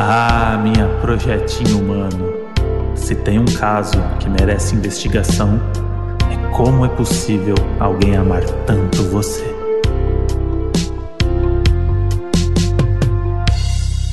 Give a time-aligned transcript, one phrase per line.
[0.00, 2.32] Ah, minha projetinho humano.
[2.94, 5.60] Se tem um caso que merece investigação,
[6.30, 9.44] é como é possível alguém amar tanto você.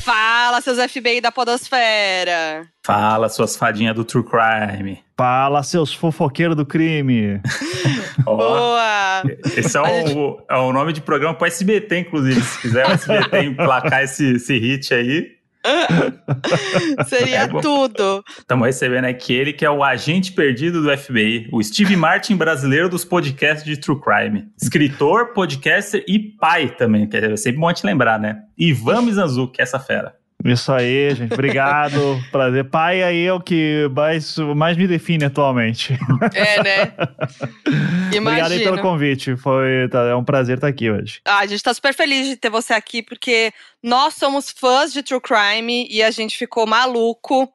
[0.03, 2.67] Fala, seus FBI da Podosfera!
[2.83, 5.03] Fala, suas fadinhas do True Crime.
[5.15, 7.39] Fala, seus fofoqueiros do crime.
[8.25, 9.21] oh, Boa!
[9.55, 10.43] Esse é o, gente...
[10.49, 12.41] é o nome de programa para SBT, inclusive.
[12.41, 15.35] Se quiser o SBT emplacar esse, esse hit aí,
[17.07, 18.23] Seria é, tudo.
[18.37, 22.89] Estamos recebendo aqui ele que é o agente perdido do FBI, o Steve Martin brasileiro
[22.89, 24.47] dos podcasts de True Crime.
[24.61, 28.41] Escritor, podcaster e pai também, que é sempre bom te lembrar, né?
[28.57, 30.15] Ivan Mizanzuki, essa fera.
[30.43, 31.33] Isso aí, gente.
[31.33, 32.21] Obrigado.
[32.31, 32.65] Prazer.
[32.65, 35.97] Pai aí é o que mais, mais me define atualmente.
[36.33, 36.93] É, né?
[38.13, 38.29] Imagino.
[38.29, 39.35] Obrigado aí pelo convite.
[39.37, 41.19] Foi, tá, é um prazer estar aqui hoje.
[41.25, 45.01] Ah, a gente tá super feliz de ter você aqui, porque nós somos fãs de
[45.01, 47.51] True Crime e a gente ficou maluco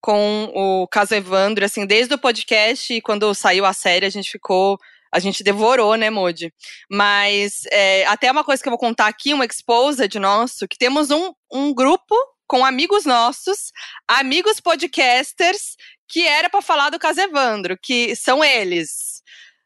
[0.00, 4.30] com o caso Evandro, assim, desde o podcast e quando saiu a série, a gente
[4.30, 4.78] ficou
[5.12, 6.52] a gente devorou, né, Modi?
[6.90, 11.10] Mas é, até uma coisa que eu vou contar aqui, um exposed nosso, que temos
[11.10, 12.14] um, um grupo
[12.46, 13.72] com amigos nossos,
[14.08, 15.76] amigos podcasters,
[16.08, 19.20] que era para falar do caso Evandro, que são eles.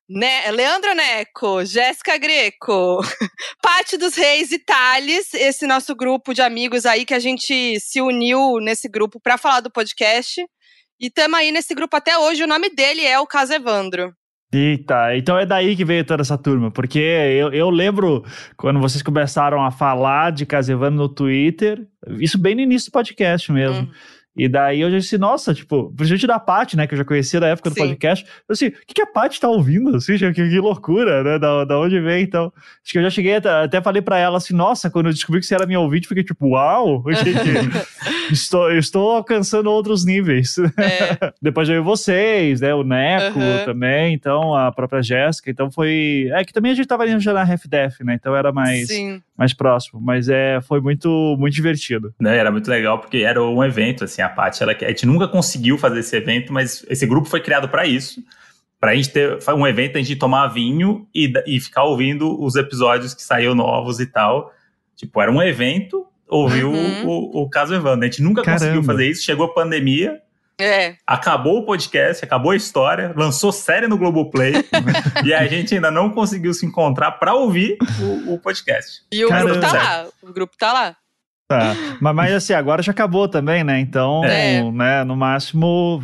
[0.07, 3.01] Ne Leandro Neco, Jéssica Greco,
[3.63, 4.63] Pati dos Reis e
[5.33, 9.61] esse nosso grupo de amigos aí que a gente se uniu nesse grupo para falar
[9.61, 10.43] do podcast.
[11.01, 12.45] E estamos aí nesse grupo até hoje.
[12.45, 14.15] O nome dele é o Caso Evandro.
[14.53, 18.25] Eita, então é daí que veio toda essa turma, porque eu, eu lembro
[18.57, 21.85] quando vocês começaram a falar de Casevano no Twitter,
[22.21, 23.83] isso bem no início do podcast mesmo.
[23.83, 23.91] Hum.
[24.37, 27.39] E daí eu já disse, nossa, tipo, principalmente da Paty, né, que eu já conhecia
[27.39, 27.83] da época do Sim.
[27.83, 31.39] podcast, eu assim, o que, que a Paty tá ouvindo, assim, que, que loucura, né,
[31.39, 34.39] da, da onde vem, então, acho que eu já cheguei, até, até falei pra ela
[34.39, 37.05] assim, nossa, quando eu descobri que você era minha ouvinte, fiquei tipo, uau,
[38.33, 40.57] estou, estou alcançando outros níveis.
[40.79, 41.33] É.
[41.41, 43.65] Depois veio vocês, né, o Neco uhum.
[43.65, 47.33] também, então, a própria Jéssica, então foi, é que também a gente tava indo já
[47.33, 49.23] na RefDef, né, então era mais, Sim.
[49.37, 52.15] Mais próximo, mas é, foi muito, muito divertido.
[52.21, 55.27] Né, era muito legal, porque era um evento, assim, a Paty, ela, a gente nunca
[55.27, 58.23] conseguiu fazer esse evento, mas esse grupo foi criado para isso.
[58.79, 63.15] Pra gente ter um evento, a gente tomar vinho e, e ficar ouvindo os episódios
[63.15, 64.53] que saíram novos e tal.
[64.95, 67.07] Tipo, era um evento, ouviu uhum.
[67.07, 68.07] o, o, caso Evandro.
[68.07, 68.61] A gente nunca Caramba.
[68.61, 70.21] conseguiu fazer isso, chegou a pandemia,
[70.61, 70.97] é.
[71.07, 74.53] Acabou o podcast, acabou a história, lançou série no Globoplay
[75.25, 79.03] e a gente ainda não conseguiu se encontrar para ouvir o, o, podcast.
[79.13, 79.51] E o Caramba.
[79.51, 80.07] grupo tá lá.
[80.23, 80.97] O grupo tá lá.
[81.47, 81.75] Tá.
[82.01, 83.79] Mas, mas, assim, agora já acabou também, né?
[83.79, 84.63] Então, é.
[84.73, 86.01] né, no máximo,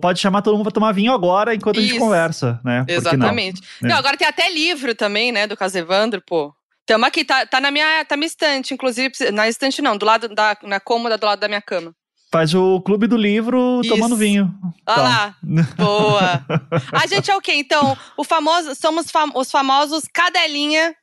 [0.00, 1.86] pode chamar todo mundo pra tomar vinho agora enquanto Isso.
[1.86, 2.84] a gente conversa, né?
[2.88, 3.60] Exatamente.
[3.82, 3.90] Não?
[3.90, 3.96] não?
[3.96, 6.54] agora tem até livro também, né, do caso Evandro, pô.
[6.86, 10.26] Tamo aqui, tá, tá na minha, tá minha estante, inclusive, na estante não, do lado
[10.26, 11.94] da, na cômoda do lado da minha cama.
[12.30, 13.94] Faz o clube do livro Isso.
[13.94, 14.52] tomando vinho.
[14.86, 15.36] Olha lá.
[15.76, 16.44] Boa.
[16.92, 17.54] A gente é o quê?
[17.54, 20.94] Então, o famoso, somos fam os famosos cadelinha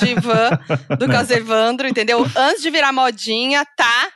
[0.00, 0.50] de van
[0.98, 2.26] do caso Evandro, entendeu?
[2.36, 4.08] Antes de virar modinha, tá?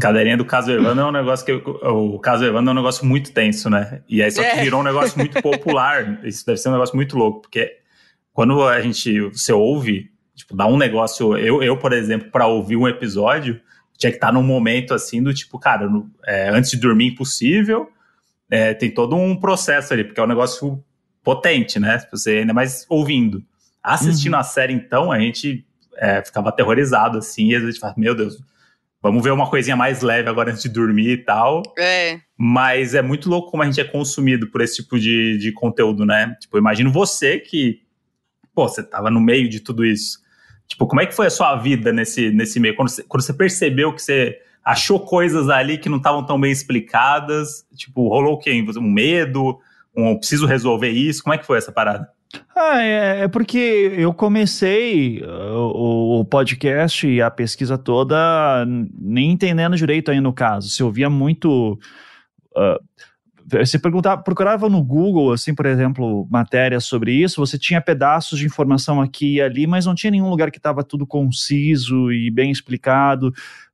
[0.00, 1.52] Cadeirinha do caso Evandro é um negócio que.
[1.52, 4.02] O caso Evandro é um negócio muito tenso, né?
[4.08, 4.62] E aí só que é.
[4.62, 6.24] virou um negócio muito popular.
[6.24, 7.78] Isso deve ser um negócio muito louco, porque
[8.32, 9.20] quando a gente.
[9.30, 11.36] Você ouve, tipo, dá um negócio.
[11.36, 13.60] Eu, eu por exemplo, para ouvir um episódio,
[13.96, 17.90] tinha que estar num momento assim do tipo, cara, no, é, antes de dormir impossível.
[18.48, 20.82] É, tem todo um processo ali, porque é um negócio
[21.22, 22.00] potente, né?
[22.12, 23.44] Você ainda mais ouvindo.
[23.82, 24.40] Assistindo uhum.
[24.40, 28.38] a série, então, a gente é, ficava aterrorizado, assim, e a gente fala, meu Deus,
[29.02, 31.62] vamos ver uma coisinha mais leve agora antes de dormir e tal.
[31.78, 32.20] É.
[32.36, 36.04] Mas é muito louco como a gente é consumido por esse tipo de, de conteúdo,
[36.04, 36.36] né?
[36.40, 37.82] Tipo, imagino você que,
[38.54, 40.18] pô, você tava no meio de tudo isso.
[40.66, 42.74] Tipo, como é que foi a sua vida nesse, nesse meio?
[42.74, 46.50] Quando você, quando você percebeu que você achou coisas ali que não estavam tão bem
[46.50, 48.52] explicadas, tipo, rolou o quê?
[48.76, 49.58] Um medo?
[49.96, 51.22] Um preciso resolver isso?
[51.22, 52.10] Como é que foi essa parada?
[52.54, 58.66] Ah, é, é, porque eu comecei uh, o, o, podcast e a pesquisa toda
[58.98, 60.68] nem entendendo direito aí no caso.
[60.68, 61.78] Se ouvia muito.
[62.56, 62.82] Uh,
[63.48, 68.46] você perguntava, procurava no Google, assim, por exemplo, matérias sobre isso, você tinha pedaços de
[68.46, 72.50] informação aqui e ali, mas não tinha nenhum lugar que estava tudo conciso e bem
[72.50, 73.32] explicado.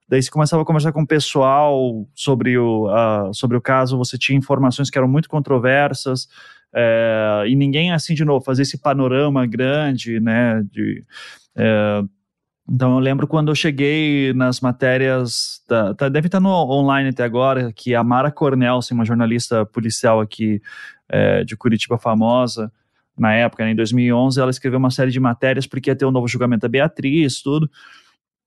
[0.09, 4.19] Daí você começava a conversar com o pessoal sobre o, uh, sobre o caso, você
[4.19, 6.29] tinha informações que eram muito controversas.
[6.75, 10.63] É, e ninguém, assim, de novo, fazer esse panorama grande, né?
[10.71, 11.05] De,
[11.57, 12.03] é,
[12.69, 17.25] então eu lembro quando eu cheguei nas matérias, da, tá, deve estar no online até
[17.25, 20.61] agora, que a Mara Cornel, assim, uma jornalista policial aqui
[21.09, 22.73] é, de Curitiba famosa,
[23.19, 26.11] na época, né, em 2011, ela escreveu uma série de matérias porque ia ter um
[26.11, 27.69] novo julgamento da Beatriz, tudo.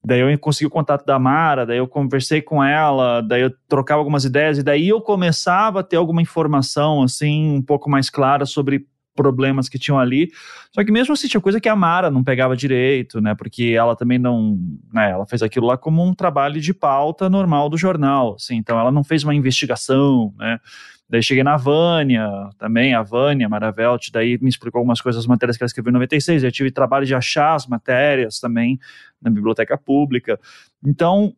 [0.04, 4.00] Daí eu consegui o contato da Mara, daí eu conversei com ela, daí eu trocava
[4.00, 8.46] algumas ideias, e daí eu começava a ter alguma informação, assim, um pouco mais clara
[8.46, 10.30] sobre problemas que tinham ali.
[10.72, 13.34] Só que mesmo assim, tinha coisa que a Mara não pegava direito, né?
[13.34, 14.60] Porque ela também não.
[14.94, 18.36] Né, ela fez aquilo lá como um trabalho de pauta normal do jornal.
[18.36, 20.60] Assim, então ela não fez uma investigação, né?
[21.08, 25.56] Daí cheguei na Vânia, também, a Vânia Maravelt, daí me explicou algumas coisas, as matérias
[25.56, 26.44] que ela escreveu em 96.
[26.44, 28.80] Eu tive trabalho de achar as matérias também
[29.22, 30.40] na biblioteca pública.
[30.84, 31.34] Então,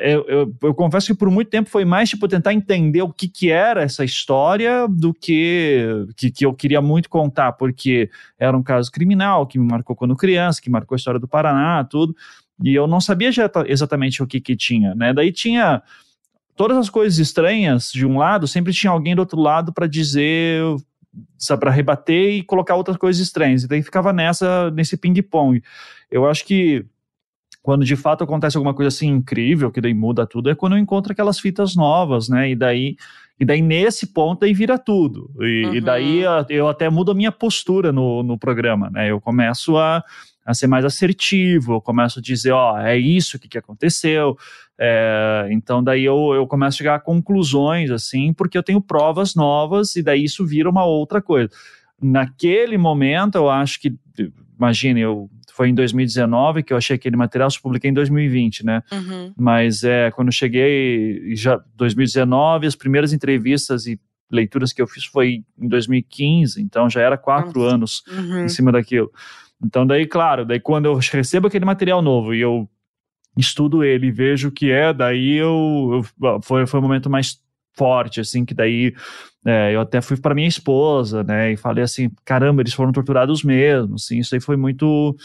[0.00, 3.28] eu, eu, eu, confesso que por muito tempo foi mais tipo tentar entender o que,
[3.28, 8.62] que era essa história do que, que, que eu queria muito contar, porque era um
[8.62, 12.16] caso criminal que me marcou quando criança, que marcou a história do Paraná, tudo.
[12.62, 13.30] E eu não sabia
[13.66, 15.12] exatamente o que, que tinha, né?
[15.12, 15.82] Daí tinha
[16.58, 20.60] todas as coisas estranhas de um lado, sempre tinha alguém do outro lado para dizer,
[21.58, 23.62] para rebater e colocar outras coisas estranhas.
[23.62, 25.62] E daí ficava nessa nesse ping-pong.
[26.10, 26.84] Eu acho que
[27.62, 30.78] quando de fato acontece alguma coisa assim incrível, que daí muda tudo, é quando eu
[30.78, 32.50] encontro aquelas fitas novas, né?
[32.50, 32.96] E daí
[33.40, 35.30] e daí, nesse ponto, aí vira tudo.
[35.38, 35.74] E, uhum.
[35.76, 39.12] e daí eu até mudo a minha postura no, no programa, né?
[39.12, 40.02] Eu começo a,
[40.48, 44.34] a ser mais assertivo, eu começo a dizer, ó, é isso que, que aconteceu.
[44.80, 49.34] É, então daí eu, eu começo a chegar a conclusões, assim, porque eu tenho provas
[49.34, 51.50] novas e daí isso vira uma outra coisa.
[52.00, 53.94] Naquele momento, eu acho que,
[54.58, 58.82] imagine, eu foi em 2019 que eu achei aquele material, se publiquei em 2020, né?
[58.90, 59.34] Uhum.
[59.36, 65.04] Mas é, quando eu cheguei, já 2019, as primeiras entrevistas e leituras que eu fiz
[65.04, 67.74] foi em 2015, então já era quatro Nossa.
[67.74, 68.44] anos uhum.
[68.44, 69.12] em cima daquilo.
[69.64, 72.68] Então, daí, claro, daí quando eu recebo aquele material novo e eu
[73.36, 77.40] estudo ele vejo o que é, daí eu, eu foi, foi um momento mais
[77.76, 78.92] forte, assim, que daí
[79.46, 83.44] é, eu até fui para minha esposa, né, e falei assim, caramba, eles foram torturados
[83.44, 85.16] mesmo, assim, isso aí foi muito,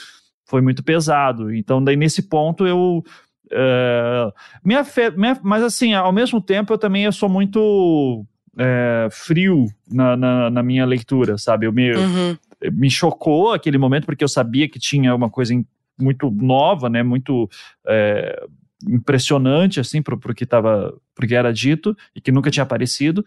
[0.45, 1.53] foi muito pesado.
[1.53, 3.03] Então, daí nesse ponto eu
[3.51, 4.31] é,
[4.63, 8.25] minha, fe, minha, mas assim, ao mesmo tempo eu também eu sou muito
[8.57, 11.65] é, frio na, na, na, minha leitura, sabe?
[11.65, 12.37] Eu me, uhum
[12.71, 15.53] me chocou aquele momento, porque eu sabia que tinha uma coisa
[15.99, 17.49] muito nova, né, muito
[17.87, 18.45] é,
[18.87, 23.25] impressionante, assim, pro, pro que tava, porque era dito e que nunca tinha aparecido.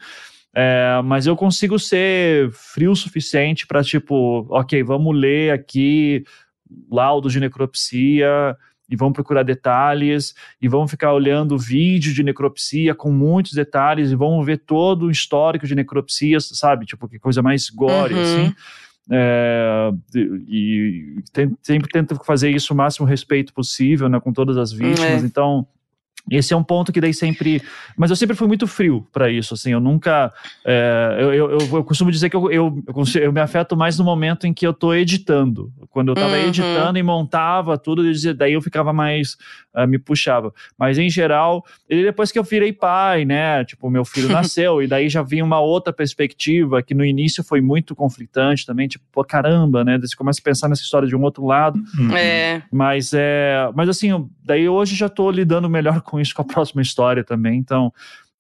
[0.55, 6.25] É, mas eu consigo ser frio o suficiente para, tipo, ok, vamos ler aqui
[6.91, 8.57] laudo de necropsia
[8.89, 14.17] e vamos procurar detalhes e vamos ficar olhando vídeo de necropsia com muitos detalhes e
[14.17, 16.87] vamos ver todo o histórico de necropsia, sabe?
[16.87, 18.23] Tipo, que coisa mais gore, uhum.
[18.23, 18.55] assim.
[19.11, 19.91] É,
[20.49, 25.23] e, tem, sempre tento fazer isso o máximo respeito possível, né, com todas as vítimas.
[25.23, 25.27] É.
[25.27, 25.67] Então,
[26.31, 27.63] esse é um ponto que daí sempre.
[27.97, 29.73] Mas eu sempre fui muito frio para isso, assim.
[29.73, 30.33] Eu nunca.
[30.65, 32.83] É, eu, eu, eu, costumo dizer que eu, eu,
[33.21, 35.73] eu, me afeto mais no momento em que eu tô editando.
[35.91, 36.49] Quando eu tava uhum.
[36.49, 38.03] editando e montava tudo,
[38.35, 39.37] daí eu ficava mais.
[39.75, 40.53] Uh, me puxava.
[40.77, 43.65] Mas em geral, e depois que eu virei pai, né?
[43.65, 47.61] Tipo, meu filho nasceu, e daí já vinha uma outra perspectiva que no início foi
[47.61, 48.89] muito conflitante também.
[48.89, 49.99] Tipo, pô, caramba, né?
[49.99, 51.79] Você começa a pensar nessa história de um outro lado.
[51.99, 52.17] Uhum.
[52.17, 52.63] É.
[52.73, 56.45] Mas, é, mas assim, daí hoje já tô lidando melhor com com isso com a
[56.53, 57.59] próxima história também.
[57.59, 57.93] Então,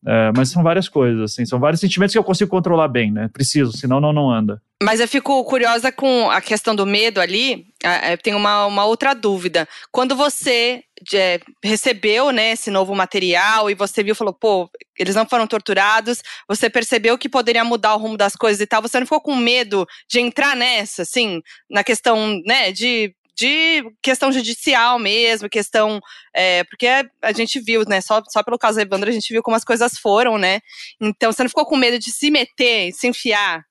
[0.06, 3.28] é, mas são várias coisas, assim, são vários sentimentos que eu consigo controlar bem, né?
[3.32, 4.62] Preciso, senão não, não anda.
[4.82, 7.66] Mas eu fico curiosa com a questão do medo ali.
[8.10, 9.66] Eu tenho uma, uma outra dúvida.
[9.90, 10.82] Quando você
[11.14, 16.22] é, recebeu né, esse novo material e você viu, falou, pô, eles não foram torturados,
[16.46, 19.34] você percebeu que poderia mudar o rumo das coisas e tal, você não ficou com
[19.34, 21.40] medo de entrar nessa, assim,
[21.70, 26.00] na questão, né, de de questão judicial mesmo, questão.
[26.34, 26.86] É, porque
[27.22, 28.00] a gente viu, né?
[28.00, 30.60] Só, só pelo caso Evandro, a gente viu como as coisas foram, né?
[31.00, 33.64] Então você não ficou com medo de se meter, se enfiar.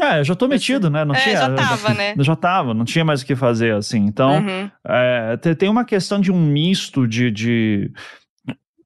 [0.00, 1.04] É, eu já tô metido, né?
[1.04, 2.14] Não é, tinha, já tava, né?
[2.18, 3.98] Já tava, não tinha mais o que fazer, assim.
[3.98, 4.70] Então, uhum.
[4.84, 7.92] é, tem uma questão de um misto de, de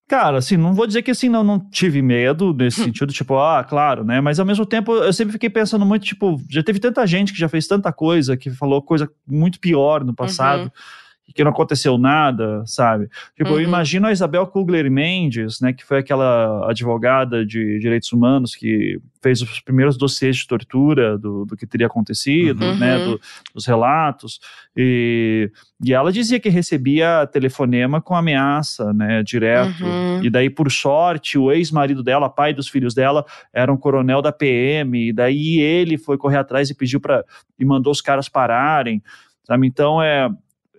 [0.09, 3.65] Cara, assim, não vou dizer que assim, não, não tive medo nesse sentido, tipo, ah,
[3.65, 4.21] claro, né?
[4.21, 7.39] Mas ao mesmo tempo eu sempre fiquei pensando muito, tipo, já teve tanta gente que
[7.39, 10.65] já fez tanta coisa, que falou coisa muito pior no passado.
[10.65, 13.09] Uhum que não aconteceu nada, sabe?
[13.37, 13.57] Tipo, uhum.
[13.57, 18.99] eu imagino a Isabel Kugler Mendes, né, que foi aquela advogada de direitos humanos que
[19.23, 22.77] fez os primeiros dossiês de tortura do, do que teria acontecido, uhum.
[22.77, 23.21] né, do,
[23.53, 24.39] dos relatos,
[24.77, 25.51] e,
[25.85, 30.23] e ela dizia que recebia telefonema com ameaça, né, direto, uhum.
[30.23, 34.31] e daí, por sorte, o ex-marido dela, pai dos filhos dela, era um coronel da
[34.31, 37.25] PM, e daí ele foi correr atrás e pediu para
[37.59, 39.03] e mandou os caras pararem,
[39.45, 39.67] sabe?
[39.67, 40.29] Então, é é,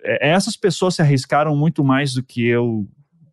[0.03, 2.87] essas pessoas se arriscaram muito mais do que eu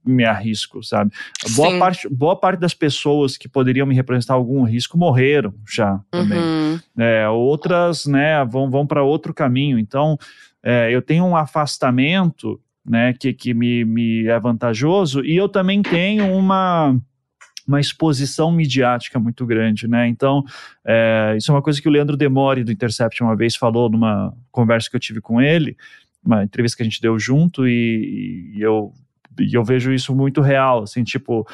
[0.05, 1.11] me arrisco, sabe?
[1.57, 6.39] Boa parte, boa parte das pessoas que poderiam me representar algum risco morreram já também.
[6.39, 6.79] Uhum.
[6.99, 9.79] É, outras, né, vão, vão para outro caminho.
[9.79, 10.19] Então,
[10.63, 15.81] é, eu tenho um afastamento né, que, que me, me é vantajoso, e eu também
[15.81, 16.95] tenho uma
[17.67, 20.07] uma exposição midiática muito grande, né?
[20.07, 20.45] Então,
[20.87, 24.35] é, isso é uma coisa que o Leandro Demore do Intercept uma vez falou numa
[24.53, 25.75] conversa que eu tive com ele,
[26.25, 28.93] uma entrevista que a gente deu junto e, e eu
[29.39, 31.45] e eu vejo isso muito real, assim, tipo,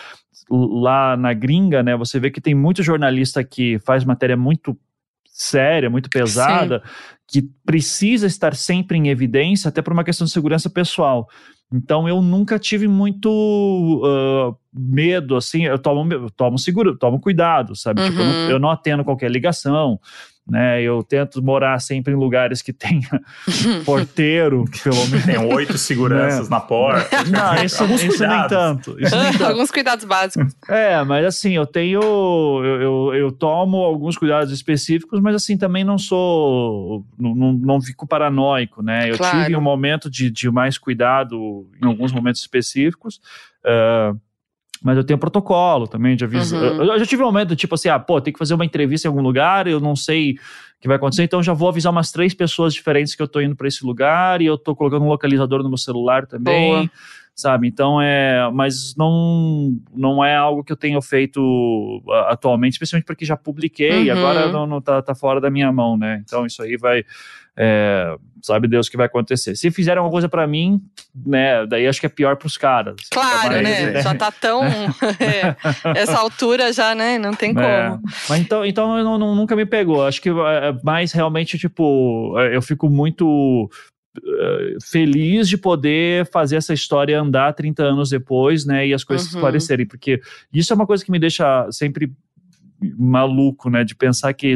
[0.51, 4.77] lá na gringa, né, você vê que tem muito jornalista que faz matéria muito
[5.25, 7.15] séria, muito pesada, Sim.
[7.27, 11.29] que precisa estar sempre em evidência, até por uma questão de segurança pessoal.
[11.73, 17.77] Então eu nunca tive muito uh, medo, assim, eu tomo, eu tomo seguro, tomo cuidado,
[17.77, 18.01] sabe?
[18.03, 18.11] Uhum.
[18.11, 18.51] Tipo, eu não, uhum.
[18.51, 20.01] eu não atendo qualquer ligação,
[20.51, 20.83] né?
[20.83, 23.09] Eu tento morar sempre em lugares que tenha
[23.87, 25.25] porteiro, pelo menos.
[25.25, 26.57] Tem oito seguranças né?
[26.57, 27.23] na porta.
[27.31, 28.97] Não, isso, Alguns isso nem tanto.
[28.99, 29.47] Isso nem tanto.
[29.53, 30.53] Alguns cuidados básicos.
[30.69, 32.01] É, mas assim, eu tenho.
[32.03, 37.05] Eu, eu, eu, tomo alguns cuidados específicos, mas assim, também não sou.
[37.19, 39.11] Não, não, não fico paranoico, né?
[39.11, 39.45] Eu claro.
[39.45, 43.21] tive um momento de, de mais cuidado em alguns momentos específicos.
[43.65, 44.19] Uh,
[44.83, 46.57] mas eu tenho protocolo também de aviso.
[46.57, 46.63] Uhum.
[46.63, 49.07] Eu, eu, já tive um momento, tipo assim, ah, pô, tem que fazer uma entrevista
[49.07, 50.37] em algum lugar, eu não sei o
[50.81, 53.55] que vai acontecer, então já vou avisar umas três pessoas diferentes que eu tô indo
[53.55, 56.73] para esse lugar e eu tô colocando um localizador no meu celular também.
[56.73, 56.91] Boa.
[57.35, 58.51] Sabe, então é.
[58.53, 64.19] Mas não, não é algo que eu tenho feito atualmente, especialmente porque já publiquei, uhum.
[64.19, 66.23] agora não, não tá, tá fora da minha mão, né?
[66.23, 67.03] Então isso aí vai.
[67.57, 69.57] É, sabe Deus o que vai acontecer.
[69.57, 70.81] Se fizerem alguma coisa para mim,
[71.15, 72.97] né, daí acho que é pior para os caras.
[73.11, 73.99] Claro, mais, né?
[73.99, 74.03] É.
[74.03, 75.57] Já tá tão é,
[75.97, 77.19] essa altura já, né?
[77.19, 77.89] Não tem é.
[77.89, 78.03] como.
[78.29, 80.07] Mas então, então não, não, nunca me pegou.
[80.07, 83.69] Acho que é mais realmente tipo, eu fico muito
[84.83, 89.39] feliz de poder fazer essa história andar 30 anos depois, né, e as coisas uhum.
[89.39, 90.21] esclarecerem, porque
[90.53, 92.13] isso é uma coisa que me deixa sempre
[92.99, 94.55] maluco, né, de pensar que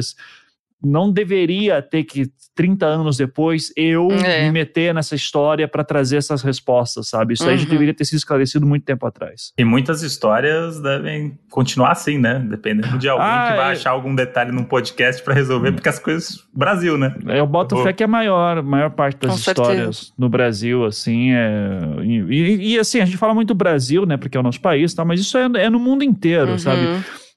[0.82, 4.44] não deveria ter que 30 anos depois eu é.
[4.44, 7.34] me meter nessa história para trazer essas respostas, sabe?
[7.34, 7.50] Isso uhum.
[7.50, 7.70] aí já uhum.
[7.70, 9.52] deveria ter sido esclarecido muito tempo atrás.
[9.58, 12.44] E muitas histórias devem continuar assim, né?
[12.48, 13.72] Dependendo de alguém ah, que vai é...
[13.72, 17.14] achar algum detalhe num podcast para resolver, porque as coisas Brasil, né?
[17.26, 20.12] Eu boto fé que é a maior, maior parte das Com histórias certeza.
[20.16, 24.16] no Brasil, assim, é e, e, assim a gente fala muito Brasil, né?
[24.16, 25.04] Porque é o nosso país, tá?
[25.04, 26.58] Mas isso é, é no mundo inteiro, uhum.
[26.58, 26.82] sabe?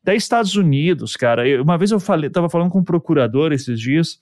[0.08, 1.46] Até Estados Unidos, cara.
[1.46, 4.18] Eu, uma vez eu falei, tava falando com um procurador esses dias,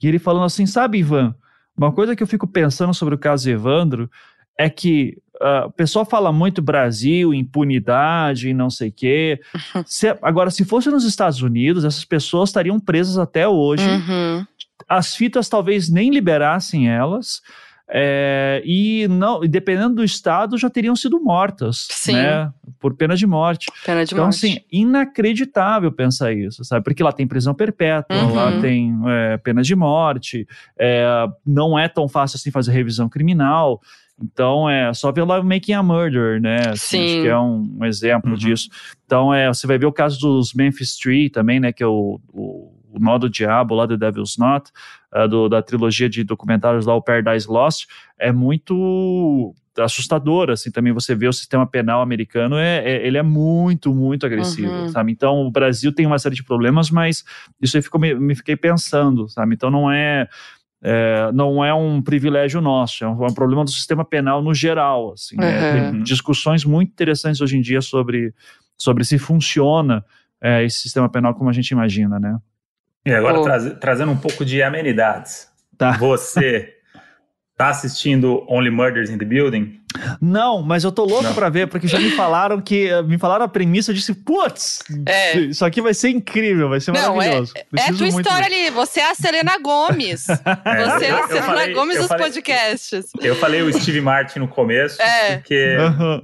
[0.00, 1.34] e ele falando assim: sabe, Ivan,
[1.76, 4.08] uma coisa que eu fico pensando sobre o caso Evandro
[4.56, 9.40] é que uh, o pessoal fala muito Brasil, impunidade e não sei o quê.
[9.84, 13.84] Se, agora, se fosse nos Estados Unidos, essas pessoas estariam presas até hoje.
[13.84, 14.46] Uhum.
[14.88, 17.42] As fitas talvez nem liberassem elas.
[17.90, 22.12] É, e não, dependendo do estado, já teriam sido mortas, Sim.
[22.12, 22.52] né?
[22.78, 23.66] Por pena de morte.
[23.84, 24.36] Pena de então, morte.
[24.36, 26.84] assim, inacreditável pensar isso, sabe?
[26.84, 28.34] Porque lá tem prisão perpétua, uhum.
[28.34, 30.46] lá tem é, pena de morte,
[30.78, 33.80] é, não é tão fácil assim fazer revisão criminal.
[34.20, 36.70] Então, é só ver lá o Making a Murder, né?
[36.70, 37.04] Assim, Sim.
[37.04, 38.36] Acho que é um, um exemplo uhum.
[38.36, 38.68] disso.
[39.06, 41.72] Então, é, você vai ver o caso dos Memphis Three também, né?
[41.72, 44.70] Que é o, o o Nó do Diabo, lá do Devil's Knot,
[45.14, 47.86] uh, do, da trilogia de documentários lá, o Paradise Lost,
[48.18, 53.22] é muito assustador, assim, também você vê o sistema penal americano, é, é ele é
[53.22, 54.88] muito, muito agressivo, uhum.
[54.88, 55.12] sabe?
[55.12, 57.24] Então, o Brasil tem uma série de problemas, mas
[57.60, 59.54] isso aí ficou, me, me fiquei pensando, sabe?
[59.54, 60.28] Então, não é...
[60.80, 64.54] É, não é um privilégio nosso, é um, é um, problema do sistema penal no
[64.54, 65.12] geral.
[65.12, 65.40] Assim, uhum.
[65.40, 65.90] né?
[65.90, 68.32] Tem discussões muito interessantes hoje em dia sobre,
[68.76, 70.04] sobre se funciona
[70.40, 72.38] é, esse sistema penal como a gente imagina, né?
[73.06, 73.74] E agora, oh.
[73.76, 75.48] trazendo um pouco de amenidades.
[75.76, 75.92] Tá.
[75.98, 76.74] Você
[77.56, 79.78] tá assistindo Only Murders in the Building?
[80.20, 82.90] Não, mas eu tô louco para ver, porque já me falaram que.
[83.02, 85.38] Me falaram a premissa, eu disse, putz, é.
[85.38, 87.54] isso aqui vai ser incrível, vai ser Não, maravilhoso.
[87.56, 88.66] É, é a tua história ver.
[88.66, 90.26] ali, você é a Selena Gomes.
[90.64, 93.06] É, você é a Selena falei, Gomes dos falei, podcasts.
[93.20, 95.36] Eu falei o Steve Martin no começo, é.
[95.36, 95.76] porque.
[95.78, 96.22] Uhum.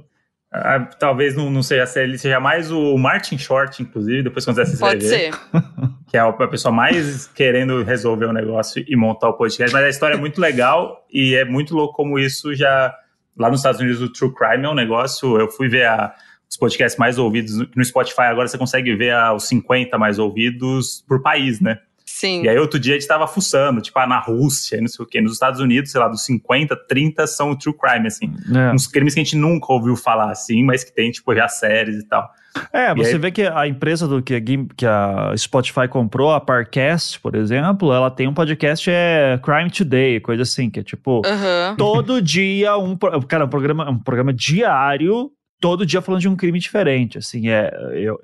[0.53, 4.55] Ah, talvez não, não seja se ele seja mais o Martin Short, inclusive, depois quando
[4.55, 5.33] você se Pode ser.
[6.15, 9.73] Que é a pessoa mais querendo resolver o um negócio e montar o podcast.
[9.73, 12.95] Mas a história é muito legal e é muito louco como isso já.
[13.37, 15.37] Lá nos Estados Unidos, o True Crime é um negócio.
[15.37, 16.15] Eu fui ver a,
[16.49, 21.03] os podcasts mais ouvidos no Spotify, agora você consegue ver a, os 50 mais ouvidos
[21.05, 21.79] por país, né?
[22.05, 22.43] Sim.
[22.43, 25.07] E aí outro dia a gente tava fuçando, tipo, ah, na Rússia, não sei o
[25.07, 25.19] quê.
[25.19, 28.33] Nos Estados Unidos, sei lá, dos 50, 30 são true crime, assim.
[28.55, 28.73] É.
[28.73, 31.97] Uns crimes que a gente nunca ouviu falar, assim, mas que tem, tipo, já séries
[31.97, 32.31] e tal.
[32.71, 33.17] É, e você aí...
[33.17, 37.93] vê que a empresa do que a, que a Spotify comprou, a Parcast, por exemplo,
[37.93, 41.75] ela tem um podcast é Crime Today, coisa assim, que é tipo, uhum.
[41.77, 42.97] todo dia um,
[43.27, 47.71] cara, um programa, um programa diário, todo dia falando de um crime diferente, assim, é,
[47.93, 48.19] eu,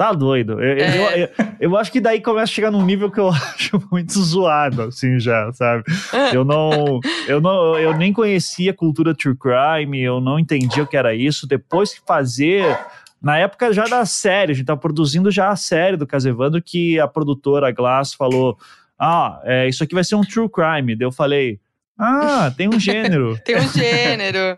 [0.00, 0.52] Tá doido.
[0.52, 0.96] Eu, é.
[0.96, 1.28] eu, eu,
[1.60, 5.20] eu, acho que daí começa a chegar num nível que eu acho muito zoado, assim,
[5.20, 5.84] já, sabe?
[6.32, 7.00] Eu não.
[7.28, 11.14] Eu, não, eu nem conhecia a cultura true crime, eu não entendia o que era
[11.14, 11.46] isso.
[11.46, 12.64] Depois que fazer.
[13.20, 16.98] Na época já da série, a gente tava produzindo já a série do Casevando, que
[16.98, 18.56] a produtora Glass falou:
[18.98, 20.96] Ah, é, isso aqui vai ser um true crime.
[20.96, 21.60] Daí eu falei.
[22.00, 23.38] Ah, tem um gênero.
[23.44, 24.56] tem um gênero.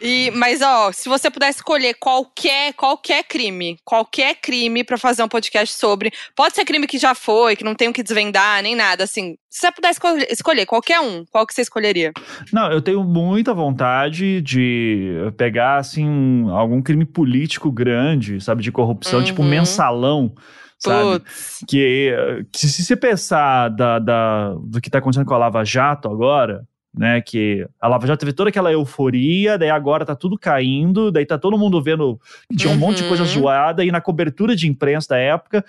[0.00, 5.28] e, mas, ó, se você pudesse escolher qualquer, qualquer crime, qualquer crime para fazer um
[5.28, 8.76] podcast sobre, pode ser crime que já foi, que não tem o que desvendar, nem
[8.76, 9.36] nada, assim.
[9.48, 9.98] Se você pudesse
[10.30, 12.12] escolher qualquer um, qual que você escolheria?
[12.52, 19.20] Não, eu tenho muita vontade de pegar, assim, algum crime político grande, sabe, de corrupção,
[19.24, 19.48] tipo uhum.
[19.48, 20.32] tipo mensalão
[20.80, 21.24] sabe?
[21.68, 26.08] Que, que se você pensar da, da, do que está acontecendo com a Lava Jato
[26.08, 31.12] agora, né, que a Lava Jato teve toda aquela euforia, daí agora tá tudo caindo,
[31.12, 32.80] daí tá todo mundo vendo que tinha um uhum.
[32.80, 33.28] monte de coisa uhum.
[33.28, 35.64] zoada, e na cobertura de imprensa da época,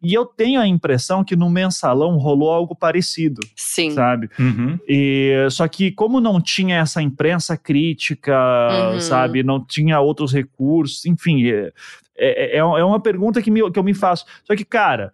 [0.00, 3.40] e eu tenho a impressão que no mensalão rolou algo parecido.
[3.56, 3.90] Sim.
[3.90, 4.30] Sabe?
[4.38, 4.78] Uhum.
[4.88, 9.00] E, só que, como não tinha essa imprensa crítica, uhum.
[9.00, 9.42] sabe?
[9.42, 11.42] Não tinha outros recursos, enfim.
[12.18, 14.24] É, é, é, é uma pergunta que, me, que eu me faço.
[14.44, 15.12] Só que, cara.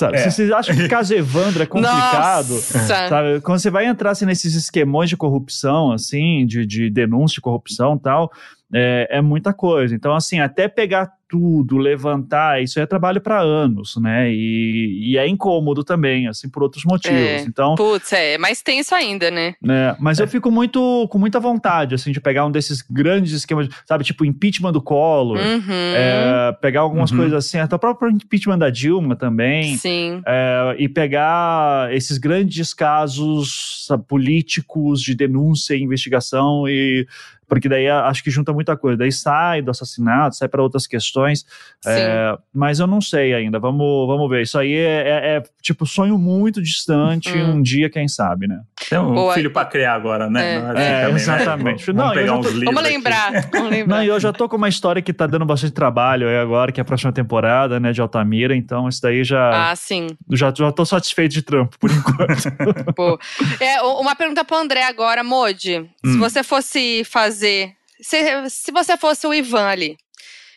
[0.00, 0.20] Sabe, é.
[0.20, 3.40] Se vocês acham que caso Evandro é complicado, sabe?
[3.40, 7.96] Quando você vai entrar assim, nesses esquemões de corrupção, assim, de, de denúncia de corrupção
[7.96, 8.32] e tal,
[8.72, 9.94] é, é muita coisa.
[9.94, 14.32] Então, assim, até pegar tudo, levantar, isso é trabalho para anos, né?
[14.32, 17.18] E, e, é incômodo também, assim, por outros motivos.
[17.18, 19.54] É, então, putz, é, mas tem isso ainda, né?
[19.60, 20.22] né mas é.
[20.22, 24.24] eu fico muito com muita vontade, assim, de pegar um desses grandes esquemas, sabe, tipo
[24.24, 25.94] impeachment do Collor, uhum.
[25.94, 27.18] é, pegar algumas uhum.
[27.18, 29.76] coisas assim, até o próprio impeachment da Dilma também.
[29.76, 30.22] Sim.
[30.26, 37.06] É, e pegar esses grandes casos sabe, políticos de denúncia e investigação e
[37.48, 38.98] porque daí acho que junta muita coisa.
[38.98, 41.44] Daí sai do assassinato, sai para outras questões.
[41.86, 43.58] É, mas eu não sei ainda.
[43.58, 44.42] Vamos, vamos ver.
[44.42, 47.30] Isso aí é, é, é tipo sonho muito distante.
[47.36, 47.56] Hum.
[47.56, 48.60] Um dia, quem sabe, né?
[48.88, 49.34] Tem um Boa.
[49.34, 50.56] filho para criar agora, né?
[50.56, 51.92] É, é, assim é exatamente.
[51.92, 52.02] Né?
[52.02, 52.64] Vamos, não, pegar uns tô...
[52.64, 53.32] vamos lembrar.
[53.50, 53.96] vamos lembrar.
[53.96, 56.70] Não, e eu já tô com uma história que tá dando bastante trabalho aí agora,
[56.70, 58.54] que é a próxima temporada, né, de Altamira.
[58.54, 59.70] Então, isso daí já.
[59.70, 60.08] Ah, sim.
[60.30, 62.92] Já, já tô satisfeito de trampo, por enquanto.
[62.94, 63.18] Pô.
[63.58, 65.78] É, uma pergunta pro André agora, Modi.
[66.04, 66.12] Hum.
[66.12, 67.72] Se você fosse fazer fazer.
[68.00, 69.96] Se, se você fosse o Ivan ali,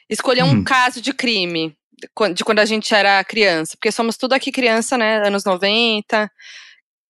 [0.10, 0.64] escolher um hum.
[0.64, 1.76] caso de crime
[2.34, 5.26] de quando a gente era criança, porque somos tudo aqui criança, né?
[5.26, 6.30] Anos 90.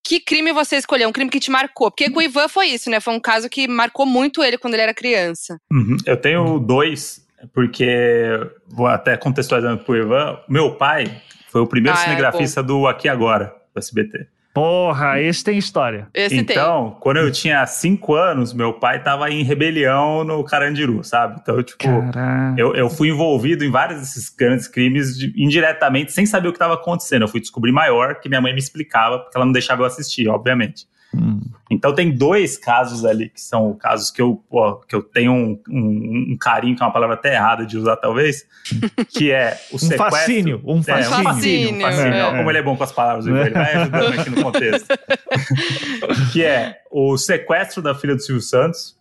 [0.04, 1.08] Que crime você escolheu?
[1.08, 1.90] Um crime que te marcou?
[1.90, 3.00] Porque com o Ivan foi isso, né?
[3.00, 5.58] Foi um caso que marcou muito ele quando ele era criança.
[5.72, 5.96] Uhum.
[6.06, 8.28] Eu tenho dois, porque
[8.68, 10.40] vou até contextualizando pro Ivan.
[10.50, 14.28] Meu pai foi o primeiro ah, é, cinegrafista é do Aqui Agora, do SBT.
[14.54, 16.08] Porra, esse tem história.
[16.14, 17.00] Esse então, tem.
[17.00, 21.40] quando eu tinha cinco anos, meu pai tava em rebelião no Carandiru, sabe?
[21.42, 21.88] Então, tipo,
[22.58, 26.58] eu, eu fui envolvido em vários desses grandes crimes de, indiretamente, sem saber o que
[26.58, 27.22] estava acontecendo.
[27.22, 30.28] Eu fui descobrir maior, que minha mãe me explicava, porque ela não deixava eu assistir,
[30.28, 30.86] obviamente.
[31.14, 31.42] Hum.
[31.70, 35.60] Então tem dois casos ali que são casos que eu, pô, que eu tenho um,
[35.70, 38.46] um, um, carinho, que é uma palavra até errada de usar talvez,
[39.10, 39.96] que é o sequestro.
[39.96, 41.14] um fascínio, um fascínio.
[41.14, 42.14] É, um fascínio, um fascínio.
[42.14, 42.38] É.
[42.38, 44.88] Como ele é bom com as palavras, ele vai ajudando aqui no contexto.
[46.32, 48.98] que é o sequestro da filha do Silvio Santos.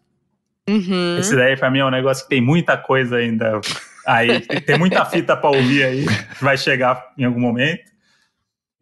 [0.69, 1.19] Uhum.
[1.19, 3.61] Esse daí pra mim é um negócio que tem muita coisa ainda
[4.07, 7.90] aí, tem muita fita pra ouvir aí, que vai chegar em algum momento.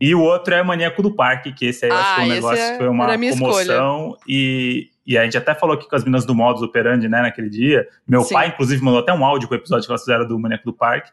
[0.01, 2.25] E o outro é o Maníaco do Parque, que esse aí ah, acho que foi
[2.25, 4.17] um negócio é, foi uma comoção.
[4.29, 7.49] E, e a gente até falou aqui com as minas do Modus Operandi, né, naquele
[7.51, 7.89] dia.
[8.07, 8.35] Meu Sim.
[8.35, 10.73] pai, inclusive, mandou até um áudio com o episódio que elas fizeram do Maníaco do
[10.73, 11.11] Parque,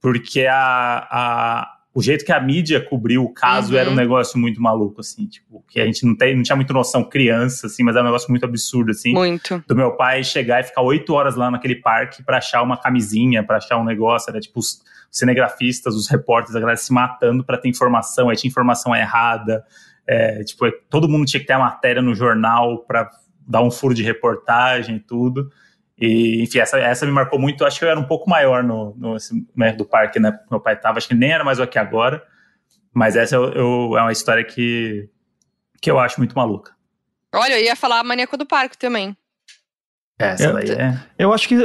[0.00, 3.78] porque a, a, o jeito que a mídia cobriu o caso uhum.
[3.78, 6.72] era um negócio muito maluco, assim, tipo, que a gente não, tem, não tinha muita
[6.72, 9.12] noção criança, assim, mas era um negócio muito absurdo, assim.
[9.12, 9.64] Muito.
[9.66, 13.42] Do meu pai chegar e ficar oito horas lá naquele parque para achar uma camisinha,
[13.42, 14.60] para achar um negócio, era tipo
[15.12, 19.62] cinegrafistas, os repórteres, a galera se matando para ter informação, aí tinha informação errada,
[20.06, 23.10] é, tipo, todo mundo tinha que ter a matéria no jornal para
[23.46, 25.50] dar um furo de reportagem e tudo.
[25.98, 27.64] E, enfim, essa, essa me marcou muito.
[27.64, 29.16] Acho que eu era um pouco maior no, no
[29.54, 30.36] né, do parque, né?
[30.50, 32.22] Meu pai tava, acho que nem era mais o aqui agora.
[32.92, 35.08] Mas essa eu, eu, é uma história que,
[35.80, 36.74] que eu acho muito maluca.
[37.34, 39.16] Olha, eu ia falar Maníaco do Parque também.
[40.18, 40.98] Essa eu, daí é.
[41.18, 41.56] Eu acho que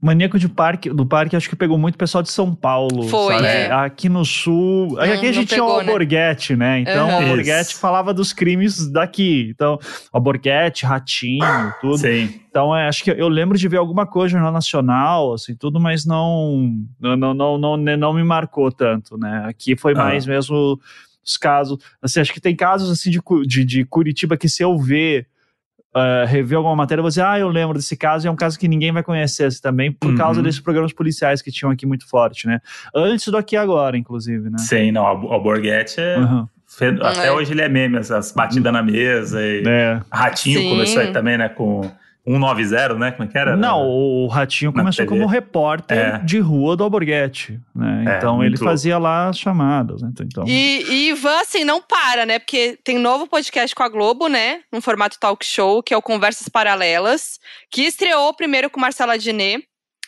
[0.00, 3.04] Maníaco de parque, do Parque acho que pegou muito pessoal de São Paulo.
[3.08, 3.34] Foi.
[3.34, 3.46] Sabe?
[3.46, 3.72] É.
[3.72, 4.94] Aqui no Sul.
[4.94, 5.88] Não, aqui a gente pegou, tinha o né?
[5.88, 6.66] Alborguete, né?
[6.66, 6.80] né?
[6.80, 7.14] Então uhum.
[7.14, 9.48] o Alborguete falava dos crimes daqui.
[9.50, 9.78] Então,
[10.12, 11.98] Alborguete, Ratinho, tudo.
[11.98, 12.40] Sim.
[12.48, 15.80] Então, é, acho que eu lembro de ver alguma coisa no Jornal Nacional, assim, tudo,
[15.80, 19.44] mas não, não, não, não, não, não me marcou tanto, né?
[19.48, 20.78] Aqui foi mais mesmo
[21.24, 21.78] os casos.
[22.00, 25.26] Assim, acho que tem casos assim de, de, de Curitiba que se eu ver
[25.94, 28.68] uh, rever alguma matéria, dizer, ah, eu lembro desse caso, e é um caso que
[28.68, 30.16] ninguém vai conhecer assim, também, por uhum.
[30.16, 32.60] causa desses programas policiais que tinham aqui muito forte, né?
[32.94, 34.58] Antes do Aqui Agora, inclusive, né?
[34.58, 36.18] Sim, não, o Borghetti é...
[36.18, 36.46] Uhum.
[37.02, 37.32] Até é.
[37.32, 40.00] hoje ele é meme, as batidas na mesa e é.
[40.10, 40.70] Ratinho Sim.
[40.70, 41.82] começou aí também, né, com
[42.26, 43.10] 190, né?
[43.10, 43.56] Como é que era?
[43.56, 45.18] Não, o Ratinho começou TV.
[45.18, 46.18] como repórter é.
[46.18, 48.04] de rua do Alborguete, né?
[48.06, 50.10] É, então ele fazia lá as chamadas, né?
[50.20, 50.44] Então...
[50.46, 52.38] E, e Ivan, assim, não para, né?
[52.38, 54.60] Porque tem novo podcast com a Globo, né?
[54.72, 59.60] No formato talk show, que é o Conversas Paralelas, que estreou primeiro com Marcela Diné.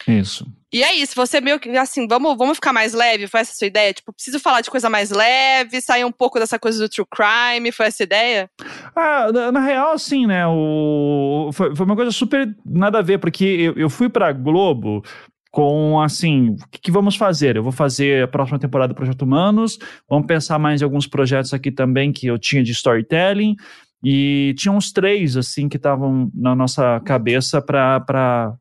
[0.07, 0.47] Isso.
[0.75, 3.29] E é isso, você meio que assim, vamos, vamos ficar mais leve?
[3.29, 3.93] Foi essa a sua ideia?
[3.93, 7.71] Tipo, preciso falar de coisa mais leve, sair um pouco dessa coisa do true crime?
[7.71, 8.51] Foi essa a ideia?
[8.97, 10.45] Ah, na, na real, assim, né?
[10.49, 15.05] O, foi, foi, uma coisa super nada a ver, porque eu, eu fui pra Globo
[15.49, 17.57] com assim, o que, que, vamos fazer?
[17.57, 19.79] Eu vou fazer a próxima temporada do Projeto Humanos,
[20.11, 23.55] vamos pensar mais em alguns projetos aqui também que eu tinha de storytelling,
[24.03, 28.57] e tinha uns três, assim, que estavam na nossa cabeça para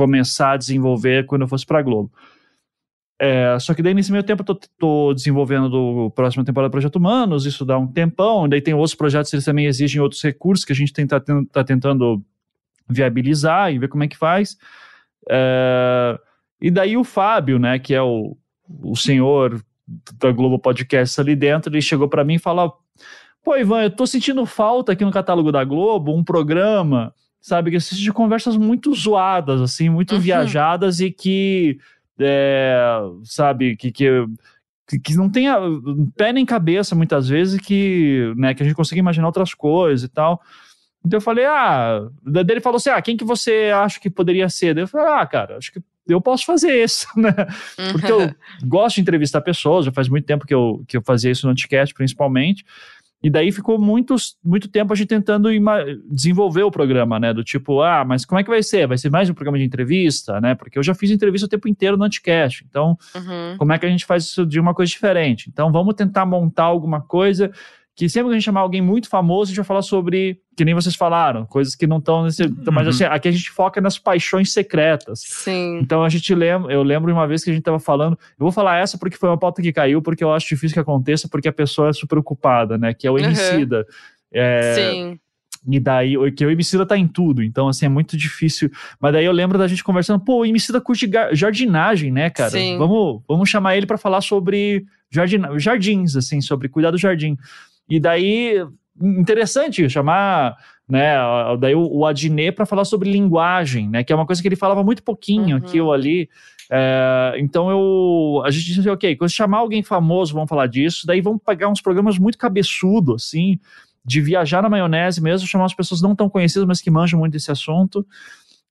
[0.00, 2.10] começar a desenvolver quando eu fosse para Globo.
[3.20, 6.72] É, só que daí nesse meio tempo eu tô, tô desenvolvendo do próxima temporada do
[6.72, 10.64] Projeto Humanos, isso dá um tempão, daí tem outros projetos, eles também exigem outros recursos
[10.64, 11.20] que a gente está
[11.52, 12.24] tá tentando
[12.88, 14.56] viabilizar e ver como é que faz.
[15.28, 16.18] É,
[16.62, 18.38] e daí o Fábio, né, que é o,
[18.82, 19.62] o senhor
[20.18, 22.78] da Globo Podcast ali dentro, ele chegou para mim e falou:
[23.44, 27.70] Pô, Ivan, eu tô sentindo falta aqui no catálogo da Globo um programa sabe?
[27.70, 30.20] Que assiste de conversas muito zoadas, assim, muito uhum.
[30.20, 31.78] viajadas e que,
[32.18, 34.26] é, sabe, que, que,
[35.02, 35.46] que não tem
[36.16, 40.08] pé nem cabeça muitas vezes, que, né, que a gente consegue imaginar outras coisas e
[40.08, 40.40] tal.
[41.04, 44.48] Então eu falei, ah, daí ele falou assim, ah, quem que você acha que poderia
[44.48, 44.74] ser?
[44.74, 47.32] Daí eu falei, ah, cara, acho que eu posso fazer isso, né?
[47.92, 51.30] Porque eu gosto de entrevistar pessoas, já faz muito tempo que eu, que eu fazia
[51.30, 52.64] isso no Anticast, principalmente.
[53.22, 55.50] E daí ficou muito, muito tempo a gente tentando
[56.10, 57.34] desenvolver o programa, né?
[57.34, 58.86] Do tipo, ah, mas como é que vai ser?
[58.86, 60.54] Vai ser mais um programa de entrevista, né?
[60.54, 62.64] Porque eu já fiz entrevista o tempo inteiro no Anticast.
[62.68, 63.56] Então, uhum.
[63.58, 65.50] como é que a gente faz isso de uma coisa diferente?
[65.50, 67.52] Então, vamos tentar montar alguma coisa
[68.00, 70.64] que sempre que a gente chamar alguém muito famoso, a gente vai falar sobre, que
[70.64, 72.44] nem vocês falaram, coisas que não estão nesse.
[72.44, 72.54] Uhum.
[72.72, 75.20] Mas assim, aqui a gente foca nas paixões secretas.
[75.20, 75.80] Sim.
[75.82, 78.50] Então a gente lembra, eu lembro uma vez que a gente estava falando, eu vou
[78.50, 81.46] falar essa porque foi uma pauta que caiu, porque eu acho difícil que aconteça, porque
[81.46, 82.94] a pessoa é super ocupada, né?
[82.94, 83.80] Que é o Emicida.
[83.80, 83.84] Uhum.
[84.32, 85.20] É, Sim.
[85.68, 88.70] E daí, que o Emicida tá em tudo, então assim, é muito difícil.
[88.98, 92.48] Mas daí eu lembro da gente conversando, pô, o Emicida curte jardinagem, né, cara?
[92.48, 92.78] Sim.
[92.78, 97.36] Vamos, vamos chamar ele para falar sobre jardin, jardins, assim, sobre cuidar do jardim.
[97.90, 98.64] E daí,
[99.00, 100.56] interessante chamar
[100.88, 101.14] né,
[101.60, 104.56] daí o, o Adnet para falar sobre linguagem, né, que é uma coisa que ele
[104.56, 105.62] falava muito pouquinho uhum.
[105.64, 106.28] aqui ou ali.
[106.72, 111.06] É, então eu, a gente disse, assim, ok, quando chamar alguém famoso, vamos falar disso,
[111.06, 113.58] daí vamos pegar uns programas muito cabeçudo, assim,
[114.04, 117.32] de viajar na maionese mesmo, chamar as pessoas não tão conhecidas, mas que manjam muito
[117.32, 118.06] desse assunto.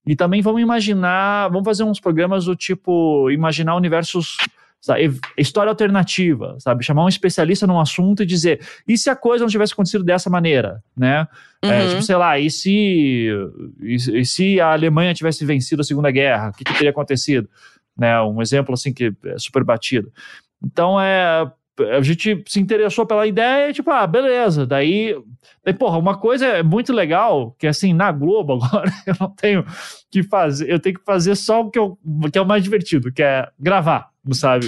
[0.06, 4.36] E também vamos imaginar, vamos fazer uns programas do tipo, imaginar universos
[4.80, 5.18] sabe?
[5.36, 6.84] História alternativa, sabe?
[6.84, 10.30] Chamar um especialista num assunto e dizer, e se a coisa não tivesse acontecido dessa
[10.30, 11.28] maneira, né?
[11.62, 11.72] É, uhum.
[11.72, 13.28] É, tipo, sei lá, e se,
[13.80, 17.48] e, e, se a Alemanha tivesse vencido a Segunda Guerra, o que, que teria acontecido?
[17.96, 18.20] Né?
[18.22, 20.10] Um exemplo, assim, que é super batido.
[20.62, 21.50] Então, é,
[21.96, 24.66] a gente se interessou pela ideia e, tipo, ah, beleza.
[24.66, 25.14] Daí,
[25.64, 29.64] daí, porra, uma coisa é muito legal, que assim, na Globo agora, eu não tenho
[30.10, 31.98] que fazer, eu tenho que fazer só o que, eu,
[32.32, 34.66] que é o mais divertido, que é gravar, sabe?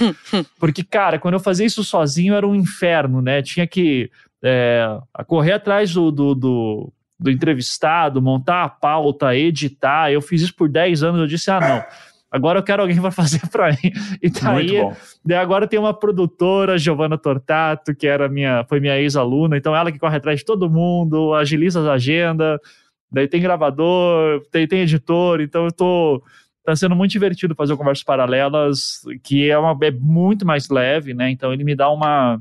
[0.58, 3.42] Porque, cara, quando eu fazia isso sozinho era um inferno, né?
[3.42, 4.10] Tinha que
[4.42, 4.86] é,
[5.26, 10.10] correr atrás do, do, do, do entrevistado, montar a pauta, editar.
[10.10, 11.84] Eu fiz isso por 10 anos, eu disse, ah, não
[12.32, 13.92] Agora eu quero alguém para fazer para mim.
[14.22, 14.80] E daí,
[15.22, 19.92] daí agora tem uma produtora, Giovanna Tortato, que era minha, foi minha ex-aluna, então ela
[19.92, 22.58] que corre atrás de todo mundo, agiliza as agendas,
[23.10, 26.22] daí tem gravador, tem, tem editor, então eu tô
[26.64, 31.30] tá sendo muito divertido fazer conversas paralelas, que é uma é muito mais leve, né?
[31.30, 32.40] Então ele me dá uma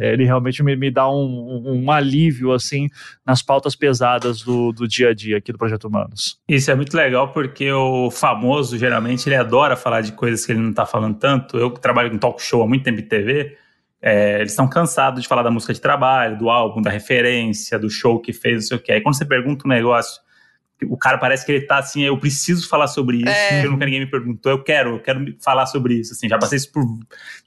[0.00, 2.88] é, ele realmente me, me dá um, um, alívio assim
[3.24, 6.40] nas pautas pesadas do, do dia a dia aqui do Projeto Humanos.
[6.48, 10.60] Isso é muito legal porque o famoso geralmente ele adora falar de coisas que ele
[10.60, 11.56] não está falando tanto.
[11.56, 13.56] Eu que trabalho com talk show há muito tempo em TV,
[14.02, 17.88] é, eles estão cansados de falar da música de trabalho, do álbum, da referência, do
[17.88, 18.92] show que fez, não sei o que.
[18.92, 20.20] Aí quando você pergunta um negócio
[20.84, 23.54] o cara parece que ele tá assim, eu preciso falar sobre isso, é.
[23.54, 26.56] porque nunca ninguém me perguntou, eu quero, eu quero falar sobre isso, assim, já passei
[26.58, 26.84] isso por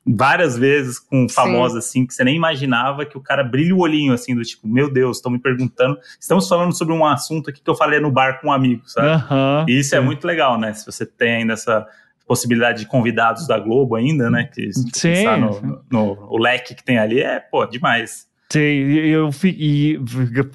[0.05, 4.13] várias vezes com famosos, assim, que você nem imaginava que o cara brilha o olhinho,
[4.13, 7.69] assim, do tipo, meu Deus, estão me perguntando, estamos falando sobre um assunto aqui que
[7.69, 9.07] eu falei no bar com um amigo, sabe?
[9.07, 10.03] Uhum, e isso é sim.
[10.03, 11.85] é muito legal, né, se você tem ainda essa
[12.25, 15.25] possibilidade de convidados da Globo ainda, né, que sim.
[15.25, 18.28] no, no, no, o leque que tem ali, é, pô, demais.
[18.51, 19.99] Sim, eu, e,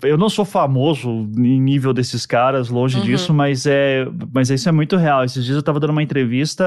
[0.02, 3.04] eu não sou famoso em nível desses caras, longe uhum.
[3.04, 5.22] disso, mas é, mas isso é muito real.
[5.24, 6.64] Esses dias eu tava dando uma entrevista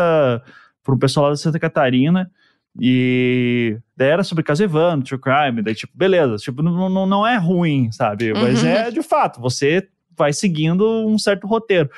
[0.83, 2.31] para um pessoal lá de Santa Catarina
[2.79, 7.27] e daí era sobre caso Evandro, true crime, daí tipo, beleza, tipo, não, não, não
[7.27, 8.33] é ruim, sabe?
[8.33, 8.69] Mas uhum.
[8.69, 9.85] é de fato, você
[10.15, 11.89] vai seguindo um certo roteiro.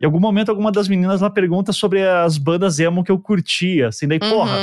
[0.00, 3.88] Em algum momento, alguma das meninas lá pergunta sobre as bandas emo que eu curtia,
[3.88, 4.30] assim, daí, uhum.
[4.30, 4.56] porra.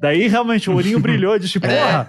[0.00, 2.08] Daí realmente o olhinho brilhou, de tipo, porra,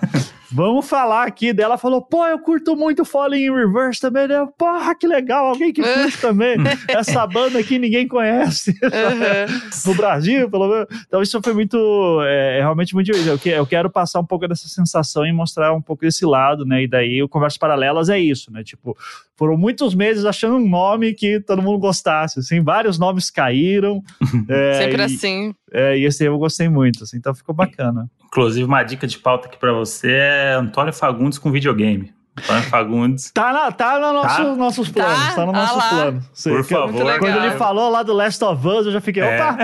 [0.53, 1.77] Vamos falar aqui dela.
[1.77, 4.27] Falou, pô, eu curto muito Falling in Reverse também.
[4.27, 4.47] Né?
[4.57, 6.57] Porra, que legal, alguém que curte também.
[6.87, 8.71] Essa banda aqui ninguém conhece.
[8.71, 9.87] Uhum.
[9.91, 10.87] no Brasil, pelo menos.
[11.07, 11.77] Então isso foi muito,
[12.23, 13.39] é, é realmente muito difícil.
[13.45, 16.83] Eu, eu quero passar um pouco dessa sensação e mostrar um pouco desse lado, né?
[16.83, 18.63] E daí o Conversas Paralelas é isso, né?
[18.63, 18.95] Tipo,
[19.35, 24.03] foram muitos meses achando um nome que todo mundo gostasse, assim, vários nomes caíram.
[24.47, 25.55] é, Sempre e, assim.
[25.71, 28.07] É, e esse eu gostei muito, assim, então ficou bacana.
[28.33, 32.11] Inclusive, uma dica de pauta aqui para você é Antônio Fagundes com videogame.
[32.35, 33.31] Antônio Fagundes.
[33.31, 34.55] Tá, na, tá no nosso, tá?
[34.55, 35.27] nossos planos.
[35.27, 36.23] Tá, tá no nosso ah plano.
[36.43, 37.19] Por favor.
[37.19, 39.35] Quando ele falou lá do Last of Us, eu já fiquei, é.
[39.35, 39.57] opa!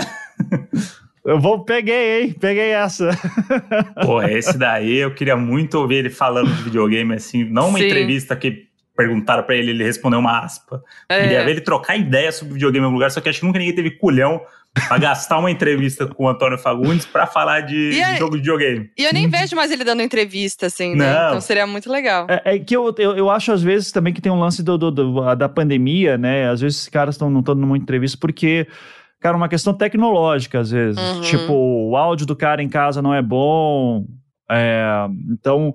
[1.26, 2.36] Eu vou, peguei, hein?
[2.40, 3.10] Peguei essa.
[4.06, 7.86] Pô, esse daí eu queria muito ouvir ele falando de videogame, assim, não uma Sim.
[7.86, 10.84] entrevista que perguntaram para ele, ele respondeu uma aspa.
[11.08, 11.22] É.
[11.22, 13.58] Queria ver ele trocar ideia sobre videogame em algum lugar, só que acho que nunca
[13.58, 14.42] ninguém teve culhão
[14.74, 18.90] pra gastar uma entrevista com o Antônio Fagundes pra falar de, de jogo de videogame.
[18.98, 21.14] E eu nem vejo mais ele dando entrevista, assim, né?
[21.14, 21.28] Não.
[21.28, 22.28] Então seria muito legal.
[22.30, 24.78] É, é que eu, eu, eu, acho, às vezes, também que tem um lance do,
[24.78, 26.50] do, do da pandemia, né?
[26.50, 28.68] Às vezes esses caras estão não estão dando muita entrevista porque
[29.20, 31.00] cara, uma questão tecnológica, às vezes.
[31.00, 31.22] Uhum.
[31.22, 34.06] Tipo, o áudio do cara em casa não é bom.
[34.52, 35.74] É, então,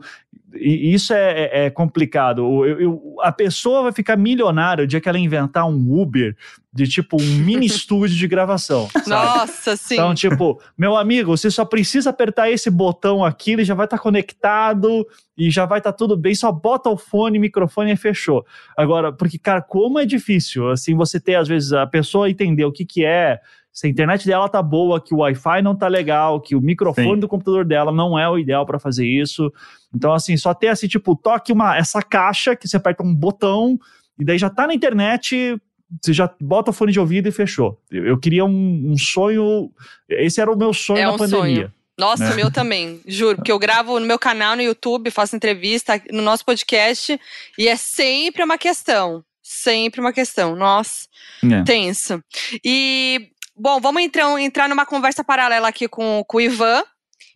[0.56, 2.42] e isso é, é, é complicado.
[2.64, 6.36] Eu, eu, a pessoa vai ficar milionária o dia que ela inventar um Uber
[6.72, 8.88] de tipo um mini estúdio de gravação.
[8.90, 9.08] Sabe?
[9.08, 9.94] Nossa, sim.
[9.94, 13.96] Então, tipo, meu amigo, você só precisa apertar esse botão aqui, ele já vai estar
[13.96, 17.96] tá conectado e já vai estar tá tudo bem, só bota o fone, microfone e
[17.96, 18.44] fechou.
[18.76, 22.72] Agora, porque, cara, como é difícil, assim, você ter, às vezes, a pessoa entender o
[22.72, 23.40] que que é
[23.74, 27.14] se a internet dela tá boa, que o Wi-Fi não tá legal, que o microfone
[27.14, 27.18] Sim.
[27.18, 29.52] do computador dela não é o ideal para fazer isso.
[29.92, 33.76] Então, assim, só ter assim, tipo, toque uma, essa caixa que você aperta um botão
[34.16, 35.60] e daí já tá na internet,
[36.00, 37.80] você já bota o fone de ouvido e fechou.
[37.90, 39.72] Eu, eu queria um, um, sonho.
[40.08, 41.56] Esse era o meu sonho é na um pandemia.
[41.56, 41.72] Sonho.
[41.98, 42.34] Nossa, né?
[42.36, 46.44] meu também, juro, porque eu gravo no meu canal no YouTube, faço entrevista no nosso
[46.44, 47.20] podcast
[47.56, 49.24] e é sempre uma questão.
[49.46, 50.56] Sempre uma questão.
[50.56, 51.06] Nossa,
[51.44, 51.62] é.
[51.64, 52.18] tenso.
[52.64, 56.82] E Bom, vamos então entrar numa conversa paralela aqui com, com o Ivan.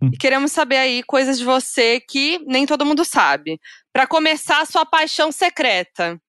[0.03, 0.11] Hum.
[0.13, 3.61] E queremos saber aí coisas de você que nem todo mundo sabe.
[3.93, 6.21] Para começar, sua paixão secreta.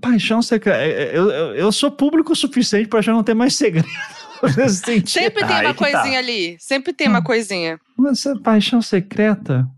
[0.00, 0.78] Paixão secreta.
[0.78, 3.88] É, é, eu, eu, eu sou público o suficiente para já não ter mais segredo.
[5.06, 5.74] Sempre tem uma tá.
[5.74, 6.18] coisinha tá.
[6.18, 6.56] ali.
[6.58, 7.24] Sempre tem uma hum.
[7.24, 7.80] coisinha.
[7.96, 9.68] Mas paixão secreta?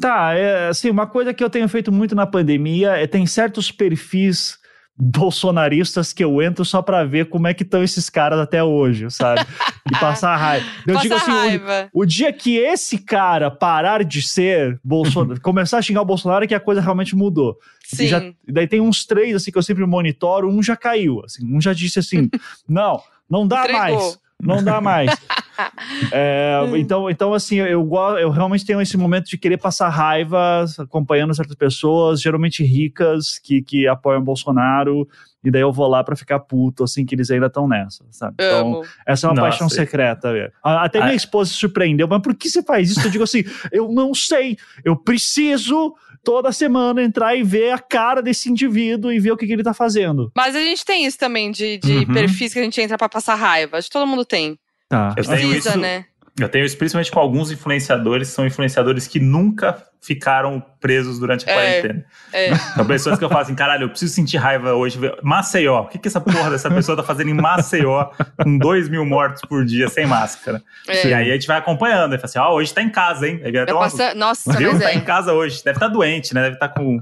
[0.00, 3.72] Tá, é, assim, uma coisa que eu tenho feito muito na pandemia é tem certos
[3.72, 4.56] perfis
[5.00, 9.08] bolsonaristas que eu entro só para ver como é que estão esses caras até hoje,
[9.10, 9.46] sabe?
[9.86, 10.66] E passar raiva.
[10.86, 11.90] Eu Passa digo assim, raiva.
[11.92, 16.44] O, o, dia que esse cara parar de ser Bolsonaro, começar a xingar o Bolsonaro
[16.44, 17.56] é que a coisa realmente mudou.
[17.84, 18.04] Sim.
[18.04, 21.46] E já, daí tem uns três assim que eu sempre monitoro, um já caiu, assim,
[21.54, 22.28] um já disse assim:
[22.68, 23.80] "Não, não dá Entregou.
[23.80, 24.18] mais.
[24.40, 25.10] Não dá mais.
[26.12, 27.88] é, então, então, assim, eu,
[28.20, 33.60] eu realmente tenho esse momento de querer passar raiva acompanhando certas pessoas, geralmente ricas, que,
[33.62, 35.08] que apoiam Bolsonaro,
[35.42, 38.34] e daí eu vou lá para ficar puto, assim, que eles ainda estão nessa, sabe?
[38.34, 38.84] Então, Amo.
[39.06, 39.48] essa é uma Nossa.
[39.48, 40.52] paixão secreta.
[40.62, 41.16] Até minha ah.
[41.16, 43.06] esposa se surpreendeu, mas por que você faz isso?
[43.06, 45.94] Eu digo assim, eu não sei, eu preciso
[46.28, 49.62] toda semana entrar e ver a cara desse indivíduo e ver o que, que ele
[49.62, 50.30] tá fazendo.
[50.36, 52.12] Mas a gente tem isso também de, de uhum.
[52.12, 53.78] perfis que a gente entra para passar raiva.
[53.78, 54.58] Acho que todo mundo tem.
[54.90, 55.14] Tá.
[55.16, 56.04] Eu Precisa, isso, né?
[56.38, 61.52] Eu tenho isso principalmente com alguns influenciadores, são influenciadores que nunca ficaram presos durante a
[61.52, 62.04] é, quarentena.
[62.32, 62.54] É.
[62.54, 64.98] São pessoas que eu falo assim, caralho, eu preciso sentir raiva hoje.
[65.22, 68.10] Maceió, o que, que essa porra dessa pessoa tá fazendo em Maceió
[68.42, 70.62] com dois mil mortos por dia sem máscara?
[70.86, 71.08] É.
[71.08, 73.26] E aí a gente vai acompanhando, e fala assim, ó, oh, hoje tá em casa,
[73.26, 73.40] hein?
[73.44, 74.72] Aí, então, nossa, nossa viu?
[74.72, 74.94] mas tá é.
[74.94, 76.42] em casa hoje, deve estar tá doente, né?
[76.42, 77.00] Deve estar tá com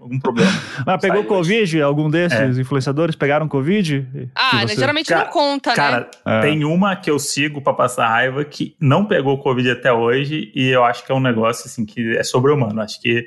[0.00, 0.52] algum problema.
[0.86, 1.62] Mas pegou Covid?
[1.62, 1.82] Hoje.
[1.82, 2.60] Algum desses é.
[2.60, 4.06] influenciadores pegaram Covid?
[4.34, 4.76] Ah, você...
[4.76, 6.06] geralmente cara, não conta, cara, né?
[6.24, 10.52] Cara, tem uma que eu sigo pra passar raiva que não pegou Covid até hoje
[10.54, 12.80] e eu acho que é um negócio, assim, que é sobre-humano.
[12.80, 13.26] Acho que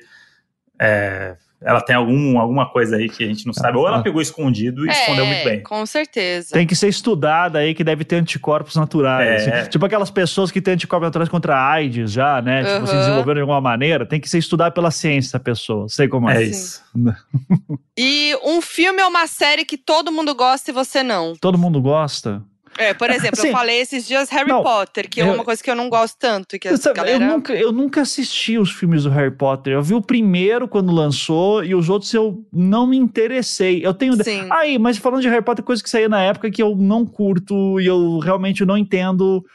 [0.80, 3.78] é, ela tem algum, alguma coisa aí que a gente não sabe.
[3.78, 4.02] Ou ela ah.
[4.02, 5.62] pegou escondido e é, escondeu muito bem.
[5.62, 6.50] Com certeza.
[6.54, 9.46] Tem que ser estudada aí que deve ter anticorpos naturais.
[9.46, 9.60] É.
[9.60, 9.70] Assim.
[9.70, 12.62] Tipo aquelas pessoas que têm anticorpos naturais contra a AIDS já, né?
[12.62, 12.74] Uhum.
[12.74, 14.08] Tipo, se desenvolveram de alguma maneira.
[14.08, 15.88] Tem que ser estudada pela ciência, a pessoa.
[15.88, 16.38] Sei como é.
[16.38, 16.82] É isso.
[17.96, 21.36] e um filme ou uma série que todo mundo gosta e você não?
[21.40, 22.42] Todo mundo gosta?
[22.78, 25.62] É, por exemplo, assim, eu falei esses dias Harry não, Potter, que é uma coisa
[25.62, 26.58] que eu não gosto tanto.
[26.58, 27.24] Que sabe, galera...
[27.24, 29.74] eu, nunca, eu nunca assisti os filmes do Harry Potter.
[29.74, 33.86] Eu vi o primeiro quando lançou e os outros eu não me interessei.
[33.86, 34.22] Eu tenho.
[34.24, 34.48] Sim.
[34.50, 37.80] Aí, mas falando de Harry Potter, coisa que saía na época que eu não curto
[37.80, 39.46] e eu realmente não entendo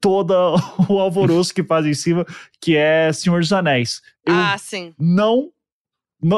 [0.00, 0.34] todo
[0.88, 2.26] o alvoroço que faz em cima,
[2.60, 4.02] que é Senhor dos Anéis.
[4.26, 4.94] Eu ah, sim.
[4.98, 5.50] Não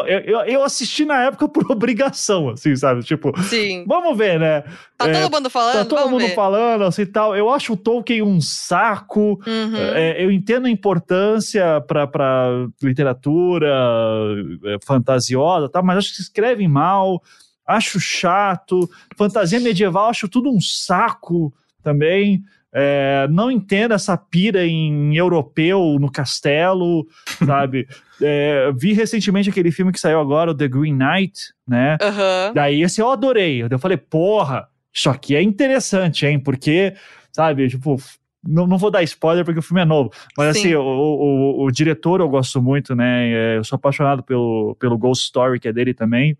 [0.06, 3.02] eu, eu assisti na época por obrigação, assim, sabe?
[3.04, 3.84] Tipo, Sim.
[3.86, 4.62] vamos ver, né?
[4.98, 5.74] Tá é, todo mundo falando?
[5.74, 6.34] Tá todo mundo ver.
[6.34, 7.36] falando, assim, tal.
[7.36, 9.40] Eu acho o Tolkien um saco.
[9.46, 9.76] Uhum.
[9.76, 13.72] É, eu entendo a importância pra, pra literatura
[14.64, 15.80] é, fantasiosa, tá?
[15.80, 17.22] mas acho que escrevem mal.
[17.64, 18.88] Acho chato.
[19.16, 22.42] Fantasia medieval, acho tudo um saco também.
[22.72, 27.06] É, não entendo essa pira em europeu no castelo,
[27.46, 27.88] sabe?
[28.22, 31.98] É, vi recentemente aquele filme que saiu agora, o The Green Knight, né?
[32.00, 32.54] Uhum.
[32.54, 33.62] Daí esse eu adorei.
[33.62, 36.38] Eu falei, porra, isso aqui é interessante, hein?
[36.38, 36.94] Porque,
[37.32, 37.96] sabe, tipo,
[38.46, 40.10] não, não vou dar spoiler porque o filme é novo.
[40.36, 40.60] Mas Sim.
[40.60, 43.30] assim, o, o, o, diretor eu gosto muito, né?
[43.30, 46.36] É, eu sou apaixonado pelo, pelo Ghost Story, que é dele também.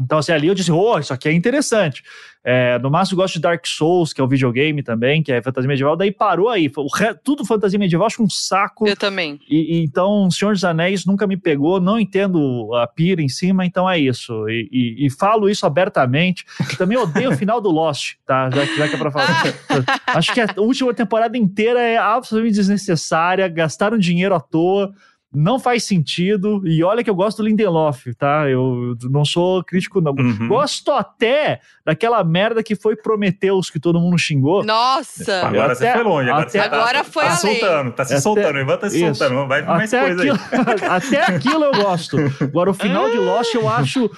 [0.00, 2.02] Então, assim, ali eu disse, oh, isso aqui é interessante.
[2.44, 5.68] É, no máximo, gosto de Dark Souls, que é o videogame também, que é fantasia
[5.68, 5.96] medieval.
[5.96, 6.70] Daí parou aí.
[6.94, 7.14] Re...
[7.22, 8.86] Tudo fantasia medieval, acho um saco.
[8.86, 9.38] Eu também.
[9.48, 13.64] E, e, então, Senhor dos Anéis nunca me pegou, não entendo a pira em cima,
[13.64, 14.48] então é isso.
[14.48, 16.44] E, e, e falo isso abertamente.
[16.76, 18.50] Também odeio o final do Lost, tá?
[18.50, 19.44] Já, já que é pra falar.
[20.08, 24.92] acho que a última temporada inteira é absolutamente desnecessária, gastaram dinheiro à toa
[25.34, 26.62] não faz sentido.
[26.66, 28.48] E olha que eu gosto do Lindelof, tá?
[28.48, 30.12] Eu não sou crítico, não.
[30.12, 30.48] Uhum.
[30.48, 34.64] Gosto até daquela merda que foi Prometeus, que todo mundo xingou.
[34.64, 35.46] Nossa!
[35.46, 36.30] Agora até, você foi longe.
[36.30, 38.58] Agora, até, você tá, agora foi tá soltando, tá se até, soltando.
[38.58, 39.48] Ivan tá se soltando.
[39.48, 40.88] Vai mais até coisa aquilo, aí.
[40.88, 42.16] até aquilo eu gosto.
[42.40, 44.10] Agora, o final de Lost, eu acho.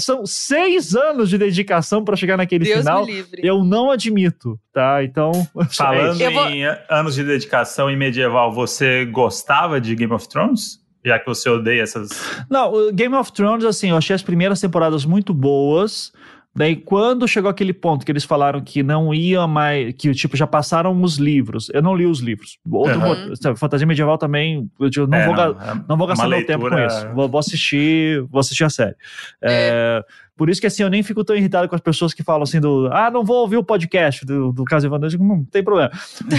[0.00, 3.06] São seis anos de dedicação para chegar naquele Deus final.
[3.06, 3.40] Me livre.
[3.44, 5.02] Eu não admito, tá?
[5.04, 5.30] Então.
[5.70, 6.44] Falando em vou...
[6.90, 10.47] anos de dedicação e medieval, você gostava de Game of Thrones?
[10.48, 10.80] Thrones?
[11.04, 12.10] Já que você odeia essas.
[12.50, 16.12] Não, o Game of Thrones, assim, eu achei as primeiras temporadas muito boas.
[16.54, 19.94] Daí, quando chegou aquele ponto que eles falaram que não ia mais.
[19.94, 21.70] que tipo, já passaram os livros.
[21.72, 22.58] Eu não li os livros.
[22.68, 23.56] Outro, uhum.
[23.56, 24.68] Fantasia medieval também.
[24.80, 27.08] Eu não, é, vou, não, é não vou gastar meu tempo com isso.
[27.14, 28.22] Vou, vou, assistir.
[28.22, 28.96] Vou assistir a série.
[29.40, 30.02] É.
[30.38, 32.44] é por isso que assim, eu nem fico tão irritado com as pessoas que falam
[32.44, 35.10] assim do ah, não vou ouvir o podcast do, do caso Evandro.
[35.18, 35.90] Não tem problema.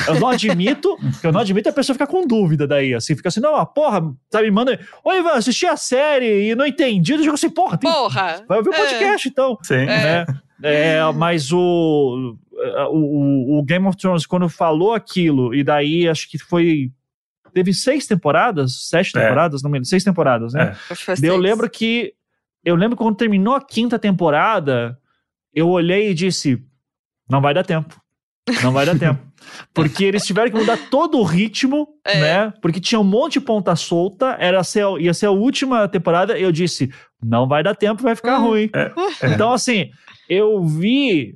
[0.08, 3.42] Eu não admito, eu não admito a pessoa ficar com dúvida daí, assim, fica assim,
[3.42, 4.80] não, a porra, sabe, manda.
[5.04, 7.12] Oi, Ivan, assisti a série e não entendi.
[7.12, 8.44] Eu digo assim, porra, tem, porra.
[8.48, 9.32] vai ouvir o podcast é.
[9.32, 9.58] então.
[9.62, 9.86] Sim.
[9.86, 10.26] Né?
[10.64, 10.96] É.
[10.96, 12.38] é mas o,
[12.92, 16.92] o, o Game of Thrones, quando falou aquilo, e daí acho que foi
[17.54, 19.22] teve seis temporadas, sete é.
[19.22, 20.76] temporadas, não me lembro, seis temporadas, né?
[20.90, 21.28] É.
[21.28, 22.14] Eu lembro que
[22.70, 24.98] eu lembro quando terminou a quinta temporada,
[25.54, 26.64] eu olhei e disse:
[27.30, 28.00] não vai dar tempo.
[28.64, 29.28] Não vai dar tempo.
[29.74, 32.20] Porque eles tiveram que mudar todo o ritmo, é.
[32.20, 32.54] né?
[32.62, 36.38] Porque tinha um monte de ponta solta, era ser, ia ser a última temporada.
[36.38, 38.50] Eu disse: não vai dar tempo, vai ficar uhum.
[38.50, 38.70] ruim.
[38.74, 38.92] É.
[39.22, 39.34] é.
[39.34, 39.90] Então, assim,
[40.30, 41.36] eu vi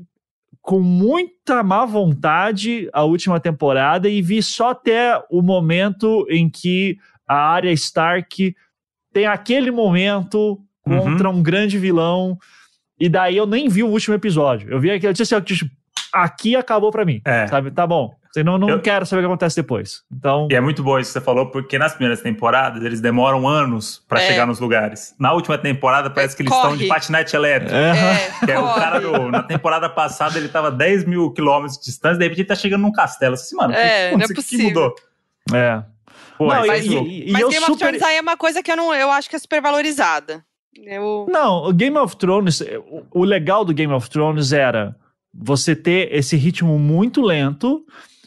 [0.61, 6.97] com muita má vontade a última temporada e vi só até o momento em que
[7.27, 8.55] a área Stark
[9.11, 11.37] tem aquele momento contra uhum.
[11.37, 12.37] um grande vilão.
[12.99, 14.69] E daí eu nem vi o último episódio.
[14.69, 15.69] Eu vi aqui, eu disse assim,
[16.13, 17.21] aqui acabou para mim.
[17.25, 17.47] É.
[17.47, 17.71] Sabe?
[17.71, 18.15] Tá bom.
[18.35, 18.81] Eu não, eu...
[18.81, 20.01] quero saber o que acontece depois.
[20.11, 20.47] Então...
[20.49, 24.03] E é muito bom isso que você falou, porque nas primeiras temporadas eles demoram anos
[24.07, 24.27] para é.
[24.27, 25.13] chegar nos lugares.
[25.19, 27.75] Na última temporada parece que eles estão de patinete elétrico.
[27.75, 31.85] É, que é o cara do, Na temporada passada ele tava 10 mil quilômetros de
[31.85, 33.35] distância, de repente ele tá chegando num castelo.
[33.35, 34.57] Assim, mano, é, que, não é possível.
[34.57, 34.95] que mudou?
[35.53, 35.83] É.
[36.35, 37.71] Pô, não, mas, e, e, mas Game super...
[37.71, 40.43] of Thrones aí é uma coisa que eu, não, eu acho que é super valorizada.
[40.75, 41.25] Eu...
[41.29, 42.63] Não, o Game of Thrones,
[43.11, 44.95] o legal do Game of Thrones era
[45.33, 47.85] você ter esse ritmo muito lento,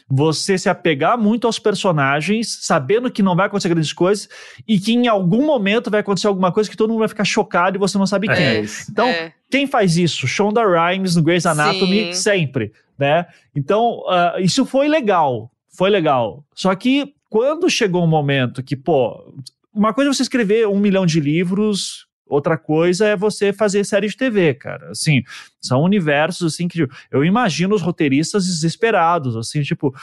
[0.09, 4.29] você se apegar muito aos personagens, sabendo que não vai acontecer grandes coisas
[4.67, 7.77] e que em algum momento vai acontecer alguma coisa que todo mundo vai ficar chocado
[7.77, 8.45] e você não sabe quem.
[8.45, 9.33] É então, é.
[9.49, 10.27] quem faz isso?
[10.27, 12.13] Shonda Rhimes no Grey's Anatomy, Sim.
[12.13, 13.25] sempre, né?
[13.53, 16.43] Então, uh, isso foi legal, foi legal.
[16.55, 19.33] Só que quando chegou um momento que, pô,
[19.73, 24.07] uma coisa é você escrever um milhão de livros Outra coisa é você fazer série
[24.07, 24.91] de TV, cara.
[24.91, 25.23] Assim,
[25.61, 29.93] são universos assim que eu imagino os roteiristas desesperados, assim, tipo,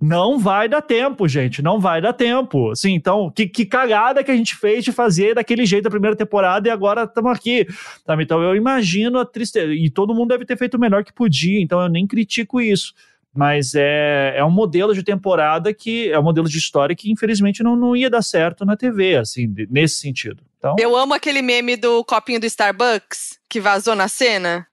[0.00, 2.72] não vai dar tempo, gente, não vai dar tempo.
[2.72, 6.16] Assim, então, que, que cagada que a gente fez de fazer daquele jeito a primeira
[6.16, 7.66] temporada e agora estamos aqui.
[8.04, 8.24] Sabe?
[8.24, 9.72] Então, eu imagino a tristeza.
[9.72, 12.92] E todo mundo deve ter feito o melhor que podia, então eu nem critico isso
[13.34, 17.62] mas é, é um modelo de temporada que é um modelo de história que infelizmente
[17.62, 20.42] não, não ia dar certo na TV, assim, nesse sentido.
[20.58, 24.66] Então, eu amo aquele meme do copinho do Starbucks que vazou na cena.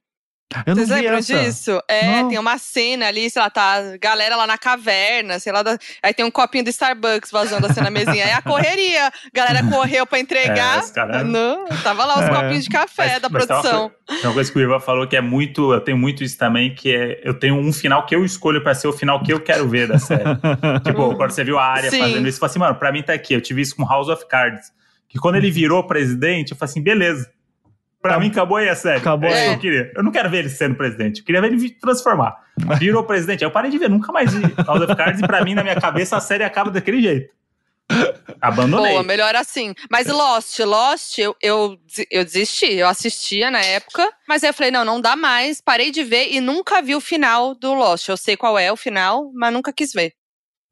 [0.66, 1.44] Eu Vocês não vi lembram essa.
[1.44, 1.84] disso?
[1.88, 2.30] É, Não.
[2.30, 6.12] tem uma cena ali, sei lá, tá galera lá na caverna, sei lá, da- aí
[6.12, 8.26] tem um copinho do Starbucks vazando assim na mesinha.
[8.26, 10.78] Aí a correria, galera correu pra entregar.
[10.78, 12.30] É, os caras- Não, tava lá os É.
[12.30, 13.92] copinhos de café da Mas uma produção.
[14.08, 15.72] Tem uma coisa que o Ivan falou que é muito.
[15.72, 17.22] Eu tenho muito isso também, que é.
[17.24, 19.88] Eu tenho um final que eu escolho pra ser o final que eu quero ver
[19.88, 20.24] da série.
[20.84, 22.00] tipo, quando você viu a área Sim.
[22.00, 23.36] fazendo isso, você fala assim, mano, pra mim tá aqui.
[23.36, 24.72] Eu tive isso com House of Cards.
[25.08, 27.30] Que quando ele virou presidente, eu falei assim, beleza.
[28.02, 28.20] Pra Tá.
[28.20, 28.98] mim acabou aí a série.
[29.00, 29.48] Acabou é aí.
[29.50, 29.92] que eu queria.
[29.96, 31.20] Eu não quero ver ele sendo presidente.
[31.20, 32.36] Eu queria ver ele transformar.
[32.80, 33.44] Virou presidente.
[33.44, 35.22] Aí eu parei de ver, nunca mais vi House of Cards.
[35.22, 37.30] E pra mim, na minha cabeça, a série acaba daquele jeito.
[38.40, 38.92] Abandonei.
[38.92, 39.74] Boa, melhor assim.
[39.90, 41.78] Mas Lost, Lost, eu, eu,
[42.10, 42.74] eu desisti.
[42.74, 45.60] Eu assistia na época, mas aí eu falei, não, não dá mais.
[45.60, 48.08] Parei de ver e nunca vi o final do Lost.
[48.08, 50.14] Eu sei qual é o final, mas nunca quis ver.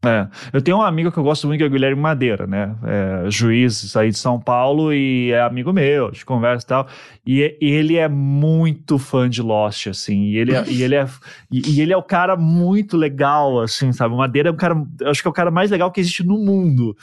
[0.05, 2.75] É, eu tenho um amigo que eu gosto muito, que é o Guilherme Madeira, né?
[2.83, 6.87] É, juiz aí de São Paulo e é amigo meu, de conversa e tal.
[7.25, 10.25] E, e ele é muito fã de Lost, assim.
[10.25, 11.07] E ele é, e ele é,
[11.51, 14.13] e, e ele é o cara muito legal, assim, sabe?
[14.13, 14.75] O Madeira é um cara,
[15.05, 16.95] acho que é o cara mais legal que existe no mundo.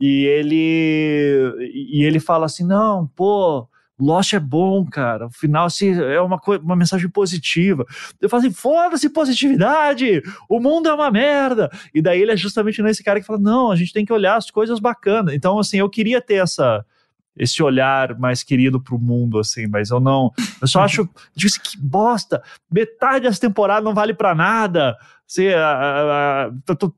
[0.00, 1.54] E ele,
[1.92, 3.68] e ele fala assim: não, pô.
[4.00, 5.26] Lost é bom, cara.
[5.26, 7.84] O final assim, é uma, uma mensagem positiva.
[8.20, 10.22] Eu falo assim: foda-se positividade!
[10.48, 11.70] O mundo é uma merda!
[11.94, 14.36] E daí ele é justamente nesse cara que fala: não, a gente tem que olhar
[14.36, 15.34] as coisas bacanas.
[15.34, 16.84] Então, assim, eu queria ter essa,
[17.42, 20.32] esse olhar mais querido pro mundo, assim, mas eu não.
[20.60, 21.08] Eu só acho.
[21.34, 22.42] Digo assim, que bosta!
[22.70, 24.96] Metade dessa temporada não vale pra nada.
[25.28, 26.92] Assim, a- a- a- tô-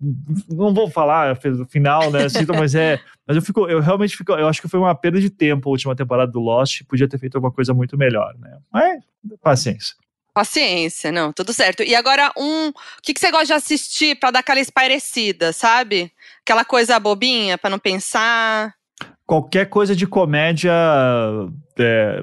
[0.48, 2.20] não vou falar o final, né?
[2.58, 2.98] mas é.
[3.26, 4.32] Mas eu fico, eu realmente fico.
[4.32, 6.82] Eu acho que foi uma perda de tempo a última temporada do Lost.
[6.88, 8.58] Podia ter feito alguma coisa muito melhor, né?
[8.72, 9.02] Mas,
[9.42, 9.94] paciência.
[10.34, 11.82] Paciência, não, tudo certo.
[11.82, 12.68] E agora, um.
[12.68, 12.72] O
[13.02, 16.10] que, que você gosta de assistir pra dar aquela espairecida, sabe?
[16.42, 18.74] Aquela coisa bobinha pra não pensar.
[19.26, 20.72] Qualquer coisa de comédia.
[21.78, 22.22] é,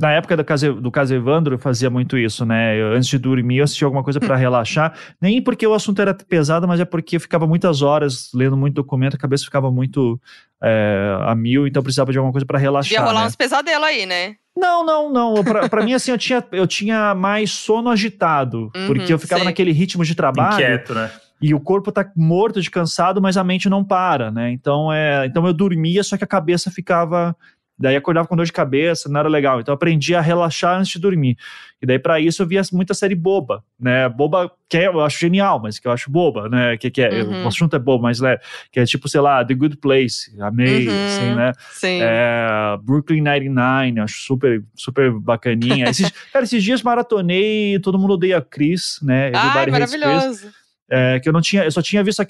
[0.00, 2.76] na época do Case, do Caso Evandro, eu fazia muito isso, né?
[2.78, 4.94] Eu, antes de dormir, eu assistia alguma coisa para relaxar.
[5.20, 8.74] Nem porque o assunto era pesado, mas é porque eu ficava muitas horas lendo muito
[8.74, 10.20] documento, a cabeça ficava muito
[10.62, 12.90] é, a mil, então eu precisava de alguma coisa para relaxar.
[12.90, 13.26] Devia rolar né?
[13.28, 14.34] uns pesadelos aí, né?
[14.56, 15.42] Não, não, não.
[15.42, 19.40] Pra, pra mim, assim, eu tinha, eu tinha mais sono agitado, Uhum, porque eu ficava
[19.40, 19.46] sei.
[19.46, 21.10] naquele ritmo de trabalho Inquieto, né?
[21.40, 24.50] E o corpo tá morto de cansado, mas a mente não para, né?
[24.50, 27.34] Então é, então eu dormia, só que a cabeça ficava
[27.82, 29.58] daí acordava com dor de cabeça, não era legal.
[29.58, 31.38] Então eu aprendi a relaxar antes de dormir.
[31.80, 34.06] E daí para isso eu via muita série boba, né?
[34.06, 36.76] Boba que é, eu acho genial, mas que eu acho boba, né?
[36.76, 37.42] Que que é, Uhum.
[37.42, 38.38] o assunto é bobo, mas é,
[38.70, 41.04] que é tipo, sei lá, The Good Place, amei, Uhum.
[41.06, 41.52] assim, né?
[41.70, 41.98] Sim.
[42.02, 45.88] É, Brooklyn 99, acho super, super bacaninha.
[45.88, 49.32] Esses, cara, esses dias maratonei Todo Mundo Odeia Chris, né?
[49.34, 50.59] Ai, Everybody Hates Chris, maravilhoso.
[50.90, 52.20] É, que eu não tinha, eu só tinha visto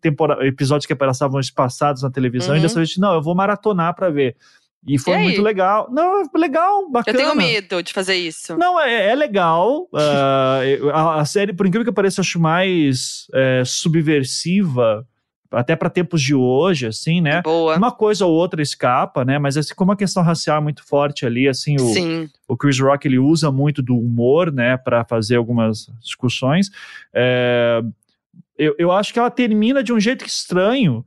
[0.00, 2.58] tempora- episódios que passavam passados na televisão Uhum.
[2.58, 4.36] e dessa vez, não, eu vou maratonar pra ver.
[4.86, 5.88] E foi E muito legal.
[5.90, 7.18] Não, legal, Eu bacana.
[7.18, 8.56] tenho medo de fazer isso.
[8.56, 9.88] Não, é, é legal.
[10.64, 15.04] eu- a, a série, por incrível que pareça, eu acho mais é, subversiva,
[15.50, 17.42] até pra tempos de hoje, assim, né?
[17.42, 17.76] Boa.
[17.76, 19.38] Uma coisa ou outra escapa, né?
[19.38, 22.28] Mas assim, como a questão racial é muito forte ali, assim, o, Sim.
[22.46, 26.70] o Chris Rock ele usa muito do humor, né, para fazer algumas discussões.
[27.12, 27.82] É,
[28.58, 31.04] eu, eu acho que ela termina de um jeito estranho.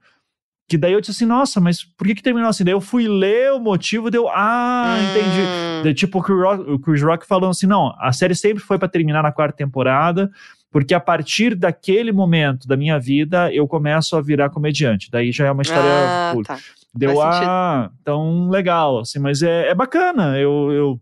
[0.68, 2.64] Que daí eu disse assim, nossa, mas por que, que terminou assim?
[2.64, 5.42] Daí eu fui ler o motivo, deu, ah, entendi.
[5.42, 8.64] Hum, Daí, tipo, o Chris, Rock, o Chris Rock falando assim: não, a série sempre
[8.64, 10.32] foi para terminar na quarta temporada,
[10.72, 15.12] porque a partir daquele momento da minha vida eu começo a virar comediante.
[15.12, 15.90] Daí já é uma história.
[16.08, 16.44] Ah, pula.
[16.46, 16.58] tá.
[16.96, 20.38] Deu Faz ah, então legal, assim, mas é, é bacana.
[20.40, 21.02] Eu, eu,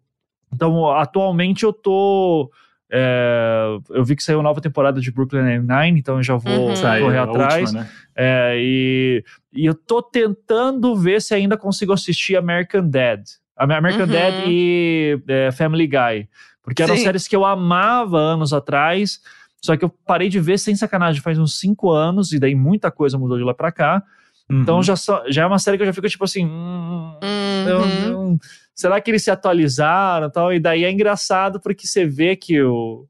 [0.53, 2.51] então, atualmente eu tô.
[2.91, 6.73] é, eu vi que saiu nova temporada de Brooklyn Nine-Nine, então eu já vou Uhum.
[6.75, 7.63] Correr a atrás.
[7.63, 7.89] última, né?
[8.15, 13.21] É, e, e eu tô tentando ver se ainda consigo assistir American Dad.
[13.57, 14.11] Am- American Uhum.
[14.11, 16.27] Dad e é, Family Guy.
[16.63, 17.03] Porque eram Sim.
[17.03, 19.19] séries que eu amava anos atrás,
[19.61, 22.89] só que eu parei de ver sem sacanagem faz uns cinco anos, e daí muita
[22.91, 24.01] coisa mudou de lá pra cá.
[24.49, 24.83] Então Uhum.
[24.83, 26.45] já, só- já é uma série que eu já fico tipo assim.
[26.45, 27.19] hum,
[27.67, 27.99] eu Uhum.
[28.29, 28.37] não-
[28.73, 30.53] será que eles se atualizaram e tal?
[30.53, 33.05] E daí é engraçado porque você vê que o,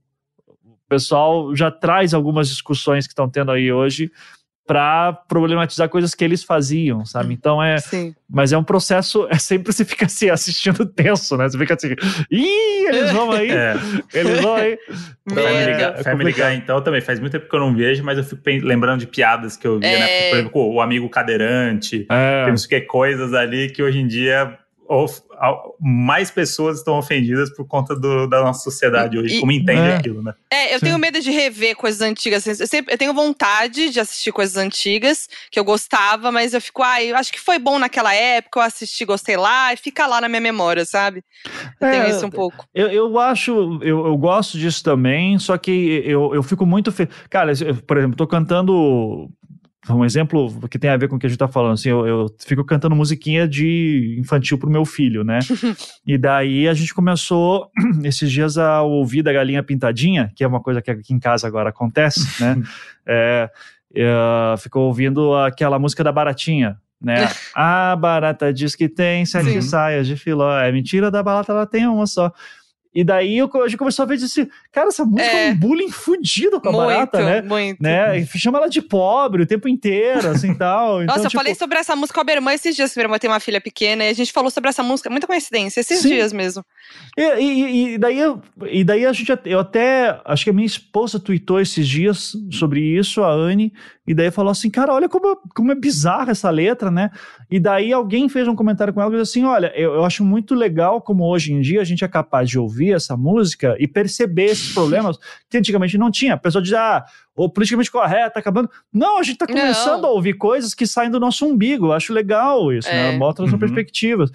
[0.47, 4.11] o pessoal já traz algumas discussões que estão tendo aí hoje
[4.69, 7.33] para problematizar coisas que eles faziam, sabe?
[7.33, 8.13] Então é, Sim.
[8.29, 11.49] mas é um processo, é sempre você fica assim assistindo tenso, né?
[11.49, 11.95] Você fica assim,
[12.29, 13.73] ih, eles vão aí, É.
[14.13, 14.77] eles vão aí.
[15.27, 15.77] Family, Medo.
[15.77, 16.31] Guy, É Family.
[16.33, 19.07] Guy, então, também faz muito tempo que eu não vejo, mas eu fico lembrando de
[19.07, 19.99] piadas que eu via, É.
[19.99, 20.29] né?
[20.29, 23.97] Por exemplo, o amigo cadeirante, É, tem não sei o que, coisas ali que hoje
[23.97, 24.55] em dia
[24.89, 25.21] of,
[25.79, 29.95] mais pessoas estão ofendidas por conta do, da nossa sociedade hoje, e, como entende é.
[29.95, 30.33] aquilo, né?
[30.51, 30.85] É, eu Sim.
[30.87, 32.47] tenho medo de rever coisas antigas.
[32.47, 36.59] Assim, eu, sempre, eu tenho vontade de assistir coisas antigas que eu gostava, mas eu
[36.59, 40.07] fico, ai, ah, acho que foi bom naquela época, eu assisti, gostei lá, e fica
[40.07, 41.23] lá na minha memória, sabe?
[41.79, 42.65] Eu é, tenho isso um pouco.
[42.73, 46.91] Eu, eu acho, eu, eu gosto disso também, só que eu, eu fico muito.
[46.91, 47.07] Fe...
[47.29, 49.29] Cara, eu, por exemplo, tô cantando
[49.87, 52.05] um exemplo que tem a ver com o que a gente tá falando, assim, eu,
[52.05, 55.39] eu fico cantando musiquinha de infantil pro meu filho, né?
[56.05, 57.71] e daí a gente começou
[58.03, 61.47] esses dias a ouvir da Galinha Pintadinha, que é uma coisa que aqui em casa
[61.47, 62.61] agora acontece, né?
[63.07, 63.49] é,
[63.95, 67.29] é, ficou ouvindo aquela música da Baratinha, né?
[67.55, 69.61] a barata diz que tem sete Sim.
[69.61, 70.59] saias de filó.
[70.59, 72.31] É mentira da barata, ela tem uma só.
[72.99, 75.55] E daí eu, a gente começou a ver assim, cara, essa música é, é um
[75.55, 77.41] bullying fudido com a muito, barata, né?
[77.41, 77.81] Muito.
[77.81, 78.25] né?
[78.25, 81.01] Chama ela de pobre o tempo inteiro, assim tal.
[81.01, 81.39] Então, Nossa, eu tipo...
[81.39, 83.61] falei sobre essa música com a minha irmã esses dias, minha irmã tem uma filha
[83.61, 86.09] pequena, e a gente falou sobre essa música, muita coincidência, esses Sim.
[86.09, 86.61] dias mesmo.
[87.17, 88.17] E, e, e, daí,
[88.69, 92.81] e daí a gente, eu até, acho que a minha esposa tweetou esses dias sobre
[92.81, 93.71] isso, a Anne,
[94.09, 97.11] e daí falou assim, cara, olha como, como é bizarra essa letra, né?
[97.47, 100.25] E daí alguém fez um comentário com ela e disse assim, olha, eu, eu acho
[100.25, 103.87] muito legal como hoje em dia a gente é capaz de ouvir essa música e
[103.87, 106.33] perceber esses problemas que antigamente não tinha.
[106.33, 107.05] A pessoa diz, ah,
[107.35, 108.67] o politicamente correto, tá acabando.
[108.91, 110.09] Não, a gente tá começando não.
[110.09, 111.85] a ouvir coisas que saem do nosso umbigo.
[111.85, 113.09] Eu acho legal isso, né?
[113.09, 113.11] é.
[113.11, 113.17] né?
[113.19, 113.59] Mostra uhum.
[113.59, 114.31] perspectivas.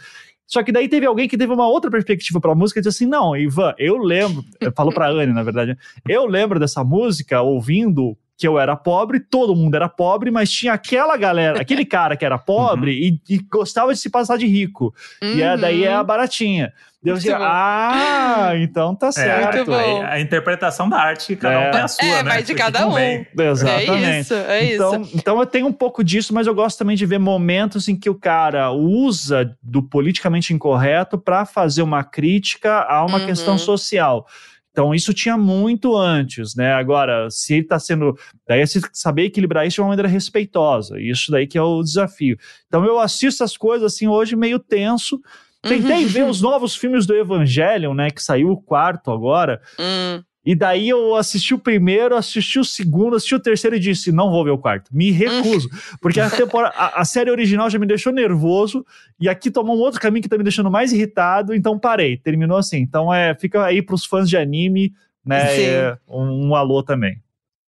[0.47, 3.03] Só que daí teve alguém que teve uma outra perspectiva para a música e disse
[3.03, 4.45] assim: não, Ivan, eu lembro,
[4.77, 5.77] falou para Anne, na verdade,
[6.09, 10.73] eu lembro dessa música ouvindo que eu era pobre, todo mundo era pobre, mas tinha
[10.73, 13.19] aquela galera, aquele cara que era pobre uhum.
[13.29, 14.95] e, e, gostava de se passar de rico.
[15.23, 15.35] Uhum.
[15.35, 16.73] E é, daí é a baratinha.
[17.05, 19.75] Deus dizia, ah, então tá é, certo.
[19.75, 21.69] É, a, a, interpretação da arte, cada é.
[21.69, 22.31] um tem a sua, é, né?
[22.31, 22.99] vai de cada um.
[22.99, 23.95] Exatamente.
[24.03, 25.11] É isso, é então, isso.
[25.15, 28.09] Então eu tenho um pouco disso, mas eu gosto também de ver momentos em que
[28.09, 33.27] o cara usa do politicamente incorreto para fazer uma crítica a uma uhum.
[33.27, 34.27] questão social.
[34.75, 36.73] Então, isso tinha muito antes, né?
[36.73, 38.19] Agora, se ele está sendo.
[38.47, 41.01] Daí é saber equilibrar isso de uma maneira respeitosa.
[41.01, 42.37] Isso daí que é o desafio.
[42.67, 45.21] Então, eu assisto as coisas assim hoje meio tenso.
[45.63, 46.09] Tentei uhum.
[46.09, 48.11] ver os novos filmes do Evangelion, né?
[48.11, 49.63] Que saiu o quarto agora.
[49.79, 50.25] Uhum.
[50.45, 54.31] E daí eu assisti o primeiro, assisti o segundo, assisti o terceiro e disse: não
[54.31, 54.91] vou ver o quarto.
[54.93, 55.71] Me recuso.
[56.03, 58.85] Porque a, temporada, a, a, série original já me deixou nervoso,
[59.19, 62.19] e aqui tomou um outro caminho que tá me deixando mais irritado, então parei.
[62.19, 62.79] Terminou assim.
[62.79, 64.93] Então é, fica aí pros fãs de anime,
[65.25, 65.61] né?
[65.63, 67.17] É, um, um, alô também.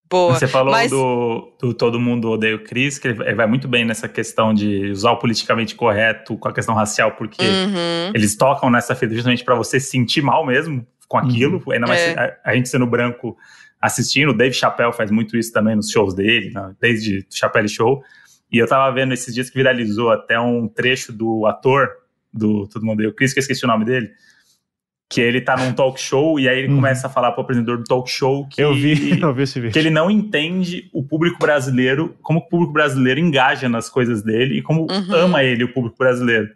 [0.09, 0.35] Boa.
[0.35, 0.91] Você falou Mas...
[0.91, 4.91] do, do, Todo Mundo Odeia o Chris, que ele vai muito bem nessa questão de
[4.91, 8.13] usar o politicamente correto com a questão racial, porque uhum.
[8.15, 11.73] eles tocam nessa ferida justamente para você se sentir mal mesmo com aquilo, uhum.
[11.73, 12.15] ainda mais é.
[12.19, 13.37] a, a, gente sendo branco
[13.81, 14.31] assistindo.
[14.31, 16.75] O Dave Chappelle faz muito isso também nos shows dele, né?
[16.81, 18.03] desde Chappelle Show.
[18.51, 21.89] E eu tava vendo esses dias que viralizou até um trecho do ator
[22.33, 24.11] do Todo Mundo Deu Chris, que eu esqueci o nome dele,
[25.09, 26.77] que ele tá num talk show e aí ele uhum.
[26.77, 29.73] começa a falar pro apresentador do talk show que, eu vi, eu vi esse vídeo.
[29.73, 34.59] que ele não entende o público brasileiro, como o público brasileiro engaja nas coisas dele
[34.59, 35.15] e como uhum.
[35.15, 36.49] ama ele, o público brasileiro.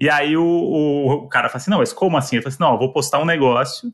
[0.00, 2.36] E aí o, o, cara fala assim: não, mas como assim?
[2.36, 3.92] Ele fala assim: não, eu vou postar um negócio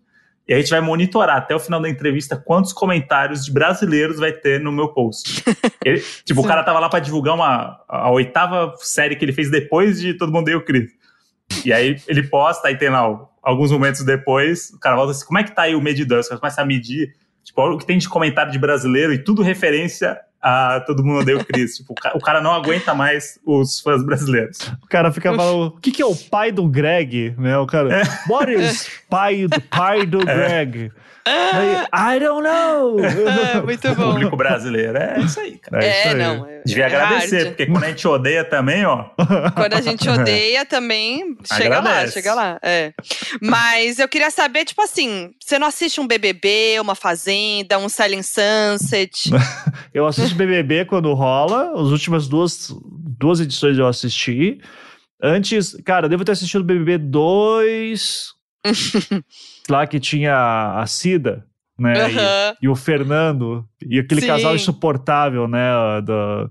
[0.48, 4.30] e a gente vai monitorar até o final da entrevista quantos comentários de brasileiros vai
[4.30, 5.42] ter no meu post.
[5.84, 9.50] Ele, tipo, o cara tava lá para divulgar uma, a oitava série que ele fez
[9.50, 10.90] depois de Todo Mundo Deu Cris.
[11.64, 15.38] E aí ele posta, aí tem lá alguns momentos depois, o cara volta assim: como
[15.38, 16.22] é que tá aí o medidor?
[16.22, 17.12] Você começa a medir
[17.44, 21.38] tipo, o que tem de comentário de brasileiro e tudo referência a Todo Mundo Odeia
[21.38, 21.76] o Chris.
[21.76, 24.58] tipo, o cara não aguenta mais os fãs brasileiros.
[24.80, 27.34] O cara fica falando, o que, que é o pai do Greg?
[27.36, 27.58] Né?
[27.58, 28.02] O cara, é.
[28.30, 30.90] what is pai do pai do é.
[31.26, 31.86] Greg?
[31.92, 32.96] I don't know!
[33.26, 34.10] É, muito bom.
[34.10, 35.84] O público brasileiro, é isso aí, cara.
[35.84, 36.14] É, é aí.
[36.14, 36.46] não.
[36.46, 37.48] É, Devia agradecer, arte.
[37.48, 39.10] porque quando a gente odeia também, ó.
[39.54, 42.06] Quando a gente odeia também, chega Agradece.
[42.06, 42.58] lá, chega lá.
[42.62, 42.92] É.
[43.40, 48.24] Mas eu queria saber, tipo assim, você não assiste um BBB, uma Fazenda, um Silent
[48.24, 49.30] Sunset?
[49.92, 52.68] eu assisto BBB quando rola, as últimas duas,
[53.18, 54.60] duas edições eu assisti.
[55.22, 58.34] Antes, cara, eu devo ter assistido BBB 2
[59.70, 61.44] lá que tinha a Cida,
[61.78, 62.06] né?
[62.06, 62.10] Uhum.
[62.10, 64.26] E, e, o Fernando, e aquele Sim.
[64.26, 65.70] casal insuportável, né?
[66.02, 66.48] Da,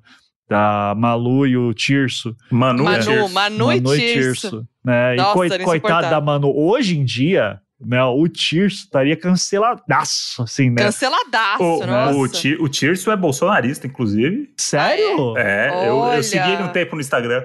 [0.49, 2.35] da Malu e o Tirso.
[2.51, 3.33] Manu, Manu, Tirso.
[3.33, 4.41] Manu, Manu e Tirso.
[4.41, 5.15] Tirso né?
[5.15, 10.83] Nossa, e coitada da Manu, hoje em dia, né, o Tirso estaria canceladaço, assim, né?
[10.83, 12.47] Canceladaço, o, nossa.
[12.59, 14.53] O, o Tirso é bolsonarista, inclusive.
[14.57, 15.35] Sério?
[15.37, 17.43] É, eu, eu segui ele um tempo no Instagram.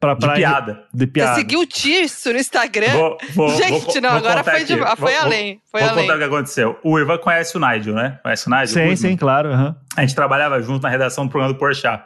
[0.00, 0.84] Pra, pra de piada.
[0.94, 1.34] De piada.
[1.34, 2.92] Você seguiu o Tirso no Instagram?
[2.92, 5.60] Vou, vou, Gente, vou, não, agora foi, de, foi além.
[5.70, 6.04] Foi vou além.
[6.04, 6.78] contar o que aconteceu.
[6.84, 8.20] O Ivan conhece o Nigel, né?
[8.22, 8.68] Conhece o Nigel?
[8.68, 9.50] Sim, sim, claro.
[9.50, 9.74] Uhum.
[9.96, 12.04] A gente trabalhava junto na redação do programa do Porchat.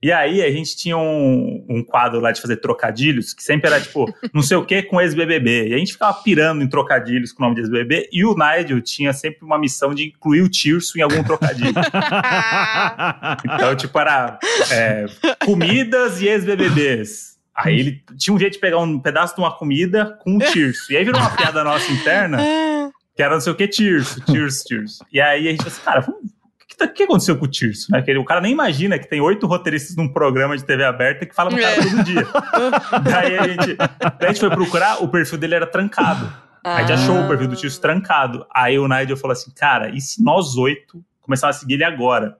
[0.00, 3.80] E aí a gente tinha um, um quadro lá de fazer trocadilhos, que sempre era
[3.80, 5.68] tipo, não sei o que com ex-BBB.
[5.68, 8.08] E a gente ficava pirando em trocadilhos com o nome de ex-BBB.
[8.12, 11.74] E o Nigel tinha sempre uma missão de incluir o Tirso em algum trocadilho.
[13.44, 14.38] então, tipo, era
[14.70, 15.06] é,
[15.44, 17.36] comidas e ex-BBBs.
[17.52, 20.92] Aí ele tinha um jeito de pegar um pedaço de uma comida com um Tirso.
[20.92, 22.38] E aí virou uma piada nossa interna,
[23.16, 25.04] que era não sei o que Tirso, Tirso, Tirso.
[25.12, 26.37] E aí a gente falou assim, cara, vamos
[26.86, 27.90] o que aconteceu com o Tirso?
[27.90, 28.00] Né?
[28.02, 31.34] Que o cara nem imagina que tem oito roteiristas num programa de TV aberta que
[31.34, 31.82] falam no cara é.
[31.82, 32.26] todo dia.
[33.02, 36.32] daí, a gente, daí a gente foi procurar, o perfil dele era trancado.
[36.64, 36.76] Ah.
[36.76, 38.46] A gente achou o perfil do Tirso trancado.
[38.54, 42.36] Aí o Nigel falou assim: cara, e se nós oito começarmos a seguir ele agora?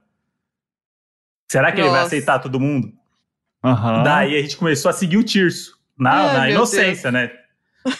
[1.50, 1.88] Será que Nossa.
[1.88, 2.92] ele vai aceitar todo mundo?
[3.64, 4.02] Uhum.
[4.02, 7.24] Daí a gente começou a seguir o Tirso, na, Ai, na inocência, Deus.
[7.24, 7.32] né?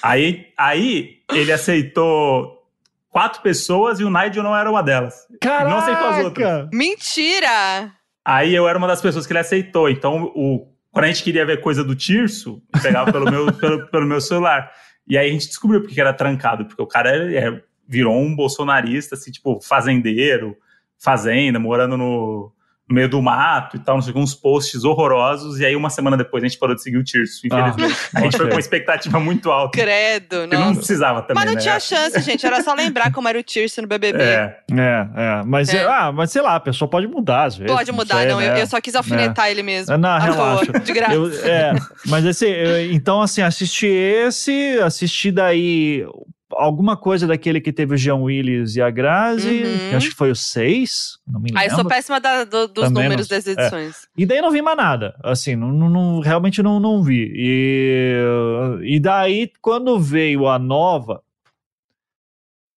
[0.03, 2.58] Aí, aí ele aceitou
[3.11, 5.27] quatro pessoas e o Nigel não era uma delas.
[5.41, 5.69] Caraca!
[5.69, 6.69] Não aceitou as outras.
[6.73, 7.93] Mentira!
[8.25, 9.89] Aí eu era uma das pessoas que ele aceitou.
[9.89, 14.07] Então, o, quando a gente queria ver coisa do Tirso, pegava pelo meu, pelo, pelo
[14.07, 14.71] meu celular.
[15.07, 19.15] E aí a gente descobriu porque era trancado, porque o cara é, virou um bolsonarista,
[19.15, 20.57] assim, tipo, fazendeiro,
[20.99, 22.53] fazenda, morando no,
[22.89, 26.17] no meio do mato e tal, não sei uns posts horrorosos, e aí uma semana
[26.17, 27.95] depois a gente parou de seguir o Tirso, infelizmente.
[28.15, 29.79] Ah, a gente foi com uma expectativa muito alta.
[29.79, 30.67] Credo, não.
[30.67, 31.61] não precisava também, Mas não né?
[31.61, 34.23] tinha chance, gente, era só lembrar como era o Tirso no BBB.
[34.23, 35.43] É, é, é.
[35.45, 35.85] Mas, é.
[35.85, 37.75] Ah, mas sei lá, a pessoa pode mudar às vezes.
[37.75, 38.53] Pode mudar, não, né?
[38.53, 39.51] eu, eu, só quis alfinetar é.
[39.51, 39.97] ele mesmo.
[39.99, 40.73] Não, relaxa.
[40.73, 41.15] de graça.
[41.15, 41.75] Eu, é,
[42.07, 42.47] mas esse,
[42.91, 46.07] então assim, assisti esse, assisti daí
[46.53, 49.97] alguma coisa daquele que teve o Jean Willis e a Grazi, uhum.
[49.97, 51.63] acho que foi o 6, não me lembro.
[51.63, 53.51] Aí eu sou péssima da, do, dos Também números não, das é.
[53.53, 54.05] edições.
[54.05, 54.07] É.
[54.17, 57.31] E daí não vi mais nada, assim, não, não, realmente não, não vi.
[57.35, 58.23] E,
[58.83, 61.23] e daí, quando veio a nova,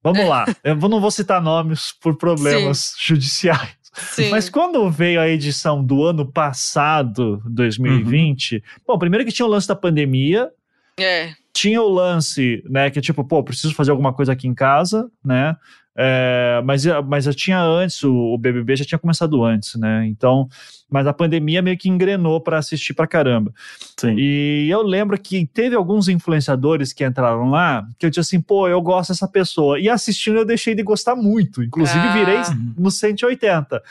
[0.04, 2.96] vamos lá, eu não vou citar nomes por problemas Sim.
[3.00, 3.82] judiciais.
[3.94, 4.30] Sim.
[4.30, 8.62] Mas quando veio a edição do ano passado, 2020, uhum.
[8.88, 10.50] bom, primeiro que tinha o lance da pandemia.
[10.98, 14.54] É tinha o lance, né, que é tipo, pô, preciso fazer alguma coisa aqui em
[14.54, 15.56] casa, né?
[15.96, 20.06] É, mas, mas eu tinha antes, o, o, BBB já tinha começado antes, né?
[20.08, 20.48] Então,
[20.90, 23.52] mas a pandemia meio que engrenou para assistir pra caramba.
[24.00, 24.16] Sim.
[24.18, 28.70] E eu lembro que teve alguns influenciadores que entraram lá que eu disse assim, pô,
[28.70, 29.80] eu gosto dessa pessoa.
[29.80, 31.62] E assistindo eu deixei de gostar muito.
[31.62, 32.14] Inclusive, ah.
[32.14, 32.40] virei
[32.78, 33.84] no 180.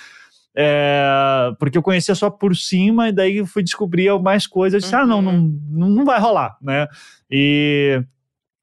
[0.57, 4.83] É, porque eu conhecia só por cima e daí fui descobrir mais coisas.
[4.83, 5.01] Disse, uhum.
[5.03, 5.61] ah, não, uhum.
[5.71, 6.87] não, não vai rolar, né?
[7.31, 8.03] E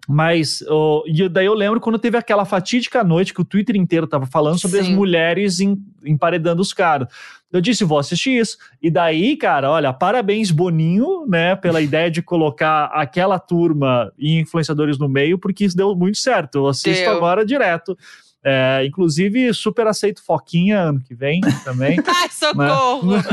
[0.09, 4.07] mas oh, e daí eu lembro quando teve aquela fatídica noite que o Twitter inteiro
[4.07, 4.83] tava falando sobre Sim.
[4.83, 7.09] as mulheres em, emparedando os caras.
[7.51, 8.57] Eu disse, vou assistir isso.
[8.81, 14.97] E daí, cara, olha, parabéns, Boninho, né, pela ideia de colocar aquela turma e influenciadores
[14.97, 16.59] no meio, porque isso deu muito certo.
[16.59, 17.11] Eu assisto deu.
[17.11, 17.97] agora direto.
[18.43, 21.97] É, inclusive, super aceito Foquinha ano que vem também.
[22.07, 23.11] Ai, socorro!
[23.11, 23.23] Né?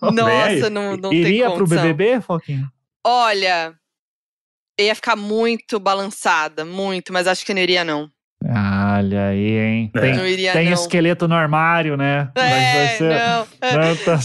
[0.12, 2.70] Nossa, não, não Iria tem pro BBB, Foquinha?
[3.04, 3.74] Olha,
[4.78, 8.10] ia ficar muito balançada, muito, mas acho que não iria, não.
[8.44, 9.90] Olha aí, hein?
[9.92, 10.72] Tem, não iria, tem não.
[10.72, 12.30] esqueleto no armário, né?
[12.36, 13.10] É, ser...
[13.10, 13.48] não.
[13.72, 14.18] Não, tá...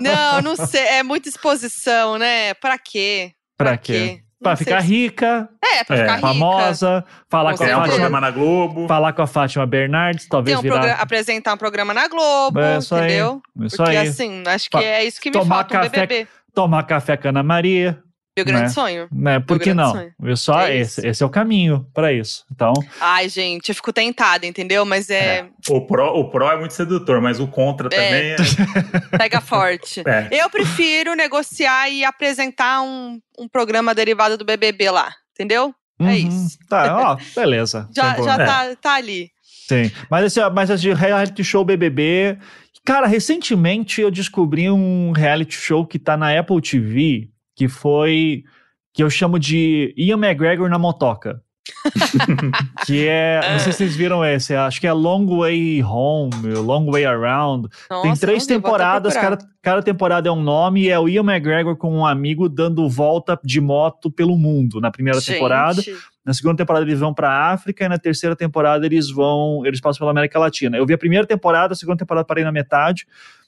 [0.00, 0.80] não, não sei.
[0.80, 2.52] É muita exposição, né?
[2.54, 3.32] Pra quê?
[3.56, 3.92] Pra, pra quê?
[3.92, 4.29] quê?
[4.42, 5.48] Pra ficar rica.
[5.62, 6.20] É, pra ficar é.
[6.20, 7.88] famosa, falar com, com a Fátima.
[7.88, 8.88] programa na Globo.
[8.88, 10.94] Falar com a Fátima Bernardes, talvez um virar...
[10.94, 13.42] apresentar um programa na Globo, é, entendeu?
[13.58, 14.08] Aí, isso Porque aí.
[14.08, 16.28] assim, acho que é isso que me tomar falta café, BBB.
[16.54, 18.02] Tomar café com a Ana Maria.
[18.40, 18.68] Meu grande né?
[18.68, 19.08] sonho.
[19.12, 19.40] Né?
[19.40, 20.10] Por que não?
[20.22, 22.44] Eu só é esse, esse é o caminho para isso.
[22.50, 22.72] Então.
[23.00, 24.84] Ai, gente, eu fico tentada, entendeu?
[24.84, 25.38] Mas é.
[25.38, 25.46] é.
[25.68, 27.90] O pró, o pró é muito sedutor, mas o contra é.
[27.90, 28.36] também é.
[29.18, 30.02] Pega forte.
[30.06, 30.28] É.
[30.32, 35.74] Eu prefiro negociar e apresentar um, um programa derivado do BBB lá, entendeu?
[35.98, 36.08] É uhum.
[36.08, 36.58] É isso.
[36.68, 37.88] Tá, ó, beleza.
[37.94, 39.30] já já tá, tá ali.
[39.68, 39.90] Sim.
[40.10, 42.38] Mas esse, mas esse reality show BBB.
[42.84, 48.44] Cara, recentemente eu descobri um reality show que tá na Apple TV que foi
[48.92, 51.42] que eu chamo de Ian McGregor na motoca.
[52.86, 56.90] que é, não sei se vocês viram esse, acho que é Long Way Home, Long
[56.90, 57.68] Way Around.
[57.88, 61.76] Nossa, Tem três temporadas, cada, cada temporada é um nome, e é o Ian McGregor
[61.76, 65.34] com um amigo dando volta de moto pelo mundo na primeira Gente.
[65.34, 65.82] temporada.
[66.24, 70.00] Na segunda temporada eles vão para África e na terceira temporada eles vão, eles passam
[70.00, 70.76] pela América Latina.
[70.76, 73.06] Eu vi a primeira temporada, a segunda temporada parei na metade,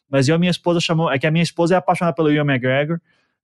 [0.09, 2.31] mas eu e a minha esposa chamou, é que a minha esposa é apaixonada pelo
[2.31, 2.99] Ian McGregor.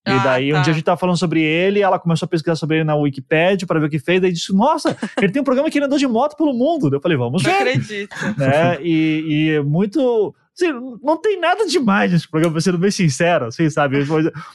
[0.09, 0.59] E ah, daí, tá.
[0.59, 2.97] um dia a gente tava falando sobre ele, ela começou a pesquisar sobre ele na
[2.97, 5.87] Wikipedia para ver o que fez, daí disse, nossa, ele tem um programa que ele
[5.87, 6.93] andou de moto pelo mundo.
[6.93, 7.51] Eu falei, vamos ver.
[7.51, 8.17] Não acredito.
[8.37, 8.79] Né?
[8.83, 14.05] E, e muito Assim, não tem nada demais nesse programa, sendo bem sincero, assim, sabe?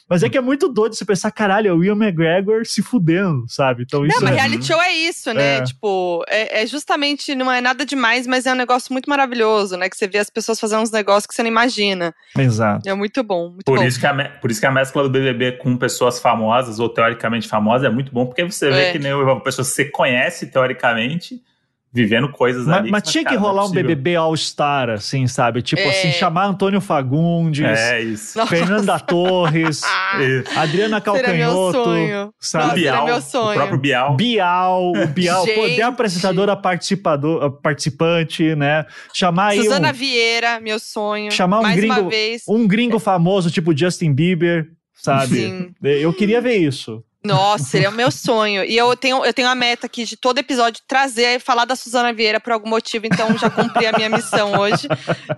[0.10, 3.46] Mas é que é muito doido você pensar, caralho, é o Ian McGregor se fudendo,
[3.48, 3.84] sabe?
[3.84, 4.42] Então, isso não, mas é...
[4.42, 5.58] reality show é isso, né?
[5.58, 5.64] É.
[5.64, 9.90] Tipo, é, é, justamente, não é nada demais, mas é um negócio muito maravilhoso, né?
[9.90, 12.14] Que você vê as pessoas fazendo uns negócios que você não imagina.
[12.38, 12.88] Exato.
[12.88, 13.84] É muito bom, muito por bom.
[13.86, 17.48] Isso que a, por isso que a mescla do BBB com pessoas famosas, ou teoricamente
[17.48, 18.92] famosas, é muito bom, porque você vê é.
[18.92, 21.42] que nem uma pessoa que você conhece teoricamente
[21.94, 22.92] vivendo coisas mas, ali.
[22.92, 25.62] Mas tinha que é rolar é um BBB All-Star, assim, sabe?
[25.62, 25.90] Tipo é.
[25.90, 28.46] assim, chamar Antônio Fagundes, é isso.
[28.48, 29.82] Fernanda Torres,
[30.58, 32.82] Adriana Calcanhoto, sabe?
[32.82, 33.52] Bial, meu sonho.
[33.52, 34.16] O próprio Bial.
[34.16, 38.86] Bial, o Bial, poder apresentadora participador, participante, né?
[39.14, 41.32] Chamar Suzana um, Vieira, meu sonho.
[41.32, 42.10] Chamar um Mais gringo,
[42.48, 45.36] um gringo famoso, tipo Justin Bieber, sabe?
[45.36, 45.76] Sim.
[45.84, 47.04] Eu queria ver isso.
[47.26, 48.64] Nossa, seria o meu sonho.
[48.64, 52.14] E eu tenho, eu tenho a meta aqui de todo episódio trazer, falar da Suzana
[52.14, 54.88] Vieira por algum motivo, então já cumpri a minha missão hoje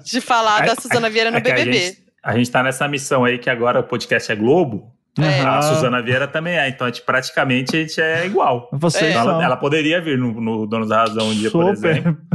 [0.03, 1.61] de falar é, da Suzana Vieira no é BBB.
[1.61, 5.41] A gente, a gente tá nessa missão aí que agora o podcast é Globo, é.
[5.41, 8.69] A Suzana Vieira também é, então a gente, praticamente a gente é igual.
[8.73, 11.65] Vocês então, ela, ela, poderia vir no, no Donos da Razão um dia, Super.
[11.65, 12.17] por exemplo.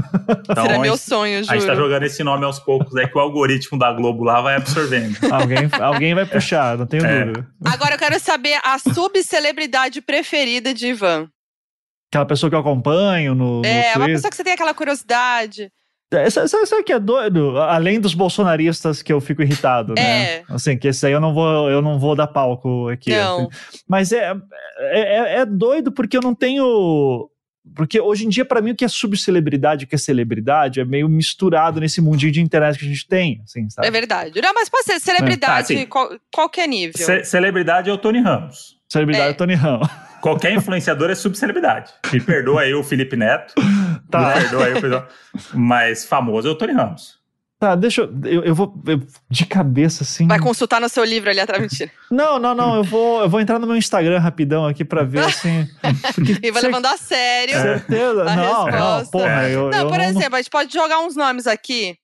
[0.51, 1.53] Então, Seria meu sonho, juro.
[1.53, 4.41] A gente tá jogando esse nome aos poucos, é que o algoritmo da Globo lá
[4.41, 5.16] vai absorvendo.
[5.31, 7.24] alguém, alguém vai puxar, não tenho é.
[7.24, 7.47] dúvida.
[7.64, 11.28] Agora eu quero saber a subcelebridade preferida de Ivan.
[12.11, 13.62] Aquela pessoa que eu acompanho no.
[13.64, 15.70] É, no uma pessoa que você tem aquela curiosidade.
[16.12, 17.56] É, sabe, que é doido?
[17.58, 20.02] Além dos bolsonaristas que eu fico irritado, né?
[20.38, 20.44] É.
[20.48, 23.11] Assim, que esse aí eu não vou, eu não vou dar palco aqui.
[23.11, 23.42] Não.
[23.42, 23.82] Assim.
[23.88, 24.34] Mas é,
[24.78, 27.30] é, é doido porque eu não tenho.
[27.76, 30.84] Porque hoje em dia, para mim, o que é subcelebridade o que é celebridade é
[30.84, 33.86] meio misturado nesse mundinho de internet que a gente tem, assim, sabe?
[33.86, 34.40] É verdade.
[34.40, 35.82] Não, mas pode ser celebridade, é.
[35.82, 36.94] ah, qual, qualquer nível.
[36.96, 38.80] Ce celebridade é o Tony Ramos.
[38.91, 39.88] Celebridade é, é o Tony Ramos.
[40.20, 41.93] Qualquer influenciador é subcelebridade.
[42.12, 43.55] Me perdoa aí o Felipe Neto.
[44.11, 44.34] Tá.
[44.34, 45.09] Me perdoa aí o pessoal.
[45.55, 47.20] Mas famoso é o Tony Ramos.
[47.61, 48.11] Tá, deixa eu.
[48.24, 48.74] Eu, eu vou.
[48.86, 50.26] Eu, de cabeça, assim.
[50.26, 51.91] Vai consultar no seu livro ali atrás, mentira.
[52.11, 52.76] Não, não, não.
[52.76, 55.68] Eu vou, eu vou entrar no meu Instagram rapidão aqui pra ver, assim.
[56.43, 57.55] e vai levando a sério.
[57.61, 58.22] Certeza.
[58.22, 58.78] A não, resposta.
[58.78, 59.49] não, porra.
[59.49, 60.05] Eu, não, eu por não...
[60.05, 61.97] exemplo, a gente pode jogar uns nomes aqui.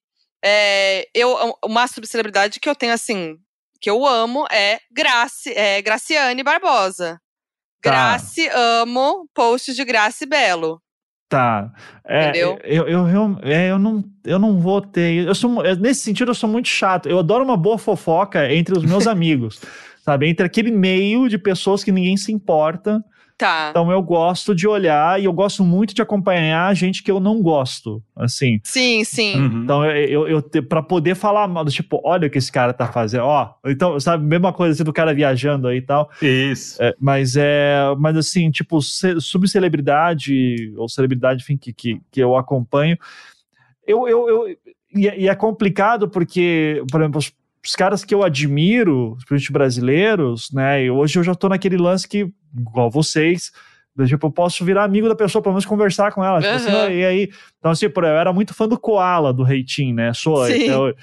[0.45, 3.39] É, eu, uma subcelebridade que eu tenho, assim,
[3.81, 7.21] que eu amo é, Graci, é Graciane Barbosa.
[7.83, 7.91] Tá.
[7.91, 10.81] Grace, amo posts de Grace Belo.
[11.29, 11.73] Tá.
[12.05, 12.59] É, Entendeu?
[12.63, 15.27] Eu, eu, eu, é, eu, não, eu não vou ter.
[15.27, 17.09] Eu sou, nesse sentido, eu sou muito chato.
[17.09, 19.61] Eu adoro uma boa fofoca entre os meus amigos.
[20.05, 20.29] Sabe?
[20.29, 23.05] Entre aquele meio de pessoas que ninguém se importa.
[23.39, 23.69] Tá.
[23.71, 27.43] Então eu gosto de olhar e eu gosto muito de acompanhar gente que eu não
[27.43, 28.61] gosto, assim.
[28.65, 29.39] Sim, sim.
[29.39, 29.63] Uhum.
[29.63, 32.91] Então eu, eu, eu para poder falar mal, tipo, olha o que esse cara tá
[32.91, 33.55] fazendo, ó.
[33.67, 36.11] Então, sabe, mesma coisa assim do cara viajando aí e tal.
[36.23, 36.83] Isso.
[36.83, 42.97] É, mas é, mas assim, tipo, subcelebridade ou celebridade, enfim, que, que, que eu acompanho,
[43.87, 44.57] eu, eu, eu
[44.95, 47.21] e, é, e é complicado porque, por exemplo,
[47.67, 50.85] os caras que eu admiro, os brasileiros, né?
[50.85, 53.51] E hoje eu já tô naquele lance que, igual vocês,
[54.07, 56.41] tipo, eu posso virar amigo da pessoa, pelo menos conversar com ela.
[56.41, 59.95] Tipo, assim, e aí, então, assim, por, eu era muito fã do Koala, do Reitinho,
[59.95, 60.13] né?
[60.15, 60.49] Sou.
[60.49, 60.95] Então,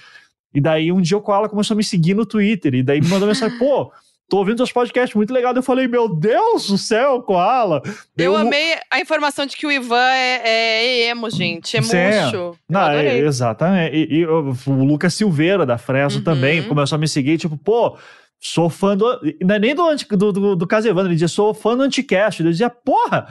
[0.54, 3.08] e daí um dia o Koala começou a me seguir no Twitter, e daí me
[3.08, 3.92] mandou mensagem, pô
[4.34, 5.54] tô ouvindo seus podcasts, muito legal.
[5.54, 7.84] Eu falei, meu Deus do céu, Koala.
[8.18, 11.78] Eu, eu amei a informação de que o Ivan é, é emo, gente.
[11.78, 12.58] É murcho.
[12.68, 13.96] Não, é, exatamente.
[13.96, 16.24] E, e, o Lucas Silveira, da Fresno, uhum.
[16.24, 17.96] também, começou a me seguir, tipo, pô,
[18.40, 19.06] sou fã do.
[19.40, 22.42] Não é nem do, do, do, do Caso Evandro, ele dizia, sou fã do Anticast.
[22.42, 23.28] Ele dizia, porra,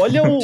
[0.00, 0.40] olha o, o,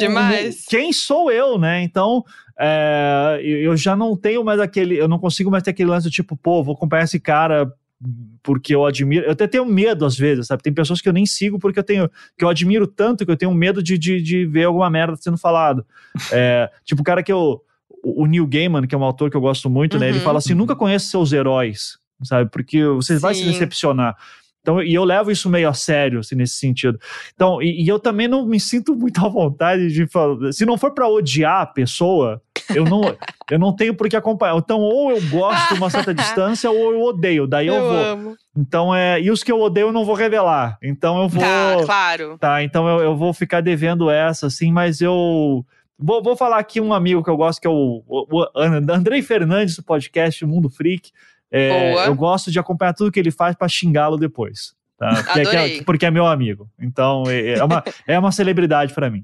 [0.67, 1.81] quem sou eu, né?
[1.81, 2.25] Então,
[2.59, 6.11] é, eu já não tenho mais aquele, eu não consigo mais ter aquele lance do
[6.11, 7.71] tipo, pô, vou acompanhar esse cara
[8.43, 10.61] porque eu admiro, eu até tenho medo às vezes, sabe?
[10.61, 13.37] Tem pessoas que eu nem sigo porque eu tenho, que eu admiro tanto que eu
[13.37, 15.85] tenho medo de, de, de ver alguma merda sendo falado.
[16.31, 17.61] É, tipo, o cara que eu,
[18.03, 19.99] o Neil Gaiman, que é um autor que eu gosto muito, uhum.
[19.99, 20.09] né?
[20.09, 20.23] Ele uhum.
[20.23, 22.49] fala assim: nunca conheça seus heróis, sabe?
[22.51, 23.21] Porque você Sim.
[23.21, 24.15] vai se decepcionar.
[24.61, 26.99] Então, e eu levo isso meio a sério, assim, nesse sentido.
[27.33, 30.51] Então, e, e eu também não me sinto muito à vontade de falar.
[30.51, 32.41] Se não for para odiar a pessoa,
[32.73, 33.01] eu não,
[33.49, 34.55] eu não tenho por que acompanhar.
[34.57, 37.47] Então, ou eu gosto de uma certa distância, ou eu odeio.
[37.47, 37.97] Daí eu, eu vou.
[37.97, 38.37] Amo.
[38.55, 39.21] Então, é.
[39.21, 40.77] E os que eu odeio eu não vou revelar.
[40.81, 41.41] Então eu vou.
[41.41, 42.37] Tá, claro.
[42.37, 45.65] Tá, então eu, eu vou ficar devendo essa, assim, mas eu.
[45.99, 49.21] Vou, vou falar aqui um amigo que eu gosto, que é o, o, o Andrei
[49.23, 51.11] Fernandes, do podcast Mundo Freak.
[51.51, 54.76] É, eu gosto de acompanhar tudo que ele faz para xingá-lo depois.
[54.97, 55.23] Tá?
[55.23, 56.67] Porque, é, porque, é, meu amigo.
[56.79, 59.23] Então, é, é uma, é uma celebridade para mim.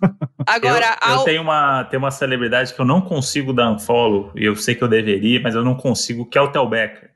[0.46, 1.18] Agora, eu, ao...
[1.18, 4.54] eu, tenho, uma, tenho uma celebridade que eu não consigo dar um follow, e eu
[4.54, 7.10] sei que eu deveria, mas eu não consigo, que é o Tel Becker.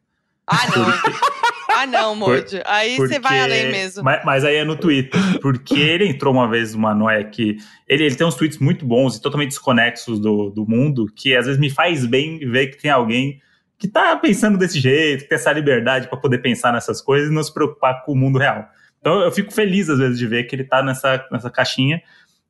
[0.48, 0.84] Ah, não.
[0.84, 1.10] Porque...
[1.70, 2.60] ah, não, Moody.
[2.66, 4.02] Aí você vai além mesmo.
[4.02, 5.20] Mas, mas, aí é no Twitter.
[5.40, 7.56] Porque ele entrou uma vez numa noia que.
[7.88, 11.46] Ele, ele tem uns tweets muito bons e totalmente desconexos do, do mundo, que às
[11.46, 13.40] vezes me faz bem ver que tem alguém
[13.82, 17.34] que tá pensando desse jeito, que tem essa liberdade para poder pensar nessas coisas e
[17.34, 18.64] não se preocupar com o mundo real.
[19.00, 22.00] Então eu fico feliz às vezes de ver que ele tá nessa, nessa caixinha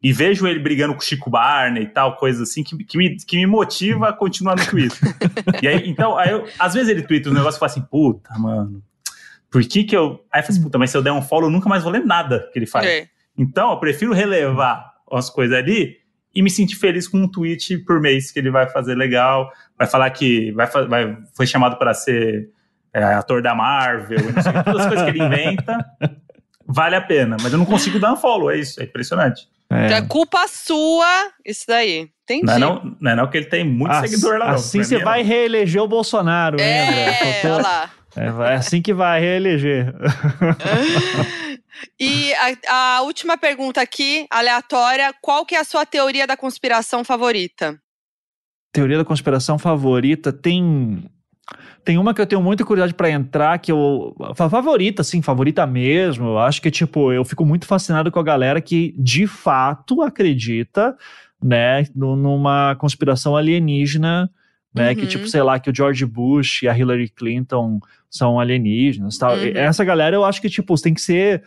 [0.03, 3.17] e vejo ele brigando com o Chico Barney e tal, coisas assim, que, que, me,
[3.17, 4.99] que me motiva a continuar no Twitter.
[5.63, 8.39] e aí, então, aí eu, às vezes ele twitta um negócio e fala assim, puta,
[8.39, 8.83] mano,
[9.51, 10.23] por que que eu...
[10.31, 11.91] Aí eu falo assim, puta, mas se eu der um follow, eu nunca mais vou
[11.91, 12.87] ler nada que ele faz.
[12.87, 13.09] É.
[13.39, 15.97] Então, eu prefiro relevar as coisas ali
[16.35, 19.51] e me sentir feliz com um tweet por mês que ele vai fazer legal,
[19.83, 22.49] vai falar que vai, vai foi chamado para ser
[22.95, 25.85] é, ator da Marvel, não sei, todas as coisas que ele inventa,
[26.67, 27.37] vale a pena.
[27.43, 29.49] Mas eu não consigo dar um follow, é isso, é impressionante.
[29.71, 29.87] É.
[29.87, 32.11] Então é culpa sua, isso daí.
[32.25, 32.45] Entendi.
[32.45, 34.55] Não é não, não, é não que ele tem muito As, seguidor lá, não.
[34.55, 37.41] Assim você vai reeleger o Bolsonaro, é, né, André?
[37.45, 37.91] Olha lá.
[38.15, 39.91] É, é assim que vai reeleger.
[41.99, 47.03] e a, a, última pergunta aqui, aleatória: qual que é a sua teoria da conspiração
[47.05, 47.75] favorita?
[48.73, 51.05] Teoria da conspiração favorita tem
[51.85, 54.15] tem uma que eu tenho muita curiosidade para entrar, que eu.
[54.37, 56.27] Favorita, sim, favorita mesmo.
[56.27, 60.97] Eu acho que, tipo, eu fico muito fascinado com a galera que de fato acredita,
[61.43, 64.31] né, numa conspiração alienígena,
[64.73, 64.91] né?
[64.91, 64.95] Uhum.
[64.95, 69.35] Que, tipo, sei lá, que o George Bush e a Hillary Clinton são alienígenas tal.
[69.35, 69.53] Uhum.
[69.55, 71.43] Essa galera, eu acho que, tipo, tem que ser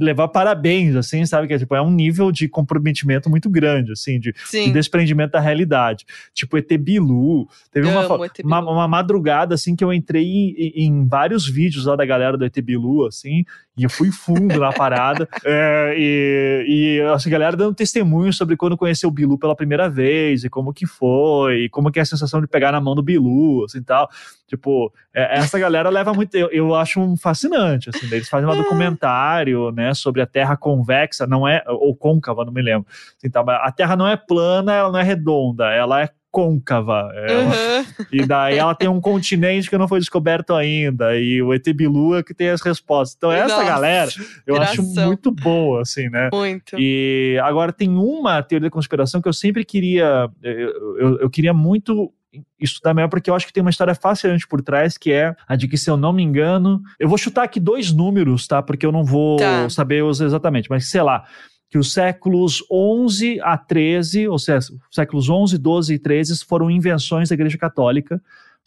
[0.00, 1.46] levar parabéns, assim, sabe?
[1.46, 5.40] Que é, tipo, é um nível de comprometimento muito grande, assim, de, de desprendimento da
[5.40, 6.06] realidade.
[6.32, 7.46] Tipo, ET Bilu.
[7.70, 8.06] Teve uma,
[8.44, 12.44] uma, uma, madrugada, assim, que eu entrei em, em, vários vídeos lá da galera do
[12.44, 13.44] ET Bilu, assim,
[13.76, 15.28] e eu fui fundo na parada.
[15.48, 19.88] É, e, e assim, a galera dando testemunho sobre quando conheceu o Bilu pela primeira
[19.88, 22.94] vez, e como que foi, e como que é a sensação de pegar na mão
[22.94, 24.08] do Bilu, assim, tal.
[24.46, 26.34] Tipo, é, essa galera leva muito.
[26.34, 28.56] Eu, eu acho um fascinante, assim, eles fazem um é.
[28.56, 31.62] documentário, né, sobre a Terra convexa, não é.
[31.68, 32.88] ou côncava, não me lembro.
[33.16, 37.10] Assim, tá, a Terra não é plana, ela não é redonda, ela é côncava.
[37.14, 38.06] Ela, uhum.
[38.12, 41.18] E daí ela tem um continente que não foi descoberto ainda.
[41.18, 43.16] E o ET Bilu é que tem as respostas.
[43.16, 44.10] Então, essa Nossa, galera
[44.46, 46.28] eu acho muito boa, assim, né?
[46.30, 46.76] Muito.
[46.78, 50.28] E agora tem uma teoria da conspiração que eu sempre queria.
[50.42, 52.12] Eu, eu, eu queria muito
[52.60, 55.56] estudar melhor, porque eu acho que tem uma história fascinante por trás, que é a
[55.56, 58.60] de que, se eu não me engano, eu vou chutar aqui dois números, tá?
[58.62, 59.70] Porque eu não vou tá.
[59.70, 61.24] saber os exatamente, mas sei lá,
[61.68, 67.28] que os séculos 11 a 13, ou seja, séculos 11, 12 e 13 foram invenções
[67.28, 68.22] da Igreja Católica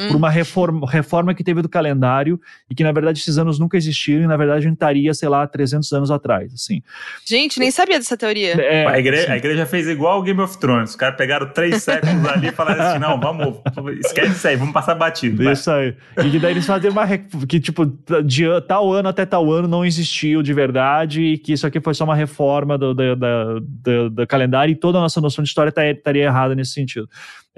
[0.07, 2.39] por uma reforma, reforma que teve do calendário
[2.69, 5.27] e que, na verdade, esses anos nunca existiram e, na verdade, a gente estaria, sei
[5.27, 6.81] lá, 300 anos atrás, assim.
[7.27, 8.53] Gente, nem sabia dessa teoria.
[8.53, 10.91] É, a, igreja, a, igreja, fez igual o Game of Thrones.
[10.91, 13.57] Os caras pegaram três séculos ali e falaram assim, não, vamos,
[13.99, 15.51] esquece isso aí, vamos passar batido.
[15.51, 15.93] Isso aí.
[16.23, 17.05] E que daí eles faziam uma...
[17.17, 17.85] que, tipo,
[18.23, 21.93] de tal ano até tal ano não existiu de verdade e que isso aqui foi
[21.93, 25.49] só uma reforma do, do, do, do, do calendário e toda a nossa noção de
[25.49, 27.09] história tá, estaria errada nesse sentido.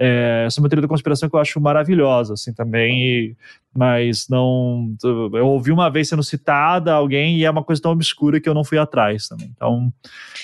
[0.04, 3.36] É, essa é uma teoria da conspiração que eu acho maravilhosa, assim, também, e,
[3.74, 4.94] mas não.
[5.02, 8.54] Eu ouvi uma vez sendo citada alguém e é uma coisa tão obscura que eu
[8.54, 9.50] não fui atrás também.
[9.54, 9.90] Então.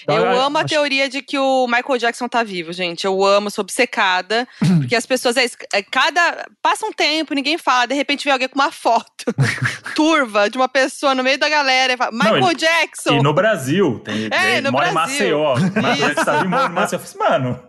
[0.02, 3.04] então eu é, amo a teoria de que o Michael Jackson tá vivo, gente.
[3.04, 4.48] Eu amo, sou obcecada,
[4.80, 5.36] porque as pessoas.
[5.36, 6.46] É, é, cada.
[6.62, 9.24] Passa um tempo, ninguém fala, de repente vem alguém com uma foto
[9.94, 13.18] turva de uma pessoa no meio da galera e fala: Michael não, Jackson!
[13.18, 14.28] E no Brasil, tem.
[14.30, 15.26] É, no mora Brasil.
[15.26, 15.54] em Maceió.
[15.56, 16.98] Michael Jackson tá vivo, mora em Maceió.
[16.98, 17.60] Eu falei, assim, mano.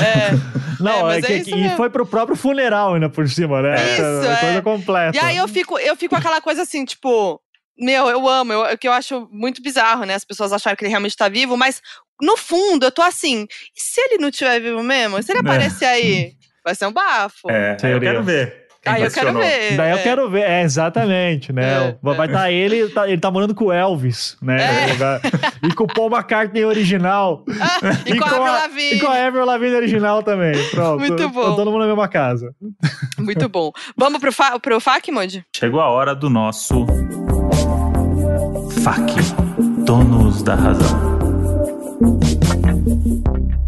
[0.00, 0.56] É.
[0.78, 3.74] Não, é, é que e foi pro próprio funeral ainda por cima, né?
[3.74, 4.36] Isso, é.
[4.36, 5.05] Coisa completa.
[5.14, 7.40] E aí eu fico, eu fico com aquela coisa assim, tipo,
[7.78, 10.14] meu, eu amo, eu, que eu acho muito bizarro, né?
[10.14, 11.82] As pessoas acharam que ele realmente tá vivo, mas
[12.20, 15.22] no fundo eu tô assim, e se ele não estiver vivo mesmo?
[15.22, 15.42] Se ele é.
[15.42, 16.32] aparecer aí,
[16.64, 17.50] vai ser um bafo.
[17.50, 18.66] É, eu quero ver.
[18.86, 19.76] Aí eu quero ver.
[19.76, 19.94] Daí é.
[19.94, 21.88] eu quero ver, é, exatamente, né?
[21.88, 22.28] É, vai estar é.
[22.28, 24.58] tá ele, ele tá, ele tá morando com o Elvis, né?
[24.62, 25.66] É.
[25.66, 27.44] E com o Paul McCartney original.
[27.60, 28.94] Ah, e, e, com a Avril Lavigne.
[28.94, 30.54] E com a Avril Lavigne original também.
[30.70, 31.00] Pronto.
[31.00, 31.50] Muito bom.
[31.50, 32.54] Tá todo mundo na mesma casa.
[33.18, 33.72] Muito bom.
[33.96, 35.10] Vamos pro, fa pro FAQ?
[35.54, 36.86] Chegou a hora do nosso
[38.82, 39.14] FAQ.
[39.84, 41.16] Donos da razão.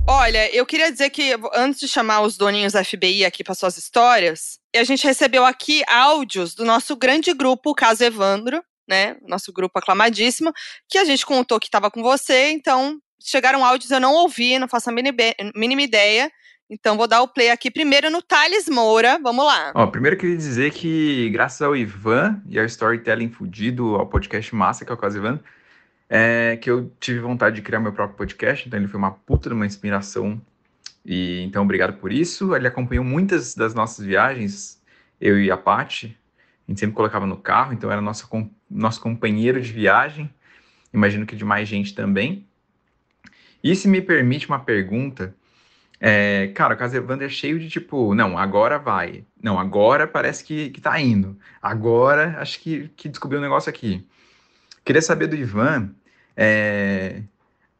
[0.06, 4.58] Olha, eu queria dizer que antes de chamar os doninhos FBI aqui para suas histórias,
[4.74, 9.16] a gente recebeu aqui áudios do nosso grande grupo Caso Evandro, né?
[9.26, 10.52] Nosso grupo aclamadíssimo,
[10.88, 14.68] que a gente contou que estava com você, então chegaram áudios eu não ouvi, não
[14.68, 16.30] faço a mínima ideia.
[16.70, 19.18] Então vou dar o play aqui primeiro no Thales Moura.
[19.22, 19.72] Vamos lá.
[19.74, 24.84] Ó, primeiro queria dizer que graças ao Ivan e ao Storytelling Fudido, ao podcast massa
[24.84, 25.42] que é o Caso Evandro,
[26.10, 29.48] é que eu tive vontade de criar meu próprio podcast, então ele foi uma puta
[29.48, 30.40] de uma inspiração.
[31.06, 32.54] E então obrigado por isso.
[32.54, 34.78] Ele acompanhou muitas das nossas viagens,
[35.18, 36.14] eu e a Paty.
[36.66, 38.28] A gente sempre colocava no carro, então era nosso,
[38.70, 40.30] nosso companheiro de viagem.
[40.92, 42.46] Imagino que de mais gente também.
[43.64, 45.34] E se me permite uma pergunta,
[46.00, 49.24] É, cara, o caso Evandro é cheio de tipo, não, agora vai.
[49.42, 51.36] Não, agora parece que, que tá indo.
[51.60, 54.06] Agora acho que, que descobriu um negócio aqui.
[54.84, 55.90] Queria saber do Ivan,
[56.36, 57.22] é,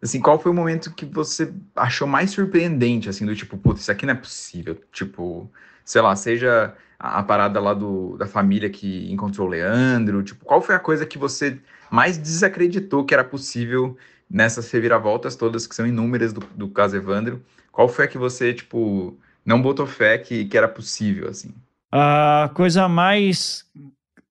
[0.03, 3.93] assim, qual foi o momento que você achou mais surpreendente, assim, do tipo, putz, isso
[3.93, 4.81] aqui não é possível.
[4.93, 5.51] Tipo,
[5.85, 10.45] sei lá, seja a, a parada lá do, da família que encontrou o Leandro, tipo,
[10.45, 11.59] qual foi a coisa que você
[11.91, 13.97] mais desacreditou que era possível
[14.29, 17.43] nessas reviravoltas todas, que são inúmeras do, do caso Evandro?
[17.79, 19.16] Qual foi a que você, tipo,
[19.47, 21.55] não botou fé que, que era possível, assim?
[21.93, 23.64] A coisa mais.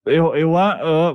[0.06, 0.58] Eu, eu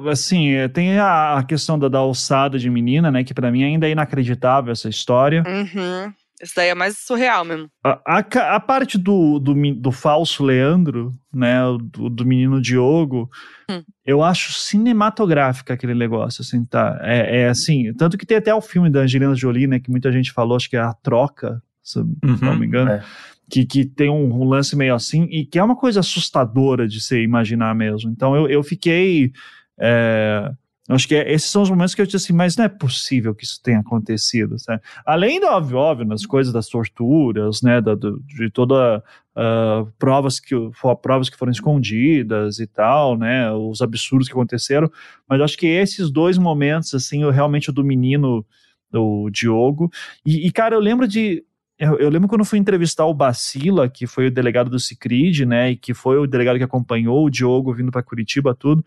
[0.08, 3.22] assim, tem a, questão da, da alçada de menina, né?
[3.22, 5.44] Que para mim ainda é inacreditável essa história.
[5.46, 6.10] Uhum.
[6.42, 7.68] Isso daí é mais surreal mesmo.
[7.84, 11.58] A, a, a parte do, do, do, falso Leandro, né?
[11.82, 13.30] Do, do menino Diogo,
[13.70, 13.82] hum.
[14.06, 16.98] eu acho cinematográfica aquele negócio, assim, tá?
[17.02, 19.78] É, é, assim, tanto que tem até o filme da Angelina Jolie, né?
[19.78, 22.90] Que muita gente falou, acho que é A Troca, se uhum, não me engano.
[22.90, 23.04] É.
[23.50, 27.00] Que, que tem um, um, lance meio assim, e que é uma coisa assustadora de
[27.00, 28.10] se imaginar mesmo.
[28.10, 29.32] Então eu, eu fiquei.
[29.78, 30.50] É,
[30.88, 33.34] acho que é, esses são os momentos que eu disse assim, mas não é possível
[33.34, 34.58] que isso tenha acontecido.
[34.58, 34.80] Sabe?
[35.04, 39.02] Além do óbvio, óbvio, nas coisas das torturas, né, da, do, de toda
[39.36, 40.54] uh, provas que
[41.02, 44.90] provas que foram escondidas e tal, né, os absurdos que aconteceram.
[45.28, 48.46] Mas acho que esses dois momentos, assim, eu realmente o do menino,
[48.94, 49.90] o Diogo,
[50.24, 51.44] e, e cara, eu lembro de
[51.82, 55.72] eu, eu, lembro quando fui entrevistar o Bacila, que foi o delegado do Cicrid, né,
[55.72, 58.84] e que foi o delegado que acompanhou o Diogo vindo para Curitiba, tudo.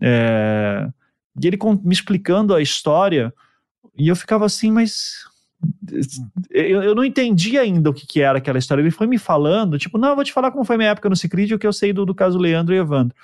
[0.00, 0.88] É,
[1.38, 3.34] e ele me explicando a história,
[3.94, 5.26] e eu ficava assim, mas
[6.50, 8.80] eu, eu, não entendi ainda o que, que, era aquela história.
[8.80, 11.16] Ele foi me falando, tipo, não, eu vou te falar como foi minha época no
[11.16, 13.14] Cicrid o que eu sei do, do caso Leandro e Evandro.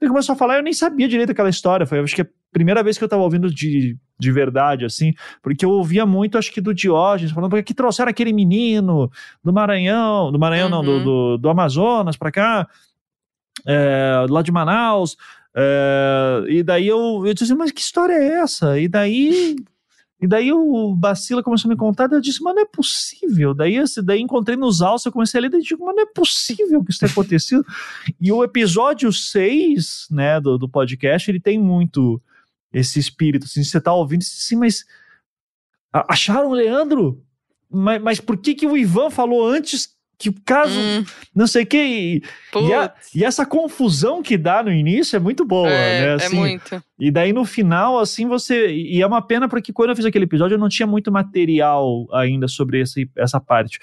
[0.00, 1.84] Ele começou a falar, eu nem sabia direito aquela história.
[1.84, 5.12] Foi, acho que a primeira vez que eu tava ouvindo de, de verdade, assim,
[5.42, 9.10] porque eu ouvia muito, acho que do Diógenes, falando porque que trouxeram aquele menino
[9.44, 10.70] do Maranhão, do Maranhão uhum.
[10.70, 11.04] não, do, uhum.
[11.04, 12.68] do, do, Amazonas pra cá,
[13.66, 15.16] é, lá de Manaus.
[15.54, 18.78] É, e daí eu, eu disse, mas que história é essa?
[18.78, 19.56] E daí
[20.20, 23.52] e daí o Bacila começou a me contar, eu disse, mas não é possível.
[23.52, 26.82] Daí, daí encontrei nos autos, eu comecei a ler, e digo, mas não é possível
[26.82, 27.64] que isso tenha acontecido.
[28.18, 32.20] e o episódio 6, né, do, do podcast, ele tem muito
[32.76, 34.84] esse espírito, assim, você tá ouvindo, assim, mas
[35.92, 37.24] acharam o Leandro?
[37.70, 41.04] Mas, mas por que que o Ivan falou antes que o caso, hum.
[41.34, 42.22] não sei o que, e,
[42.54, 46.06] e, a, e, essa confusão que dá no início é muito boa, é, né?
[46.06, 46.84] É assim, é muito.
[46.98, 48.72] E daí no final, assim, você.
[48.72, 52.06] E é uma pena porque quando eu fiz aquele episódio eu não tinha muito material
[52.14, 53.78] ainda sobre esse, essa parte.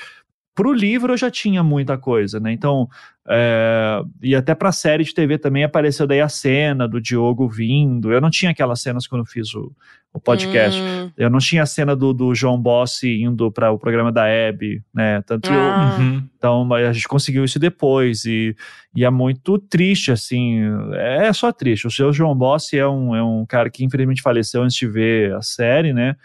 [0.56, 2.52] Pro livro eu já tinha muita coisa, né?
[2.52, 2.88] Então,
[3.28, 8.12] é, e até pra série de TV também apareceu daí a cena do Diogo vindo.
[8.12, 9.72] Eu não tinha aquelas cenas quando eu fiz o,
[10.14, 10.80] o podcast.
[10.80, 11.12] Hum.
[11.18, 14.84] Eu não tinha a cena do, do João Bossi indo para o programa da Hebe,
[14.94, 15.22] né?
[15.24, 15.96] Tanto ah.
[15.98, 16.24] eu, uhum.
[16.38, 18.26] Então, a gente conseguiu isso depois.
[18.26, 18.56] E,
[18.96, 20.62] e é muito triste, assim.
[20.94, 21.88] É só triste.
[21.88, 25.34] O seu João Bossi é um, é um cara que infelizmente faleceu antes de ver
[25.34, 26.16] a série, né?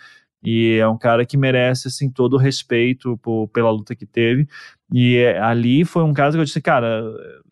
[0.42, 4.48] E é um cara que merece, assim, todo o respeito por, pela luta que teve.
[4.92, 7.02] E é, ali foi um caso que eu disse, cara,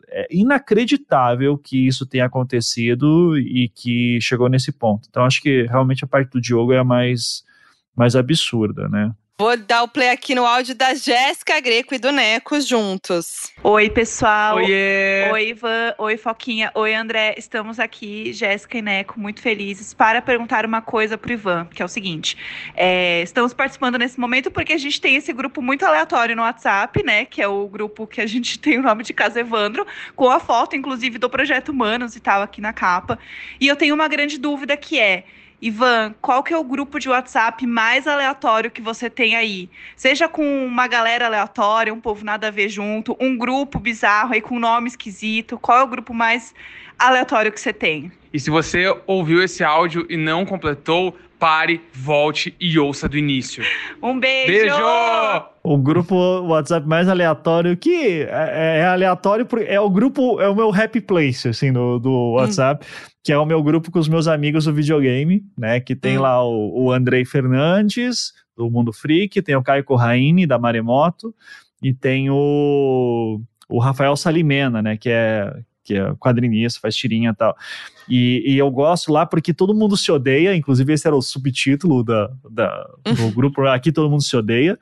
[0.09, 5.07] é inacreditável que isso tenha acontecido e que chegou nesse ponto.
[5.09, 7.43] Então, acho que realmente a parte do Diogo é a mais,
[7.95, 9.13] mais absurda, né?
[9.39, 13.53] Vou dar o play aqui no áudio da Jéssica Greco e do Neco juntos.
[13.61, 14.55] Oi, pessoal.
[14.55, 15.29] Oiê.
[15.31, 15.93] Oi, Ivan.
[15.99, 16.71] Oi, Foquinha.
[16.73, 17.35] Oi, André.
[17.37, 21.85] Estamos aqui, Jéssica e Neco, muito felizes para perguntar uma coisa pro Ivan, que é
[21.85, 22.35] o seguinte.
[22.75, 27.03] É, estamos participando nesse momento porque a gente tem esse grupo muito aleatório no WhatsApp,
[27.03, 27.23] né?
[27.23, 29.85] Que é o grupo que a gente tem o nome de Casa Evandro,
[30.15, 33.19] com a foto, inclusive, do Projeto Humanos e tal, aqui na capa.
[33.61, 35.25] E eu tenho uma grande dúvida que é
[35.59, 39.69] Ivan, qual que é o grupo de WhatsApp mais aleatório que você tem aí?
[39.95, 44.41] Seja com uma galera aleatória, um povo nada a ver junto, um grupo bizarro aí
[44.41, 45.57] com nome esquisito.
[45.57, 46.53] Qual é o grupo mais
[46.99, 48.11] aleatório que você tem?
[48.31, 53.63] E se você ouviu esse áudio e não completou, pare, volte e ouça do início.
[54.01, 54.51] Um beijo!
[54.51, 54.75] Beijo!
[55.63, 60.73] O grupo WhatsApp mais aleatório, que é, é aleatório, é o grupo, é o meu
[60.73, 62.31] happy place, assim, do, do hum.
[62.33, 63.09] WhatsApp, hum.
[63.23, 66.21] que é o meu grupo com os meus amigos do videogame, né, que tem hum.
[66.21, 71.35] lá o, o Andrei Fernandes, do Mundo Freak, tem o Caio Corraine, da Maremoto,
[71.81, 75.53] e tem o, o Rafael Salimena, né, que é,
[75.87, 77.55] que é quadrinista, faz tirinha e tal.
[78.09, 82.03] E, e, eu gosto lá porque todo mundo se odeia, inclusive esse era o subtítulo
[82.03, 84.77] da, da do grupo, aqui todo mundo se odeia.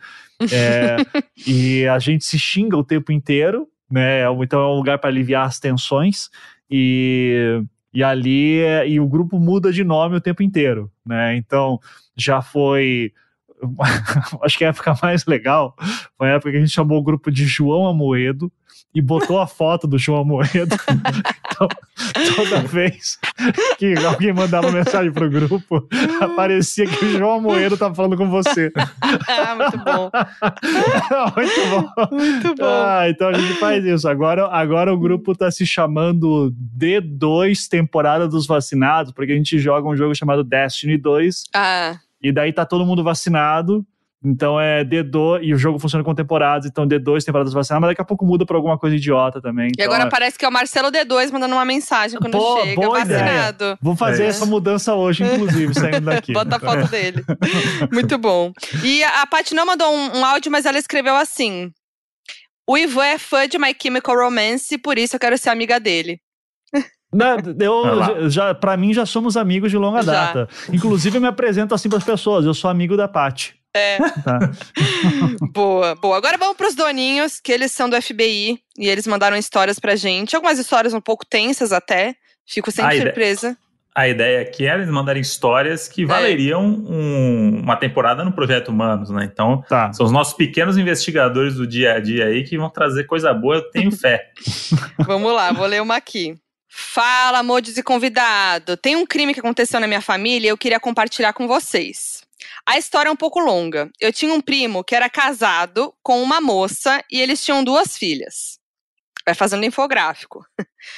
[0.52, 0.98] É,
[1.48, 4.24] e a gente se xinga o tempo inteiro, né?
[4.42, 6.30] Então é um lugar para aliviar as tensões.
[6.70, 7.62] E,
[7.94, 11.38] e ali e o grupo muda de nome o tempo inteiro, né?
[11.38, 11.80] Então
[12.18, 13.14] já foi
[14.44, 15.76] acho que a época mais legal
[16.18, 18.52] foi a época que a gente chamou o grupo de João Amoedo
[18.96, 20.78] e botou a foto do João Amoedo.
[21.52, 21.68] então,
[22.34, 23.20] toda vez
[23.78, 25.86] que alguém mandava mensagem pro grupo,
[26.22, 28.72] aparecia que o João Amoedo tava falando com você.
[29.28, 30.10] Ah, muito bom.
[31.36, 32.16] muito bom.
[32.16, 32.66] Muito bom.
[32.66, 34.08] Ah, então a gente faz isso.
[34.08, 39.90] Agora, agora o grupo tá se chamando D2 Temporada dos Vacinados, porque a gente joga
[39.90, 41.44] um jogo chamado Destiny 2.
[41.54, 43.86] Ah, E daí tá todo mundo vacinado.
[44.28, 48.02] Então é D2, e o jogo funciona com temporadas, então D2 temporadas vacinadas, mas daqui
[48.02, 49.68] a pouco muda pra alguma coisa idiota também.
[49.68, 52.60] e Então, agora é- parece que é o Marcelo D2 mandando uma mensagem quando Pô,
[52.64, 53.78] chega, boa vacinado.
[53.80, 54.28] Vou fazer É.
[54.28, 56.34] essa mudança hoje, inclusive, saindo daqui.
[56.34, 57.24] Bota a foto dele.
[57.94, 58.52] Muito bom.
[58.84, 61.70] E a, a Paty não mandou um, um áudio, mas ela escreveu assim:
[62.68, 66.20] O Ivan é fã de My Chemical Romance, por isso eu quero ser amiga dele.
[67.14, 68.30] Não, eu, Vai lá.
[68.30, 70.12] já, pra mim, já somos amigos de longa Já.
[70.12, 70.50] data.
[70.72, 72.46] Inclusive, eu me apresento assim pras pessoas.
[72.46, 73.56] Eu sou amigo da Paty.
[73.74, 73.98] É.
[74.24, 74.40] Tá?
[75.54, 76.18] Boa, boa.
[76.18, 80.36] Agora vamos pros doninhos, que eles são do FBI e eles mandaram histórias pra gente.
[80.36, 82.16] Algumas histórias um pouco tensas até.
[82.48, 83.58] Fico sempre A ideia- surpresa.
[83.98, 89.10] A ideia aqui era eles mandarem histórias que valeriam um- uma temporada no Projeto Humanos,
[89.10, 89.24] né?
[89.32, 89.92] Então, Tá.
[89.94, 93.56] são os nossos pequenos investigadores do dia a dia aí que vão trazer coisa boa,
[93.56, 94.32] eu tenho fé.
[95.00, 96.36] Vamos lá, vou ler uma aqui.
[96.78, 98.76] Fala, modes e convidado.
[98.76, 102.22] Tem um crime que aconteceu na minha família e eu queria compartilhar com vocês.
[102.66, 103.90] A história é um pouco longa.
[103.98, 108.60] Eu tinha um primo que era casado com uma moça e eles tinham duas filhas.
[109.26, 110.46] Vai fazendo infográfico.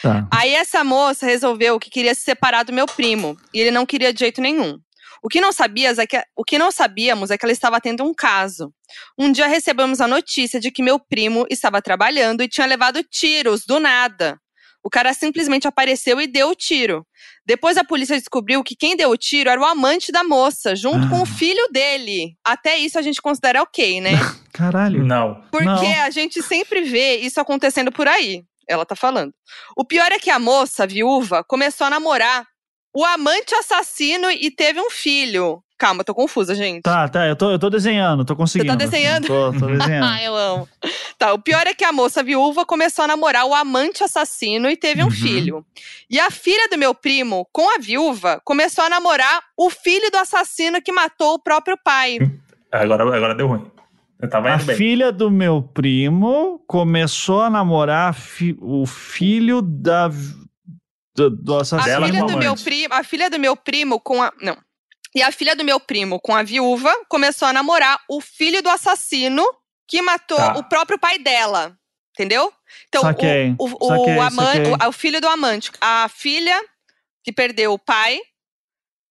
[0.01, 0.28] Tá.
[0.34, 4.11] Aí essa moça resolveu que queria se separar do meu primo e ele não queria
[4.11, 4.80] de jeito nenhum.
[5.21, 8.03] O que não sabias é que o que não sabíamos é que ela estava tendo
[8.03, 8.73] um caso.
[9.17, 13.63] Um dia recebemos a notícia de que meu primo estava trabalhando e tinha levado tiros
[13.63, 14.39] do nada.
[14.88, 17.05] O cara simplesmente apareceu e deu o tiro.
[17.45, 21.09] Depois a polícia descobriu que quem deu o tiro era o amante da moça, junto
[21.09, 21.23] com Ah.
[21.23, 22.38] o filho dele.
[22.41, 24.11] Até isso a gente considera ok, né?
[24.53, 25.03] Caralho.
[25.03, 25.43] Não.
[25.51, 26.03] Porque Não.
[26.03, 28.45] a gente sempre vê isso acontecendo por aí.
[28.65, 29.33] Ela tá falando.
[29.75, 32.45] O pior é que a moça, a viúva, começou a namorar
[32.95, 35.61] o amante assassino e teve um filho.
[35.78, 36.82] Calma, tô confusa, gente.
[36.82, 38.75] Tá, tá, eu tô, eu tô desenhando, tô conseguindo.
[38.75, 39.28] desenhando?
[39.28, 40.03] Tô, tô desenhando.
[40.09, 40.67] Ah, eu amo.
[41.19, 44.75] Tá, o pior é que a moça viúva começou a namorar o amante assassino e
[44.75, 45.11] teve um Uhum.
[45.11, 45.65] filho.
[46.09, 50.17] E a filha do meu primo, com a viúva, começou a namorar o filho do
[50.17, 52.17] assassino que matou o próprio pai.
[52.71, 53.65] Agora, agora deu ruim.
[54.19, 54.75] Eu tava A bem.
[54.75, 60.09] filha do meu primo começou a namorar fi- o filho da.
[61.15, 61.86] Do, do A assassino.
[61.88, 64.57] Dela filha do meu primo, a filha do meu primo com a não.
[65.18, 68.70] E a filha do meu primo com a viúva começou a namorar o filho do
[68.70, 69.43] assassino
[69.88, 70.53] que matou Tá.
[70.57, 71.76] o próprio pai dela.
[72.13, 72.51] Entendeu?
[72.88, 74.72] Então, Saquei, o, o, o, saquei, aman- saquei.
[74.74, 76.59] o- o filho do amante, a filha
[77.24, 78.20] que perdeu o pai,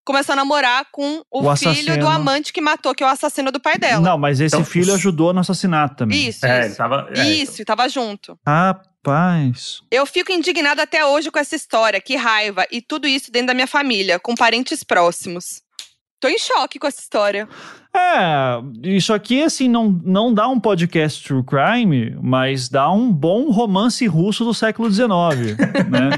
[0.05, 1.99] começou a namorar com o, O filho assassino.
[1.99, 4.01] do amante que matou, que é o assassino do pai dela.
[4.01, 6.29] Não, mas esse Então, filho ajudou no assassinato também.
[6.29, 6.77] Isso, É, ele isso.
[6.77, 7.09] tava.
[7.17, 8.39] é, Isso, e tava junto.
[8.47, 9.83] Rapaz.
[9.91, 13.55] Eu fico indignada até hoje com essa história, que raiva, e tudo isso dentro da
[13.55, 15.63] minha família, com parentes próximos.
[16.19, 17.47] Tô em choque com essa história.
[17.95, 23.51] É, isso aqui, assim, não, não dá um podcast true crime, mas dá um bom
[23.51, 25.09] romance russo do século XIX,
[25.91, 26.11] né?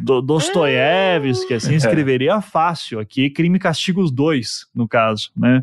[0.00, 2.98] Do, Dostoiévski, assim, escreveria fácil.
[2.98, 5.62] Aqui, Crime e Castigos 2, no caso, né?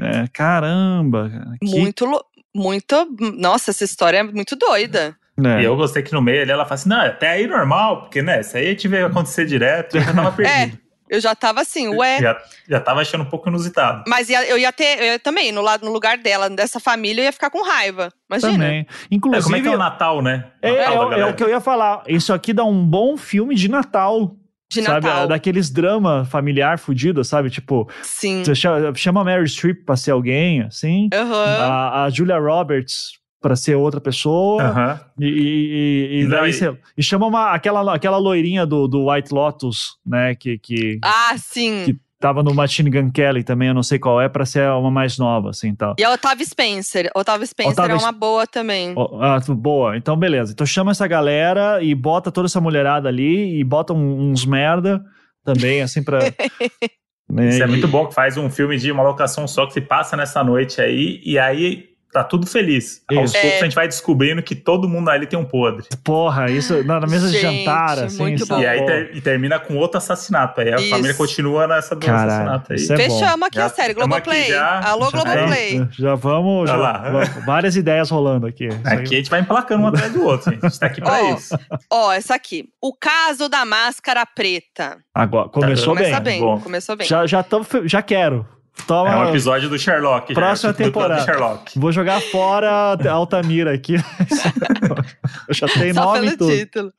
[0.00, 1.56] É, caramba, cara.
[1.60, 2.24] que- Muito,
[2.54, 3.16] muito.
[3.38, 5.16] Nossa, essa história é muito doida.
[5.36, 5.62] né?
[5.62, 8.22] E eu gostei que no meio ali ela fala assim: não, até aí normal, porque
[8.22, 10.78] né, isso aí a gente veio acontecer direto, eu já tava perdido.
[11.14, 12.20] Eu já tava assim, ué.
[12.20, 12.36] Já,
[12.68, 14.04] já tava achando um pouco inusitado.
[14.06, 17.22] Mas ia- eu ia ter, eu ia também, no, lado, no lugar dela, dessa família,
[17.22, 18.10] eu ia ficar com raiva.
[18.30, 18.52] Imagina.
[18.52, 18.80] Também.
[18.80, 20.46] É, Inclusive, como é que é o Natal, né?
[20.60, 22.02] é, Natal é é o que eu ia falar.
[22.06, 24.36] Isso aqui dá um bom filme de Natal.
[24.72, 25.06] De sabe?
[25.06, 25.28] Natal.
[25.28, 27.48] Daqueles drama familiar fudido, sabe?
[27.50, 28.42] Tipo, Sim.
[28.44, 28.54] você
[28.96, 31.08] chama, Mary Streep pra ser alguém, assim.
[31.14, 31.44] Aham.
[31.60, 33.10] A, a Julia Roberts
[33.44, 34.62] pra ser outra pessoa.
[34.62, 35.00] Aham.
[35.20, 39.34] E, e, e, Não, daí e- e chama uma, aquela, aquela loirinha do, do White
[39.34, 40.34] Lotus, né?
[40.34, 41.82] Que, que Ah, sim.
[41.84, 44.90] Que- tava no Machine Gun Kelly também, eu não sei qual é, pra ser uma
[44.90, 45.94] mais nova, assim, tal.
[45.98, 47.10] E a Otávia Spencer.
[47.14, 48.94] Otávia Spencer Otávia é uma boa também.
[49.20, 50.52] Ah, boa, então beleza.
[50.52, 55.04] Então chama essa galera e bota toda essa mulherada ali e bota um- uns merda
[55.44, 56.20] também, assim, pra.
[57.28, 59.74] né, Isso é e- muito bom que faz um filme de uma locação só que
[59.74, 63.02] se passa nessa noite aí, e aí tá tudo feliz.
[63.10, 63.58] Aos poucos É.
[63.60, 65.84] a gente vai descobrindo que todo mundo ali tem um podre.
[66.04, 68.36] Porra, isso na, mesa de jantar, assim.
[68.60, 70.60] E aí ter- e termina com outro assassinato.
[70.60, 70.90] Aí a Isso.
[70.90, 72.76] família continua nessa do Caralho, assassinato aí.
[72.76, 73.02] isso é bom.
[73.18, 73.94] Fechamos aqui Já a série.
[73.94, 74.44] tamo Globoplay.
[74.48, 74.80] já.
[74.88, 75.78] Alô, Já Globoplay.
[75.82, 76.70] É, já vamos.
[76.70, 77.24] Já, Olha lá.
[77.44, 78.68] várias ideias rolando aqui.
[78.68, 80.52] Isso aí- Aqui a gente vai emplacando um atrás do outro.
[80.52, 80.64] gente.
[80.64, 81.58] A gente tá aqui pra Ó, isso.
[81.90, 82.68] Ó, essa aqui.
[82.80, 84.98] O caso da máscara preta.
[85.12, 86.34] Agora, começou Começa bem.
[86.34, 86.40] bem.
[86.40, 86.60] bom.
[86.60, 87.06] Começou bem.
[87.08, 88.46] Já, já, tô, fe- já quero.
[88.86, 90.34] Toma, É um episódio do Sherlock.
[90.34, 91.24] Próxima temporada.
[91.24, 91.78] Sherlock.
[91.78, 93.94] Vou jogar fora a Altamira aqui.
[95.48, 96.50] Eu já tenho Só nome e pelo tudo.
[96.56, 96.92] título.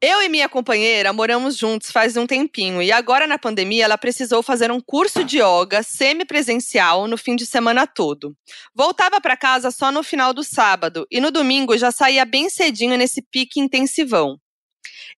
[0.00, 4.42] Eu e minha companheira moramos juntos faz um tempinho e agora na pandemia ela precisou
[4.42, 8.34] fazer um curso de yoga semipresencial no fim de semana todo.
[8.74, 12.96] Voltava para casa só no final do sábado e no domingo já saía bem cedinho
[12.96, 14.38] nesse pique intensivão.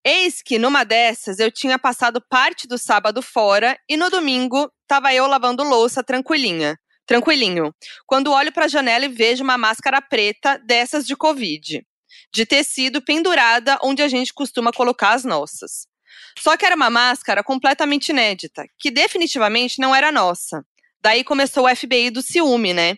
[0.04, 5.12] Eis que numa dessas eu tinha passado parte do sábado fora e no domingo tava
[5.12, 6.78] eu lavando louça tranquilinha.
[7.06, 7.74] Tranquilinho.
[8.06, 11.84] Quando olho para a janela e vejo uma máscara preta dessas de Covid
[12.32, 15.86] de tecido pendurada onde a gente costuma colocar as nossas.
[16.38, 20.62] Só que era uma máscara completamente inédita, que definitivamente não era nossa.
[21.00, 22.96] Daí começou o FBI do ciúme, né?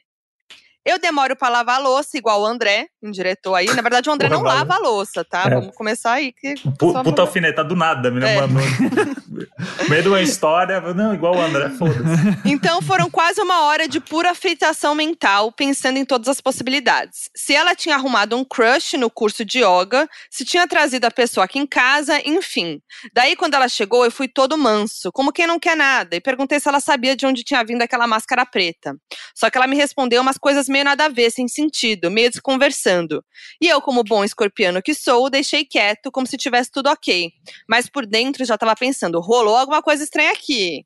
[0.88, 3.66] Eu demoro pra lavar a louça, igual o André, um diretor aí.
[3.66, 5.44] Na verdade, o André não Porra, lava a louça, tá?
[5.46, 5.50] É.
[5.50, 6.32] Vamos começar aí.
[6.32, 8.38] Que Puta vou- alfineta do nada, me É.
[9.88, 12.02] meio de uma história, não, igual o André, foda-se.
[12.44, 17.28] Então foram quase uma hora de pura afetação mental, pensando em todas as possibilidades.
[17.36, 21.44] Se ela tinha arrumado um crush no curso de yoga, se tinha trazido a pessoa
[21.44, 22.80] aqui em casa, enfim.
[23.12, 26.58] Daí, quando ela chegou, eu fui todo manso, como quem não quer nada, e perguntei
[26.60, 28.96] se ela sabia de onde tinha vindo aquela máscara preta.
[29.34, 33.24] Só que ela me respondeu umas coisas meio nada a ver, sem sentido, meio desconversando.
[33.60, 37.30] E eu, como bom escorpiano que sou, deixei quieto, como se tivesse tudo ok.
[37.68, 40.84] Mas por dentro já tava pensando, rolou alguma coisa estranha aqui.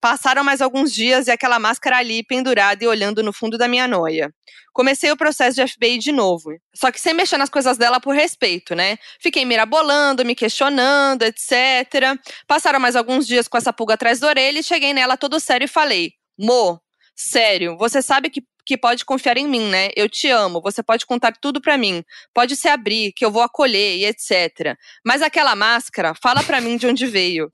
[0.00, 3.88] Passaram mais alguns dias e aquela máscara ali pendurada e olhando no fundo da minha
[3.88, 4.32] noia.
[4.72, 8.14] Comecei o processo de FBI de novo, só que sem mexer nas coisas dela por
[8.14, 8.96] respeito, né?
[9.20, 12.18] Fiquei mirabolando, me questionando, etc.
[12.46, 15.66] Passaram mais alguns dias com essa pulga atrás da orelha e cheguei nela todo sério
[15.66, 16.80] e falei: Mo,
[17.14, 19.90] sério, você sabe que, que pode confiar em mim, né?
[19.96, 23.42] Eu te amo, você pode contar tudo pra mim, pode se abrir, que eu vou
[23.42, 24.76] acolher e etc.
[25.04, 27.50] Mas aquela máscara, fala pra mim de onde veio.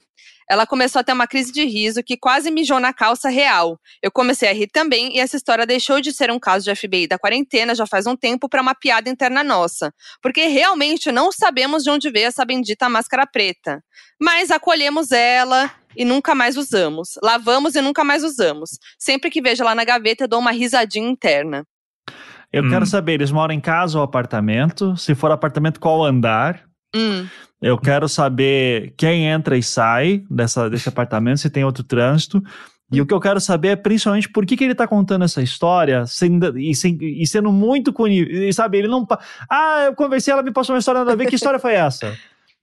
[0.51, 3.79] Ela começou a ter uma crise de riso que quase mijou na calça real.
[4.03, 7.07] Eu comecei a rir também e essa história deixou de ser um caso de FBI
[7.07, 11.85] da quarentena já faz um tempo para uma piada interna nossa, porque realmente não sabemos
[11.85, 13.85] de onde veio essa bendita máscara preta.
[14.19, 17.19] Mas acolhemos ela e nunca mais usamos.
[17.23, 18.79] Lavamos e nunca mais usamos.
[18.99, 21.65] Sempre que vejo ela na gaveta, eu dou uma risadinha interna.
[22.53, 22.71] Eu Hum.
[22.71, 24.97] quero saber, eles moram em casa ou apartamento?
[24.97, 26.63] Se for apartamento, qual andar?
[26.97, 27.27] Hum.
[27.61, 32.41] Eu quero saber quem entra e sai dessa, desse apartamento, se tem outro trânsito.
[32.91, 35.43] E o que eu quero saber é principalmente por que, que ele tá contando essa
[35.43, 38.33] história sem, e, sem- e sendo muito conivente.
[38.49, 39.07] E sabe, ele não.
[39.51, 41.27] Ah, eu conversei, ela me passou uma história nada a ver.
[41.27, 42.17] Que história foi essa?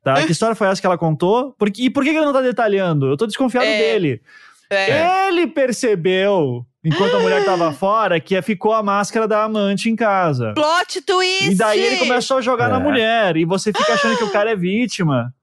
[0.05, 0.23] Tá?
[0.23, 1.51] Que história foi essa que ela contou?
[1.53, 3.07] Por, e por que, ele não tá detalhando?
[3.07, 3.75] Eu tô desconfiado É.
[3.77, 4.21] dele.
[4.69, 5.27] É.
[5.29, 10.53] Ele percebeu, enquanto a mulher tava fora, que ficou a máscara da amante em casa.
[10.53, 11.51] Plot twist!
[11.51, 12.79] E daí ele começou a jogar na É.
[12.79, 13.35] mulher.
[13.35, 15.33] E você fica achando que o cara é vítima.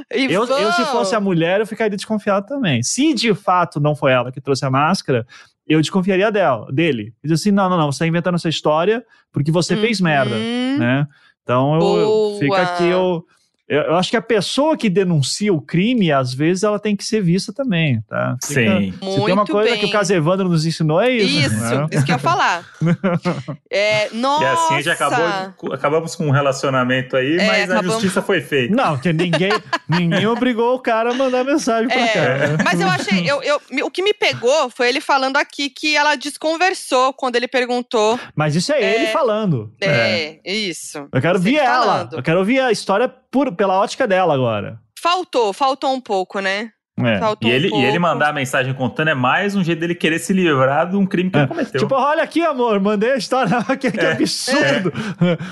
[0.09, 2.81] Eu, eu, se fosse a mulher, eu ficaria desconfiado também.
[2.81, 5.25] Se de fato não foi ela que trouxe a máscara,
[5.67, 7.13] eu desconfiaria dela, dele.
[7.21, 9.03] Diz assim: não, não, não, você tá inventando essa história
[9.33, 10.77] porque você fez merda, Uhum.
[10.79, 11.07] né?
[11.43, 13.25] Então eu, eu fica aqui, eu,
[13.67, 17.03] eu, eu acho que a pessoa que denuncia o crime, às vezes, ela tem que
[17.03, 18.35] ser vista também, tá?
[18.43, 18.91] Fica- Sim.
[18.93, 19.79] Se tem uma Muito coisa bem.
[19.79, 21.39] que o Casevandro nos ensinou, é isso.
[21.47, 21.87] Isso, né?
[21.91, 22.65] isso que eu ia falar.
[23.69, 24.43] É, nossa!
[24.43, 28.21] E assim a gente acabou, acabamos com um relacionamento aí, É, mas a acabamos- justiça
[28.21, 28.73] foi feita.
[28.75, 29.51] Não, que ninguém,
[29.87, 32.47] ninguém obrigou o cara a mandar mensagem pra É, cá.
[32.47, 32.57] né?
[32.63, 36.15] mas eu achei, eu, eu- o que me pegou foi ele falando aqui que ela
[36.15, 38.19] desconversou quando ele perguntou.
[38.35, 38.95] Mas isso é, É.
[38.95, 39.71] ele falando.
[39.81, 41.07] É, isso.
[41.11, 41.85] Eu quero Você ver ela.
[41.85, 42.13] falando.
[42.17, 44.79] Eu quero ouvir a história por, pela ótica dela agora.
[44.99, 46.71] Faltou, faltou um pouco, né?
[46.99, 47.19] É.
[47.19, 49.93] Faltou E ele, um e ele mandar a mensagem contando é mais um jeito dele
[49.93, 51.81] querer se livrar de um crime que É, ele cometeu.
[51.81, 53.51] Tipo, olha aqui, amor, mandei a história.
[53.79, 54.13] que, que É.
[54.13, 54.91] absurdo.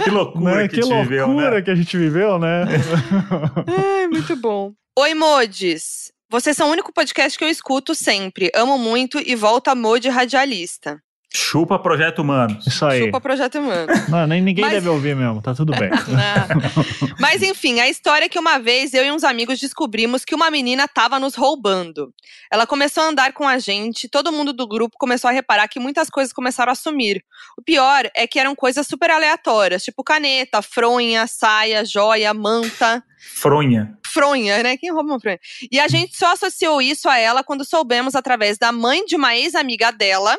[0.03, 0.67] que loucura Né?
[0.67, 1.61] que, Que a gente viveu, loucura né?
[1.61, 2.63] que a gente viveu, né?
[3.99, 4.73] Ai, muito bom.
[4.97, 6.11] Oi, Modes.
[6.31, 8.49] Vocês são o único podcast que eu escuto sempre.
[8.55, 10.99] Amo muito e volta a Mode Radialista.
[11.35, 12.57] Chupa Projeto Humano.
[12.65, 13.03] Isso aí.
[13.05, 13.87] Chupa Projeto Humano.
[14.07, 15.89] Não, nem ninguém Mas- deve ouvir mesmo, tá tudo bem.
[17.19, 20.49] Mas enfim, a história é que uma vez eu e uns amigos descobrimos que uma
[20.49, 22.13] menina tava nos roubando.
[22.51, 25.79] Ela começou a andar com a gente, todo mundo do grupo começou a reparar que
[25.79, 27.21] muitas coisas começaram a sumir.
[27.57, 33.03] O pior é que eram coisas super aleatórias, tipo caneta, fronha, saia, joia, manta.
[33.35, 33.97] Fronha.
[34.07, 34.77] Fronha, né?
[34.77, 35.39] Quem rouba uma fronha?
[35.71, 39.35] E a gente só associou isso a ela quando soubemos através da mãe de uma
[39.35, 40.37] ex-amiga dela,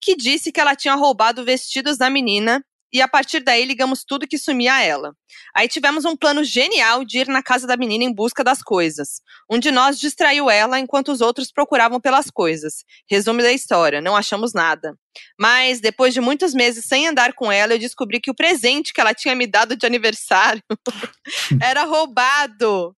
[0.00, 2.64] que disse que ela tinha roubado vestidos da menina.
[2.90, 5.12] E a partir daí ligamos tudo que sumia a ela.
[5.54, 9.20] Aí tivemos um plano genial de ir na casa da menina em busca das coisas.
[9.50, 12.84] Um de nós distraiu ela enquanto os outros procuravam pelas coisas.
[13.10, 14.96] Resumo da história: não achamos nada.
[15.38, 19.00] Mas depois de muitos meses sem andar com ela, eu descobri que o presente que
[19.02, 20.62] ela tinha me dado de aniversário
[21.60, 22.96] era roubado.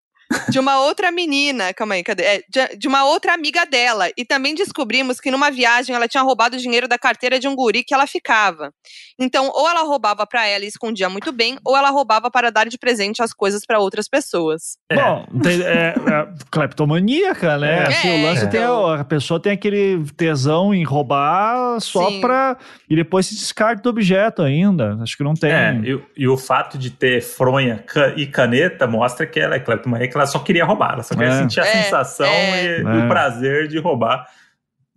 [0.48, 1.74] De uma outra menina.
[1.74, 2.22] Calma aí, cadê?
[2.22, 4.08] É, de, de, uma outra amiga dela.
[4.16, 7.56] E também descobrimos que numa viagem ela tinha roubado o dinheiro da carteira de um
[7.56, 8.72] guri que ela ficava.
[9.18, 12.68] Então, ou ela roubava para ela e escondia muito bem, ou ela roubava para dar
[12.68, 14.78] de presente as coisas para outras pessoas.
[14.88, 14.96] É.
[14.96, 17.86] Bom, tem, é, é, cleptomaníaca, né?
[17.86, 18.86] Assim, o lance tem então.
[18.86, 22.20] a, a, pessoa tem aquele tesão em roubar só Sim.
[22.20, 22.56] pra.
[22.88, 24.98] E depois se descarta do objeto ainda.
[25.02, 25.50] Acho que não tem.
[25.50, 27.84] É, e, e o fato de ter fronha
[28.16, 31.38] e caneta mostra que ela é cleptomaníaca, ela só queria roubar, ela só queria é.
[31.38, 32.80] sentir a é, sensação é.
[32.80, 34.26] e, o prazer de roubar.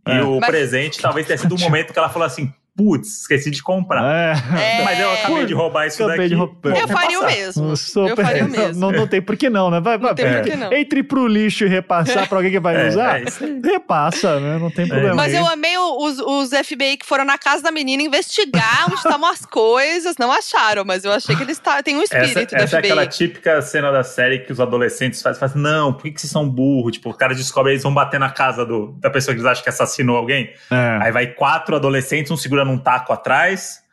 [0.07, 0.49] E o Mas...
[0.49, 4.03] presente talvez tenha sido o momento que ela falou assim: putz, esqueci de comprar.
[4.03, 4.83] É.
[4.83, 6.29] Mas eu acabei de roubar isso acabei daqui.
[6.29, 6.77] De roubar.
[6.77, 7.77] Eu faria o mesmo.
[7.77, 8.09] Super.
[8.09, 8.79] Eu faria o mesmo.
[8.79, 9.79] Não, não tem por que não, né?
[9.79, 10.73] Vai, vai, não tem não.
[10.73, 13.25] Entre pro lixo e repassar pra alguém que vai é, usar, é
[13.63, 14.57] repassa, né?
[14.57, 15.15] Não tem problema.
[15.15, 19.29] Mas eu amei os, os FBI que foram na casa da menina investigar onde estavam
[19.29, 20.15] as coisas.
[20.17, 22.75] Não acharam, mas eu achei que eles têm um espírito essa, essa FBI.
[22.75, 25.39] é aquela típica cena da série que os adolescentes fazem.
[25.39, 26.93] fazem não, por que, que vocês são burros?
[26.93, 29.63] Tipo, o cara descobre, eles vão bater na casa do, da pessoa que eles acham
[29.63, 30.53] que assassinou alguém.
[30.71, 30.99] É.
[31.01, 33.83] Aí vai quatro adolescentes, um segurando um taco atrás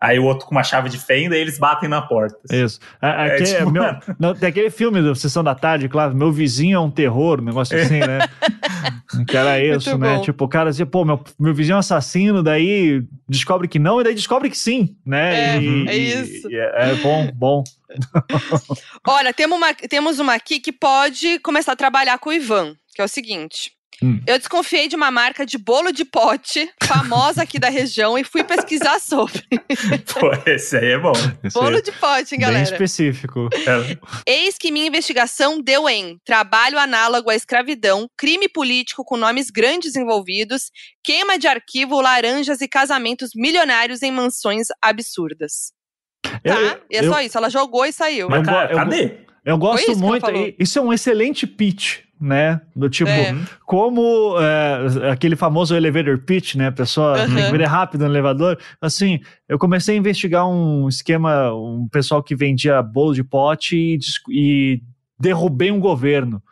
[0.00, 2.36] aí o outro com uma chave de fenda e eles batem na porta.
[2.44, 2.62] Assim.
[2.62, 2.78] Isso.
[3.00, 3.84] É, é, tipo, meu,
[4.18, 7.44] no, tem aquele filme da Sessão da Tarde, claro, meu vizinho é um terror, um
[7.44, 8.18] negócio assim, né?
[9.26, 10.16] que era isso, Muito né?
[10.16, 10.20] Bom.
[10.20, 13.98] Tipo, o cara dizia, pô, meu, meu vizinho é um assassino, daí descobre que não,
[13.98, 15.56] e daí descobre que sim, né?
[15.56, 16.50] É, e, é isso.
[16.50, 17.64] E, é, é bom, bom.
[19.08, 23.00] Olha, temos uma, temos uma aqui que pode começar a trabalhar com o Ivan, que
[23.00, 23.72] é o seguinte.
[24.02, 24.20] Hum.
[24.26, 28.42] Eu desconfiei de uma marca de bolo de pote, famosa aqui da região, e fui
[28.44, 29.42] pesquisar sobre.
[30.12, 31.12] Pô, esse aí é bom.
[31.52, 32.64] bolo de pote, hein, galera?
[32.64, 33.48] Bem específico.
[33.54, 33.98] É.
[34.26, 39.96] Eis que minha investigação deu em trabalho análogo à escravidão, crime político com nomes grandes
[39.96, 40.70] envolvidos,
[41.02, 45.72] queima de arquivo, laranjas e casamentos milionários em mansões absurdas.
[46.42, 47.36] Eu, tá, e é eu, só isso.
[47.38, 48.28] Ela jogou e saiu.
[48.28, 49.18] Mas, cara, cadê?
[49.44, 50.26] Eu gosto muito.
[50.58, 52.60] Isso é um excelente pitch né?
[52.74, 53.36] Do tipo, é.
[53.66, 56.68] como é, aquele famoso elevator pitch, né?
[56.68, 57.34] A pessoa uhum.
[57.34, 58.58] tem que rápido no elevador.
[58.80, 63.98] Assim, eu comecei a investigar um esquema, um pessoal que vendia bolo de pote e,
[64.30, 64.82] e
[65.18, 66.42] derrubei um governo.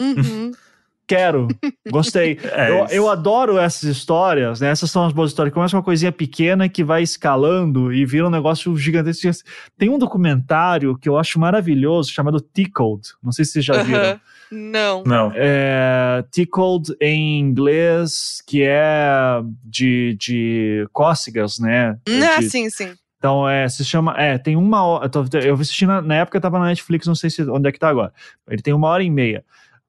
[0.00, 0.52] Uhum.
[1.04, 1.48] Quero,
[1.90, 2.38] gostei.
[2.54, 4.68] É eu, eu, adoro essas histórias, né?
[4.68, 5.52] Essas são as boas histórias.
[5.52, 9.48] Começa uma coisinha pequena que vai escalando e vira um negócio gigantesco.
[9.76, 13.02] Tem um documentário que eu acho maravilhoso chamado Tickled.
[13.22, 14.20] Não sei se vocês já viram.
[14.52, 15.02] Não.
[15.04, 15.32] Não.
[15.34, 21.98] É, tickled em inglês, que é de, de cócegas, né?
[22.06, 22.92] Ah, de, sim, sim.
[23.16, 24.14] Então, é, se chama.
[24.18, 25.10] É, tem uma hora.
[25.42, 27.88] Eu assisti na, na época, tava na Netflix, não sei se, onde é que tá
[27.88, 28.12] agora.
[28.46, 29.42] Ele tem uma hora e meia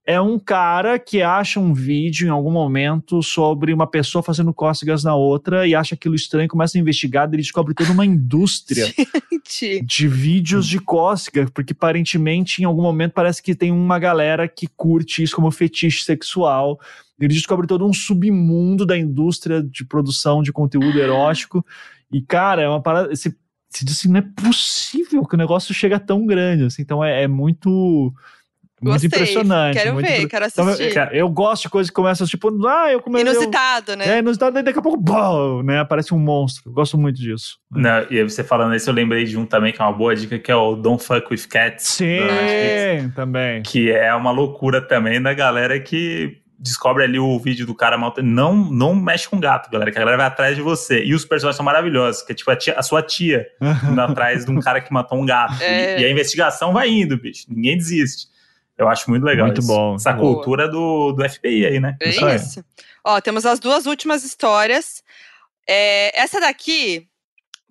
[0.06, 5.04] é um cara que acha um vídeo em algum momento sobre uma pessoa fazendo cócegas
[5.04, 8.94] na outra e acha aquilo estranho, começa a investigar e ele descobre toda uma indústria
[9.86, 14.68] de vídeos de cócega, porque aparentemente em algum momento parece que tem uma galera que
[14.68, 16.80] curte isso como fetiche sexual.
[17.18, 21.66] Ele descobre todo um submundo da indústria de produção de conteúdo erótico.
[22.12, 23.16] E, cara, é uma parada.
[23.16, 23.34] Você,
[23.70, 26.66] você diz assim, não é possível que o negócio chega tão grande.
[26.66, 28.14] Assim, então é, é muito
[28.84, 29.78] muito impressionante.
[29.78, 30.28] Quero muito ver, impre...
[30.28, 30.90] quero assistir.
[30.90, 33.30] Então, eu, eu, gosto de coisas que começam tipo, ah, eu comecei.
[33.30, 33.98] Inusitado, eu...
[33.98, 34.16] né?
[34.16, 35.80] É, inusitado, e daqui a pouco, bom, né?
[35.80, 36.64] Aparece um monstro.
[36.70, 37.58] Eu gosto muito disso.
[37.72, 40.16] Não, e aí você falando isso, eu lembrei de um também que é uma boa
[40.16, 41.88] dica, que é o Don't Fuck with Cats.
[41.88, 43.64] Sim, também.
[43.64, 48.14] Que é uma loucura também da galera que descobre ali o vídeo do cara mal.
[48.24, 51.04] Não, não mexe com gato, galera, que a galera vai atrás de você.
[51.04, 53.46] E os personagens são maravilhosos, que é tipo a, tia, a sua tia
[53.92, 55.62] indo atrás de um cara que matou um gato.
[55.62, 56.00] É.
[56.00, 57.46] E, e, a investigação vai indo, bicho.
[57.50, 58.28] Ninguém desiste.
[58.78, 59.46] Eu acho muito legal.
[59.46, 59.68] Muito isso.
[59.68, 59.96] bom.
[59.96, 60.36] Essa Boa.
[60.36, 61.96] cultura do, do FBI aí, né?
[62.02, 62.30] É isso.
[62.30, 62.66] isso.
[63.04, 65.04] Ó, temos as duas últimas histórias.
[65.68, 67.08] É, essa daqui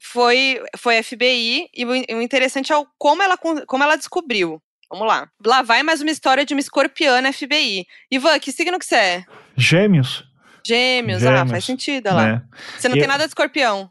[0.01, 4.61] foi, foi FBI, e o, interessante é o, como, ela, como ela descobriu.
[4.91, 5.29] Vamos lá.
[5.45, 7.87] Lá vai mais uma história de uma escorpiana FBI.
[8.11, 9.25] Ivan, que signo que você é?
[9.57, 10.25] Gêmeos.
[10.67, 12.27] Gêmeos, Gêmeos ah, faz sentido, olha lá.
[12.27, 12.43] Né?
[12.79, 13.09] Você não e tem eu...
[13.09, 13.91] nada de escorpião.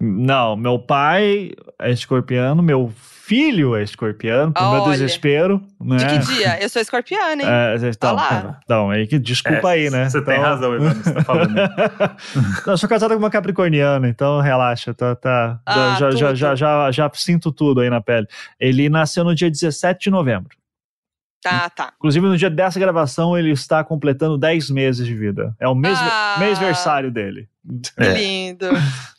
[0.00, 2.92] Não, meu pai é escorpiano, meu
[3.32, 5.62] filho é escorpiano, pro meu desespero.
[5.80, 5.96] Né?
[5.96, 6.62] De que dia?
[6.62, 7.48] Eu sou escorpiana, hein?
[7.62, 8.16] É, então,
[8.62, 10.08] então, aí que desculpa é, aí, né?
[10.08, 10.34] Você então...
[10.34, 11.54] tem razão, Ivan, você tá falando.
[12.66, 16.54] Não, eu sou casado com uma capricorniana, então relaxa, tá, tá, ah, já, já, já,
[16.54, 18.26] já, já sinto tudo aí na pele.
[18.60, 20.56] Ele nasceu no dia 17 de novembro.
[21.42, 21.92] Tá, tá.
[21.96, 25.54] Inclusive, no dia dessa gravação, ele está completando 10 meses de vida.
[25.58, 27.48] É o mês, ah, mêsversário dele.
[27.96, 28.66] Que lindo.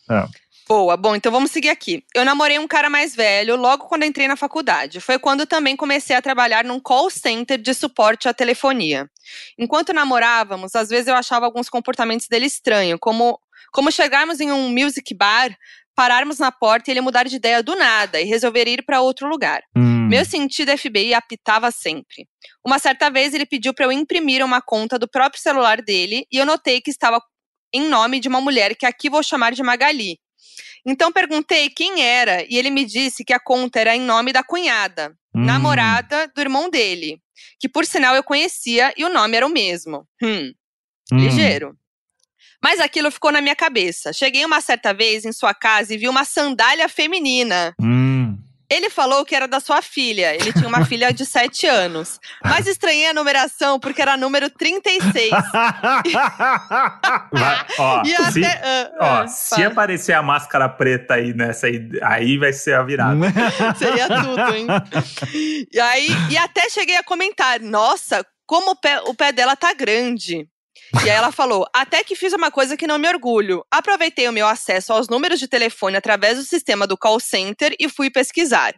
[0.09, 0.42] É.
[0.67, 2.03] Boa, bom, então vamos seguir aqui.
[2.15, 5.01] Eu namorei um cara mais velho logo quando entrei na faculdade.
[5.01, 9.09] Foi quando também comecei a trabalhar num call center de suporte à telefonia.
[9.57, 13.39] Enquanto namorávamos, às vezes eu achava alguns comportamentos dele estranho, como,
[13.71, 15.55] como chegarmos em um music bar,
[15.95, 19.27] pararmos na porta e ele mudar de ideia do nada e resolver ir para outro
[19.27, 19.61] lugar.
[19.75, 19.93] Hum.
[20.03, 20.07] Hum.
[20.09, 22.27] Meu sentido FBI apitava sempre.
[22.65, 26.37] Uma certa vez ele pediu para eu imprimir uma conta do próprio celular dele e
[26.37, 27.21] eu notei que estava
[27.73, 30.19] em nome de uma mulher que aqui vou chamar de Magali.
[30.85, 34.43] Então perguntei quem era e ele me disse que a conta era em nome da
[34.43, 35.45] cunhada, Hum.
[35.45, 37.19] namorada do irmão dele,
[37.59, 40.07] que por sinal eu conhecia e o nome era o mesmo.
[40.21, 40.51] Hum,
[41.11, 41.17] Hum.
[41.17, 41.77] ligeiro.
[42.61, 44.13] Mas aquilo ficou na minha cabeça.
[44.13, 47.73] Cheguei uma certa vez em sua casa e vi uma sandália feminina.
[47.81, 48.02] Hum.
[48.69, 50.33] Ele falou que era da sua filha.
[50.33, 52.19] Ele tinha uma filha de 7 anos.
[52.43, 55.29] Mas estranhei a numeração porque era número 36.
[57.31, 58.61] Vai- ó, E se, até.
[58.63, 59.67] ah, ó, ah, se fala.
[59.67, 63.15] aparecer a máscara preta aí nessa aí, aí vai ser a virada.
[63.77, 64.67] Seria tudo, hein?
[65.71, 69.73] E aí, e até cheguei a comentar: nossa, como o pé, o pé dela tá
[69.73, 70.47] grande.
[71.01, 73.65] E aí ela falou: até que fiz uma coisa que não me orgulho.
[73.71, 77.89] Aproveitei o meu acesso aos números de telefone através do sistema do call center e
[77.89, 78.75] fui pesquisar.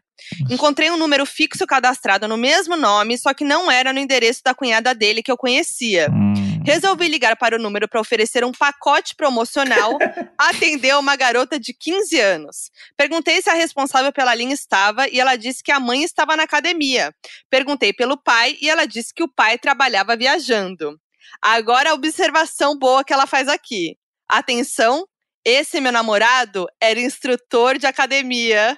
[0.49, 4.55] Encontrei um número fixo cadastrado no mesmo nome, só que não era no endereço da
[4.55, 6.09] cunhada dele que eu conhecia.
[6.09, 6.33] Hum.
[6.65, 9.99] Resolvi ligar para o número para oferecer um pacote promocional.
[10.35, 12.71] Atendeu uma garota de 15 anos.
[12.97, 16.43] Perguntei se a responsável pela linha estava e ela disse que a mãe estava na
[16.43, 17.13] academia.
[17.51, 20.99] Perguntei pelo pai e ela disse que o pai trabalhava viajando.
[21.41, 23.97] Agora a observação boa que ela faz aqui.
[24.27, 25.05] Atenção,
[25.43, 28.77] esse meu namorado era instrutor de academia.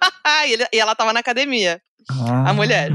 [0.72, 1.80] e ela estava na academia.
[2.46, 2.90] A mulher.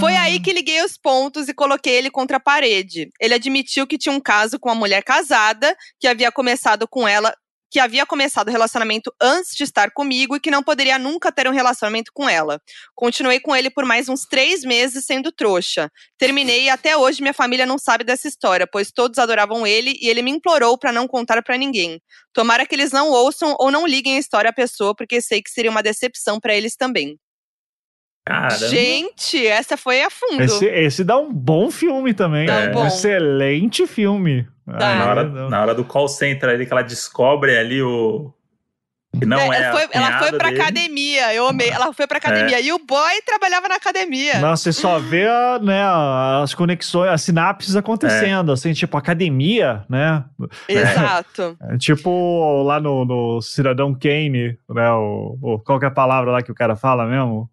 [0.00, 3.10] Foi aí que liguei os pontos e coloquei ele contra a parede.
[3.20, 7.34] Ele admitiu que tinha um caso com uma mulher casada, que havia começado com ela,
[7.74, 11.48] que havia começado o relacionamento antes de estar comigo e que não poderia nunca ter
[11.48, 12.62] um relacionamento com ela.
[12.94, 15.90] Continuei com ele por mais uns três meses sendo trouxa.
[16.16, 20.08] Terminei e até hoje minha família não sabe dessa história, pois todos adoravam ele e
[20.08, 22.00] ele me implorou pra não contar pra ninguém.
[22.32, 25.50] Tomara que eles não ouçam ou não liguem a história à pessoa, porque sei que
[25.50, 27.18] seria uma decepção pra eles também.
[28.26, 28.68] Caramba.
[28.68, 30.42] Gente, essa foi a fundo.
[30.42, 32.46] Esse, esse dá um bom filme também.
[32.46, 32.86] Dá um um bom.
[32.86, 34.46] excelente filme.
[34.66, 38.32] Aí, na, hora, na hora do call center ali, que ela descobre ali o.
[39.20, 39.46] Que não é.
[39.46, 40.60] ela, a foi, ela foi pra dele.
[40.60, 41.68] academia, eu amei.
[41.68, 42.60] Ela foi pra academia.
[42.60, 44.40] E o boy trabalhava na academia.
[44.40, 45.82] Não, você só vê a, né,
[46.42, 48.54] as conexões, as sinapses acontecendo, É.
[48.54, 50.24] assim, tipo, academia, né?
[50.68, 51.56] Exato.
[51.60, 54.90] É Tipo lá no, no Cidadão Kane, né?
[54.92, 57.48] O, o- qual que é a palavra lá que o cara fala mesmo?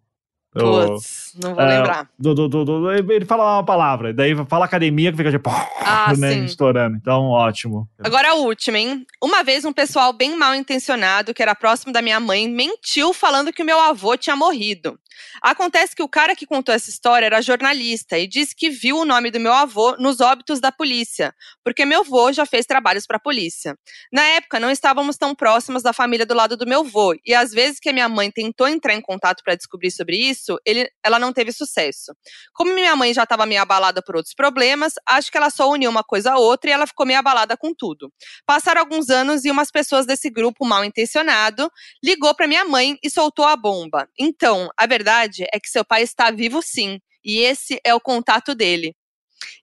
[0.52, 2.08] Putz, não vou é, lembrar.
[2.18, 5.48] do, do, do- do- ele fala uma palavra, daí fala academia que fica tipo,
[5.80, 6.44] Ah, né, sim.
[6.44, 6.96] estourando.
[6.96, 7.88] Então, ótimo.
[8.02, 9.06] Agora a última, hein?
[9.22, 13.52] Uma vez um pessoal bem mal intencionado, que era próximo da minha mãe, mentiu falando
[13.52, 14.98] que o meu avô tinha morrido.
[15.42, 19.04] Acontece que o cara que contou essa história era jornalista e disse que viu o
[19.04, 23.18] nome do meu avô nos óbitos da polícia, porque meu avô já fez trabalhos para
[23.18, 23.76] a polícia.
[24.12, 27.52] Na época, não estávamos tão próximos da família do lado do meu avô, e às
[27.52, 31.18] vezes que a minha mãe tentou entrar em contato para descobrir sobre isso, ele- ela
[31.18, 32.12] não teve sucesso.
[32.52, 35.90] Como minha mãe já estava meio abalada por outros problemas, acho que ela só uniu
[35.90, 38.12] uma coisa a outra e ela ficou meio abalada com tudo.
[38.46, 41.70] Passaram alguns anos e umas pessoas desse grupo mal intencionado
[42.02, 44.08] ligou para minha mãe e soltou a bomba.
[44.18, 48.54] Então, a verdade é que seu pai está vivo sim, e esse é o contato
[48.54, 48.94] dele.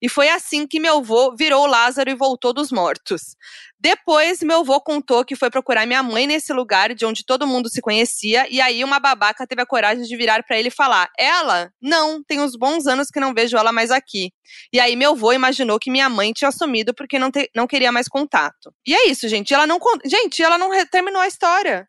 [0.02, 3.36] E foi assim que meu avô virou Lázaro e voltou dos mortos.
[3.80, 7.70] Depois, meu avô contou que foi procurar minha mãe nesse lugar de onde todo mundo
[7.70, 11.10] se conhecia, e aí uma babaca teve a coragem de virar para ele e falar:
[11.18, 11.72] Ela?
[11.82, 14.32] Não, tem uns bons anos que não vejo ela mais aqui.
[14.74, 17.92] E aí meu avô imaginou que minha mãe tinha sumido porque não, te- não queria
[17.92, 18.74] mais contato.
[18.86, 19.54] E é isso, gente.
[19.54, 19.80] Ela não.
[20.06, 21.88] Gente, ela não terminou a história.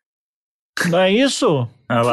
[0.85, 1.67] Não é isso?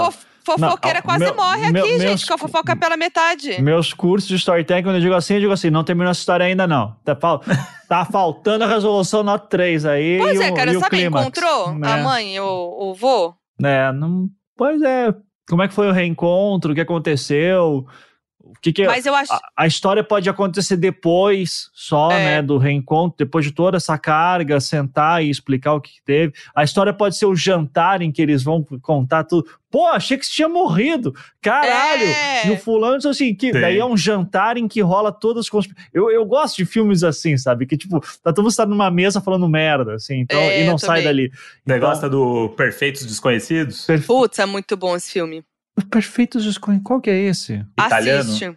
[0.07, 0.27] Fof-
[0.59, 3.61] fofoqueira Não, quase meu- morre meu- aqui, meus- gente, com a fofoca pela metade.
[3.63, 6.47] Meus cursos de storytelling, quando eu digo assim, eu digo assim, não terminou essa história
[6.47, 6.95] ainda não.
[7.05, 7.43] Tá, fal-
[7.89, 10.19] tá faltando a resolução nota 3 aí.
[10.19, 11.93] Pois é, o, e o saber, clímax, encontrou né?
[11.93, 13.35] a mãe o, o vô?
[13.63, 15.15] É, não, pois é.
[15.49, 16.73] Como é que foi o reencontro?
[16.73, 17.87] O que aconteceu?
[18.51, 19.33] O que que Mas eu acho.
[19.33, 22.25] a, a história pode acontecer depois, só, É.
[22.25, 26.33] né, do reencontro, depois de toda essa carga, sentar e explicar o que que teve.
[26.55, 29.47] A história pode ser o jantar em que eles vão contar tudo.
[29.71, 31.15] Pô, achei que você tinha morrido.
[31.43, 32.03] Caralho!
[32.05, 32.47] É.
[32.49, 33.61] E o fulano disse assim, que Sim.
[33.61, 35.71] daí é um jantar em que rola todas as consp...
[35.93, 37.67] eu, eu gosto de filmes assim, sabe?
[37.67, 40.79] Que, tipo, tá todo mundo tá numa mesa falando merda, assim, então, É, e não
[40.79, 41.05] sai também.
[41.05, 41.29] dali.
[41.31, 43.85] Você Então, gosta do Perfeitos Desconhecidos?
[43.85, 44.07] Perfe...
[44.07, 45.45] Putz, é muito bom esse filme.
[45.85, 46.87] Perfeitos Desconhecidos.
[46.87, 47.65] Qual que é esse?
[47.79, 48.21] Italiano?
[48.21, 48.57] Assiste.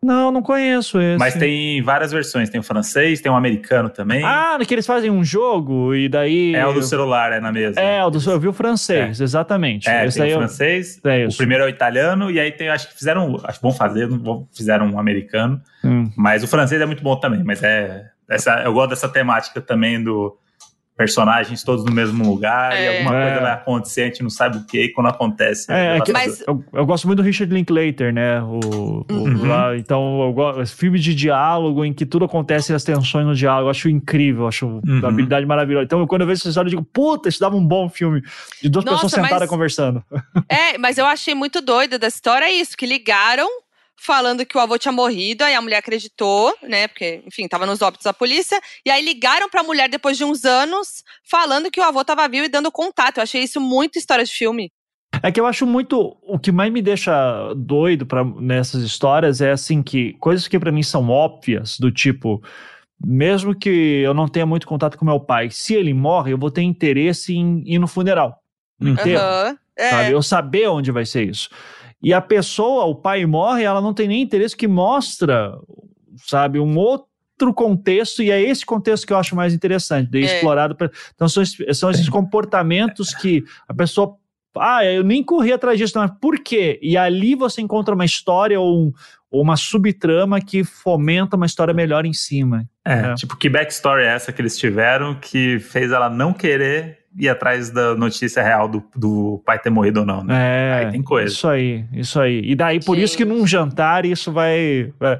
[0.00, 1.18] Não, não conheço esse.
[1.18, 2.48] Mas tem várias versões.
[2.48, 4.22] Tem o francês, tem o americano também.
[4.24, 6.54] Ah, que eles fazem um jogo e daí.
[6.54, 7.80] é o do celular, é na mesa.
[7.80, 9.88] É, o do eu vi o francês, exatamente.
[9.88, 12.68] É, Esse tem aí o francês, é o primeiro é o italiano, e aí tem,
[12.68, 14.08] acho que fizeram, acho que vão fazer,
[14.54, 16.10] fizeram um americano, Hum.
[16.16, 20.02] mas o francês é muito bom também, mas é, essa, eu gosto dessa temática também
[20.02, 20.36] do
[20.98, 22.82] personagens todos no mesmo lugar É.
[22.84, 23.24] e alguma É.
[23.26, 25.70] coisa vai acontecer, a gente não sabe o que, e quando acontece.
[25.72, 28.42] É, é que- Mas- eu, eu gosto muito do Richard Linklater, né?
[28.42, 29.46] O, o- Uhum.
[29.48, 30.76] lá, então, eu gosto.
[30.76, 33.66] Filme de diálogo em que tudo acontece e as tensões no diálogo.
[33.68, 34.80] Eu acho incrível, eu acho Uhum.
[34.84, 35.84] uma habilidade maravilhosa.
[35.84, 38.20] Então, quando eu vejo essa história, eu digo, puta, isso dava um bom filme.
[38.60, 40.02] De duas Nossa, pessoas sentadas mas- conversando.
[40.48, 43.46] É, mas eu achei muito doida dessa história é isso, que ligaram
[43.98, 47.82] falando que o avô tinha morrido, aí a mulher acreditou, né, porque, enfim, tava nos
[47.82, 51.84] óbitos da polícia, e aí ligaram pra mulher depois de uns anos falando que o
[51.84, 53.18] avô tava vivo e dando contato.
[53.18, 54.70] Eu achei isso muito história de filme.
[55.22, 56.16] É que eu acho muito.
[56.22, 60.70] O que mais me deixa doido pra, nessas histórias é assim que coisas que pra
[60.70, 62.42] mim são óbvias, do tipo.
[63.04, 66.50] Mesmo que eu não tenha muito contato com meu pai, se ele morre, eu vou
[66.50, 68.42] ter interesse em ir no funeral.
[68.78, 69.22] No enterro.
[69.22, 69.58] Aham.
[69.76, 69.90] É.
[69.90, 70.10] sabe?
[70.10, 71.48] Eu saber onde vai ser isso.
[72.02, 75.52] E a pessoa, o pai morre, ela não tem nem interesse que mostra,
[76.16, 80.20] sabe, um outro contexto, e é esse contexto que eu acho mais interessante, de É.
[80.22, 80.74] explorado.
[80.76, 81.42] pra- Então, são,
[81.72, 84.16] são esses comportamentos que a pessoa.
[84.56, 86.80] Ah, eu nem corri atrás disso, mas por quê?
[86.82, 88.92] E ali você encontra uma história ou, um-
[89.30, 92.64] ou uma subtrama que fomenta uma história melhor em cima.
[92.84, 93.14] É, É.
[93.14, 97.70] tipo, que backstory é essa que eles tiveram que fez ela não querer ir atrás
[97.70, 100.34] da notícia real do, do pai ter morrido ou não, né?
[100.36, 101.32] É, Aí tem coisa.
[101.32, 102.40] Isso aí, isso aí.
[102.44, 104.92] E daí, por isso que num jantar isso vai.
[104.98, 105.18] vai-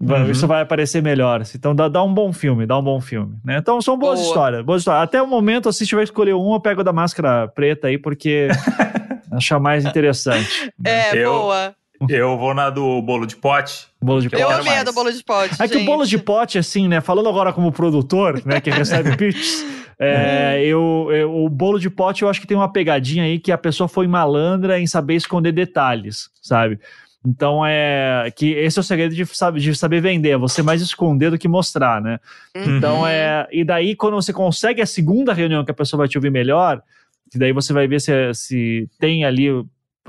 [0.00, 0.30] Uhum.
[0.30, 1.42] Isso vai aparecer melhor.
[1.54, 3.36] Então dá, dá um bom filme, dá um bom filme.
[3.44, 3.56] Né?
[3.58, 4.28] Então são boas Boa.
[4.28, 5.02] histórias, boas histórias.
[5.04, 8.48] Até o momento, se tiver que escolher um, eu pego da máscara preta aí, porque
[9.32, 10.70] achar mais interessante.
[10.84, 11.74] É, Eu- boa.
[12.08, 13.86] Eu vou na do bolo de pote.
[14.02, 14.56] Bolo de Eu Eu pote.
[14.58, 15.54] quero amei a do bolo de pote.
[15.62, 15.86] É que o gente.
[15.86, 17.00] bolo de pote, assim, né?
[17.00, 18.60] Falando agora como produtor, né?
[18.60, 19.64] Que recebe pitches.
[19.98, 23.52] é, eu, eu- o bolo de pote, eu acho que tem uma pegadinha aí que
[23.52, 26.78] a pessoa foi malandra em saber esconder detalhes, sabe?
[27.26, 30.82] Então é que esse é o segredo de, sabe, de saber vender, é você mais
[30.82, 32.18] esconder do que mostrar, né?
[32.54, 32.76] Uhum.
[32.76, 33.46] Então é.
[33.50, 36.82] E daí, quando você consegue a segunda reunião que a pessoa vai te ouvir melhor,
[37.30, 39.46] que daí você vai ver se, se tem ali.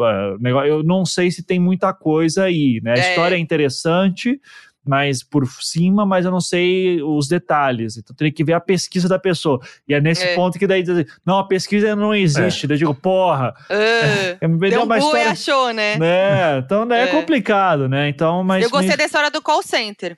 [0.04, 2.94] Uh, negócio, eu não sei se tem muita coisa aí, né?
[2.94, 3.10] A É.
[3.10, 4.40] história é interessante,
[4.88, 7.98] mas por cima, mas eu não sei os detalhes.
[7.98, 9.60] Então tem que ver a pesquisa da pessoa.
[9.88, 10.36] E é nesse É.
[10.36, 12.68] ponto que daí diz, não, a pesquisa não existe.
[12.68, 15.32] Daí eu digo, porra, Ah, me deu um uma Google e história.
[15.32, 15.98] achou, né?
[15.98, 16.60] Né?
[16.60, 17.08] Então né, é, É.
[17.08, 18.08] complicado, né?
[18.10, 18.64] Então, mas.
[18.64, 20.18] eu gostei me- da história do call center.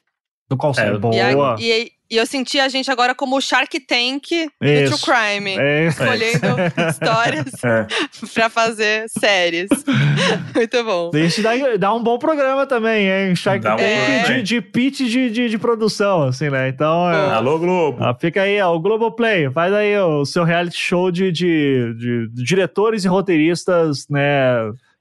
[0.50, 0.96] Do call center.
[0.96, 1.16] É, Boa.
[1.60, 4.24] E, a- e, e eu senti a gente agora como o Shark Tank
[4.62, 5.02] do Isso.
[5.04, 5.58] True Crime.
[5.60, 5.88] É.
[5.88, 6.56] Escolhendo
[6.90, 7.86] histórias É.
[8.34, 9.68] pra fazer séries.
[10.56, 11.12] Muito bom.
[11.14, 13.36] Isso dá, dá um bom programa também, hein?
[13.36, 14.24] Shark Dá um Tank programa.
[14.38, 16.70] de, de pitch de, de, de produção, assim, né?
[16.70, 18.02] Então, é, Alô, Globo.
[18.02, 22.30] ah, fica aí, ó, o Globoplay, faz aí o seu reality show de, de, de
[22.44, 24.24] diretores e roteiristas, né?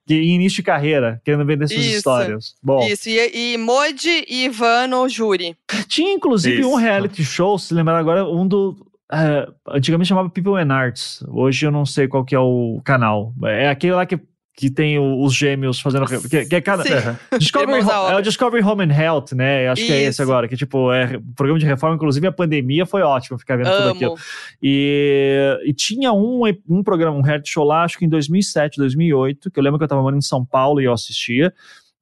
[0.07, 1.97] Que em início de carreira, querendo vender suas Isso.
[1.97, 2.55] histórias.
[2.63, 5.57] Bom, Isso, e, e Modi e Ivan no júri.
[5.89, 6.69] tinha inclusive Isso.
[6.71, 8.77] um reality show, se lembrar agora, um do.
[9.13, 11.25] é, antigamente chamava People and Arts.
[11.29, 13.33] Hoje eu não sei qual que é o canal.
[13.45, 14.19] É aquele lá que,
[14.59, 16.07] que tem o- os gêmeos fazendo.
[16.07, 16.83] Que, que é cada.
[17.39, 19.69] Discovery, Ho- é o Discovery Home and Health, né?
[19.69, 20.23] Acho que é esse Isso.
[20.23, 23.91] agora, que tipo, é programa de reforma, inclusive a pandemia foi ótimo ficar vendo tudo
[23.91, 24.13] aquilo.
[24.13, 24.21] Amo.
[24.63, 29.51] E, e tinha um, um programa, um reality show lá, acho que em 2007, 2008,
[29.51, 31.53] que eu lembro que eu tava morando em São Paulo e eu assistia.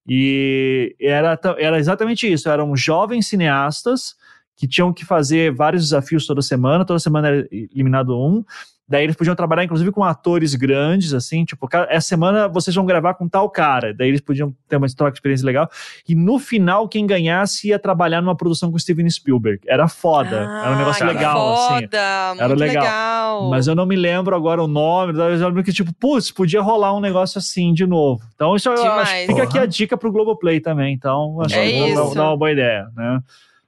[0.06, 4.14] E era, era exatamente isso, eram jovens cineastas
[4.56, 8.44] que tinham que fazer vários desafios toda semana, toda semana era eliminado um.
[8.86, 12.85] Daí eles podiam trabalhar, inclusive, com atores grandes, assim, tipo, "Cara, essa semana vocês vão
[12.85, 13.94] gravar com tal cara.
[13.94, 15.70] Daí eles podiam ter uma troca de experiência legal.
[16.06, 19.61] E no final, quem ganhasse ia trabalhar numa produção com Steven Spielberg.
[19.66, 21.74] Era foda, era um negócio Ah, que legal, assim.
[21.85, 22.82] Foda, muito legal.
[22.85, 23.51] legal.
[23.51, 26.94] Mas eu não me lembro agora o nome, eu lembro que, tipo, putz, podia rolar
[26.94, 28.23] um negócio assim de novo.
[28.35, 30.93] Então, isso eu acho, fica aqui a dica pro Globoplay também.
[30.94, 33.20] Então, acho É que vou dar uma boa ideia, né?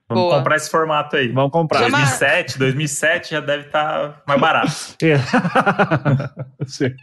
[0.09, 0.37] Vamos Boa.
[0.37, 1.27] comprar esse formato aí.
[1.27, 1.79] Vamos comprar.
[1.79, 4.71] Chama- 2007, 2007 já deve estar mais barato.
[5.03, 5.17] É.
[6.65, 6.93] Sim.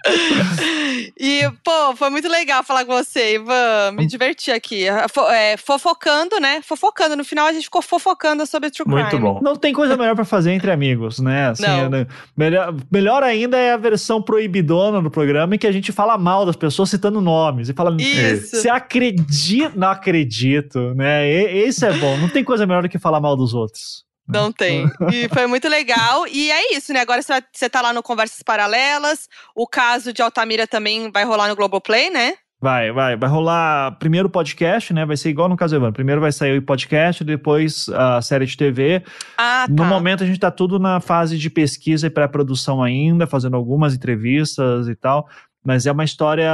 [1.18, 3.92] E, pô, foi muito legal falar com você, Ivan.
[3.92, 4.86] Me diverti aqui.
[5.12, 6.60] Fo- é, fofocando, né?
[6.62, 7.16] Fofocando.
[7.16, 9.02] No final a gente ficou fofocando sobre True Crime.
[9.02, 9.40] Muito bom.
[9.42, 11.48] Não tem coisa melhor pra fazer entre amigos, né?
[11.48, 11.90] Assim, Não.
[11.90, 12.06] né?
[12.36, 16.46] melhor, melhor ainda é a versão proibidona do programa em que a gente fala mal
[16.46, 17.94] das pessoas citando nomes e fala.
[18.00, 18.56] Isso.
[18.56, 19.72] Você acredita?
[19.76, 21.26] Não acredito, né?
[21.28, 22.16] E- esse é bom.
[22.16, 24.04] Não tem coisa melhor do que falar mal dos outros.
[24.26, 24.86] Não tem.
[25.12, 26.26] E foi muito legal.
[26.26, 27.00] E é isso, né?
[27.00, 29.28] Agora você, vai- você tá lá no Conversas Paralelas.
[29.54, 32.34] O caso de Altamira também vai rolar no Globoplay, né?
[32.60, 33.14] Vai, vai.
[33.14, 35.04] Vai rolar primeiro o podcast, né?
[35.04, 35.92] Vai ser igual no caso do Evandro.
[35.92, 39.02] Primeiro vai sair o podcast, depois a série de TV.
[39.36, 39.72] Ah, tá.
[39.74, 43.94] No momento a gente tá tudo na fase de pesquisa e pré-produção ainda, fazendo algumas
[43.94, 45.28] entrevistas e tal.
[45.64, 46.50] Mas é uma história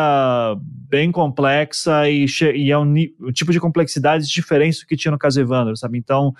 [0.88, 5.18] bem complexa e, e é um, um tipo de complexidades diferente do que tinha no
[5.18, 5.98] caso Evandro, sabe?
[5.98, 6.32] Então,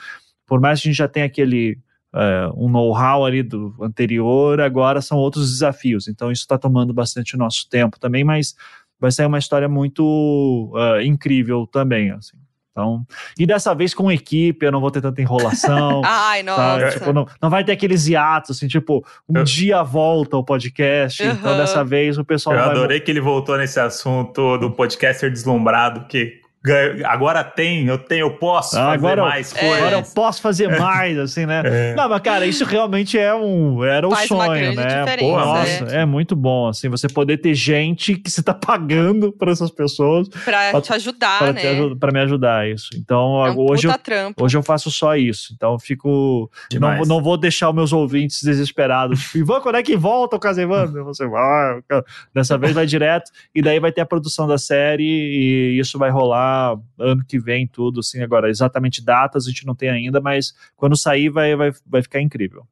[0.47, 1.79] por mais que a gente já tenha aquele
[2.15, 6.09] é, um know-how ali do anterior, agora são outros desafios.
[6.09, 8.55] Então isso está tomando bastante nosso tempo também, mas
[8.99, 12.37] vai ser uma história muito uh, incrível também, assim.
[12.81, 13.05] Então,
[13.39, 16.01] e dessa vez com equipe, eu não vou ter tanta enrolação.
[16.05, 16.57] Ai, tá?
[16.81, 16.99] nossa.
[16.99, 21.23] Tipo, não, não vai ter aqueles hiatos, assim, tipo, um Eu- dia volta o podcast.
[21.23, 21.59] Então, Uhum.
[21.59, 22.71] dessa vez o pessoal Eu vai.
[22.71, 26.41] adorei que ele voltou nesse assunto do podcaster deslumbrado, que
[27.07, 29.61] agora tem, eu tenho, eu posso Ah, fazer agora eu- mais É.
[29.61, 29.79] coisas.
[29.79, 31.63] Agora eu posso fazer mais, assim, né?
[31.65, 31.95] É.
[31.95, 35.17] Não, mas cara, isso realmente é um, era o uma sonho, né?
[35.19, 36.05] Pô, nossa, é.
[36.05, 40.71] muito bom, assim, você poder ter gente que você tá pagando para essas pessoas Pra
[40.71, 42.13] Pra- te ajudar, para né?
[42.13, 42.91] me ajudar isso.
[42.95, 44.45] Então, É um hoje eu trampo.
[44.45, 46.51] Hoje eu faço só isso, então eu fico.
[46.73, 47.09] Não, Demais.
[47.09, 49.19] não vou deixar os meus ouvintes desesperados.
[49.21, 51.05] Tipo, Ivan, quando é que volta o Casa Evandro?
[51.05, 51.81] Você vai.
[52.35, 56.11] Dessa vez vai direto, e daí vai ter a produção da série, e isso vai
[56.11, 56.50] rolar
[56.99, 58.23] ano que vem, tudo, assim.
[58.23, 62.21] Agora, exatamente datas a gente não tem ainda, mas quando sair vai, vai, vai ficar
[62.21, 62.67] incrível.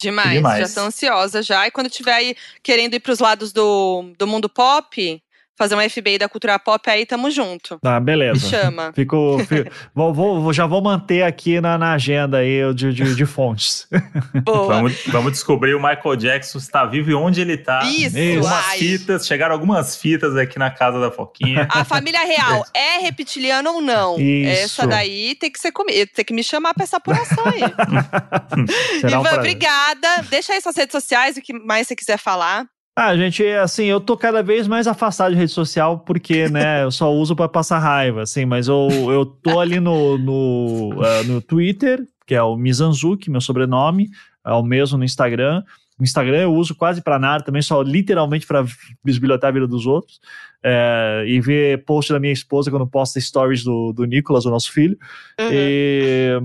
[0.00, 0.68] Demais, Demais.
[0.70, 1.66] já tô ansiosa já.
[1.66, 5.22] E quando tiver aí querendo ir pros lados do, do mundo pop,
[5.60, 7.78] fazer um FBI da cultura pop, aí tamo junto.
[7.82, 8.48] Tá, Me beleza.
[8.48, 8.92] chama.
[8.94, 13.26] Fico, fi- vou, vou- já vou manter aqui na, na agenda aí de, de, de
[13.26, 13.86] fontes.
[14.42, 14.66] Boa.
[14.76, 17.82] Vamos, vamos descobrir o Michael Jackson está vivo e onde ele está.
[17.84, 21.68] Isso, Algumas fitas, chegaram algumas fitas aqui na casa da Foquinha.
[21.70, 24.18] A família real é reptiliana ou não?
[24.18, 24.50] Isso.
[24.80, 26.10] Essa daí tem que ser comigo.
[26.14, 27.60] Tem que me chamar pra essa apuração aí.
[29.00, 29.38] Será um Ivan, prazer.
[29.38, 30.22] obrigada.
[30.30, 32.64] Deixa aí suas redes sociais, o que mais você quiser falar.
[32.96, 36.90] Ah, gente, assim, eu tô cada vez mais afastado de rede social porque, né, eu
[36.90, 41.40] só uso pra passar raiva, assim, mas eu, eu tô ali no, no, ah, no
[41.40, 44.10] Twitter, que é o Mizanzuki, meu sobrenome,
[44.44, 45.62] é o mesmo no Instagram.
[45.98, 48.64] No Instagram eu uso quase pra nada, também só literalmente pra
[49.04, 50.20] bisbilhotar a vida dos outros.
[50.62, 54.72] É, e ver post da minha esposa quando posta stories do, do Nicolas, o nosso
[54.72, 54.98] filho.
[55.38, 55.48] Uhum.
[55.50, 56.40] E,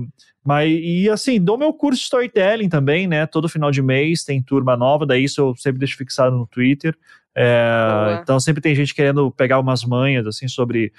[0.46, 3.26] mas, e assim, dou meu curso de storytelling também, né?
[3.26, 6.96] Todo final de mês tem turma nova, daí isso eu sempre deixo fixado no Twitter.
[7.34, 10.92] É, então sempre tem gente querendo pegar umas manhas, assim, sobre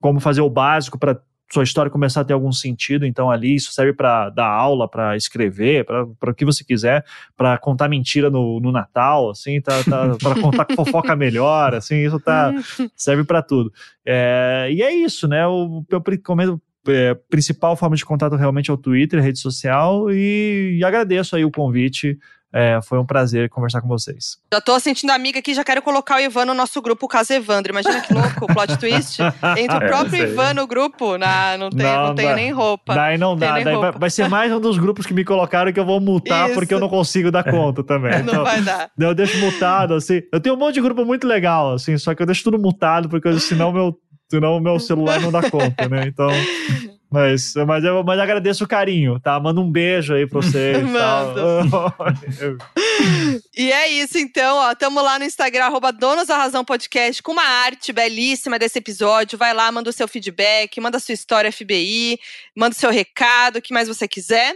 [0.00, 1.20] como fazer o básico para
[1.52, 3.04] sua história começar a ter algum sentido.
[3.04, 7.04] Então ali isso serve para dar aula, para escrever, para o que você quiser,
[7.36, 12.20] para contar mentira no, no Natal, assim, tá, tá, para contar fofoca melhor, assim, isso
[12.20, 12.52] tá
[12.94, 13.72] serve para tudo.
[14.06, 15.46] É, e é isso, né?
[15.46, 20.10] O meu pri- como é, principal forma de contato realmente é o Twitter, rede social,
[20.10, 22.16] e, e agradeço aí o convite.
[22.52, 24.36] É, foi um prazer conversar com vocês.
[24.52, 27.32] Já tô sentindo amiga aqui, já quero colocar o Ivan no nosso grupo, o caso
[27.32, 27.70] Evandro.
[27.70, 29.20] Imagina que louco o plot twist.
[29.56, 30.32] Entre o É, próprio aí.
[30.32, 32.92] Ivan no grupo, na, não, tem, Não, não, tenho dá- nem roupa.
[32.92, 35.78] Daí não dá, daí vai, vai ser mais um dos grupos que me colocaram que
[35.78, 36.58] eu vou multar Isso.
[36.58, 38.10] porque eu não consigo dar conta também.
[38.14, 38.90] Não Então, vai dar.
[38.98, 40.20] eu deixo mutado, assim.
[40.32, 43.08] Eu tenho um monte de grupo muito legal, assim, só que eu deixo tudo mutado
[43.08, 43.96] porque senão meu,
[44.30, 46.06] senão meu celular não dá conta, né?
[46.06, 46.30] Então.
[47.12, 49.40] Mas, mas, eu, mas agradeço o carinho, tá?
[49.40, 50.78] Manda um beijo aí pra vocês.
[50.92, 51.92] tal.
[53.56, 54.74] E é isso, então, ó.
[54.74, 59.36] Tamo lá no Instagram, arroba Donos da Razão Podcast, com uma arte belíssima desse episódio.
[59.36, 62.18] Vai lá, manda o seu feedback, manda a sua história FBI,
[62.54, 64.54] manda o seu recado, o que mais você quiser.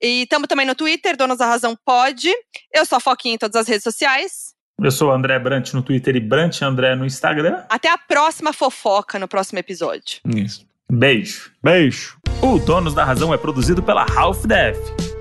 [0.00, 2.32] E tamo também no Twitter, Donos da Razão Pod.
[2.72, 4.45] Eu sou a Foquinha em todas as redes sociais.
[4.82, 7.62] Eu sou André Brant no Twitter e Brant André no Instagram.
[7.70, 10.20] Até a próxima fofoca no próximo episódio.
[10.26, 10.66] Isso.
[10.92, 11.50] Beijo.
[11.62, 12.18] Beijo.
[12.42, 14.76] O Donos da Razão é produzido pela Half Def.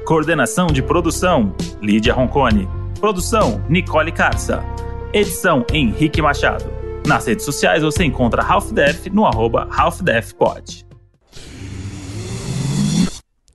[0.06, 2.68] Coordenação de produção: Lídia Roncone.
[3.00, 4.62] Produção: Nicole Carça.
[5.14, 6.66] Edição: Henrique Machado.
[7.08, 10.86] Nas redes sociais você encontra Half Def no arroba Half Def Pod.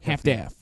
[0.06, 0.59] Half-Deaf.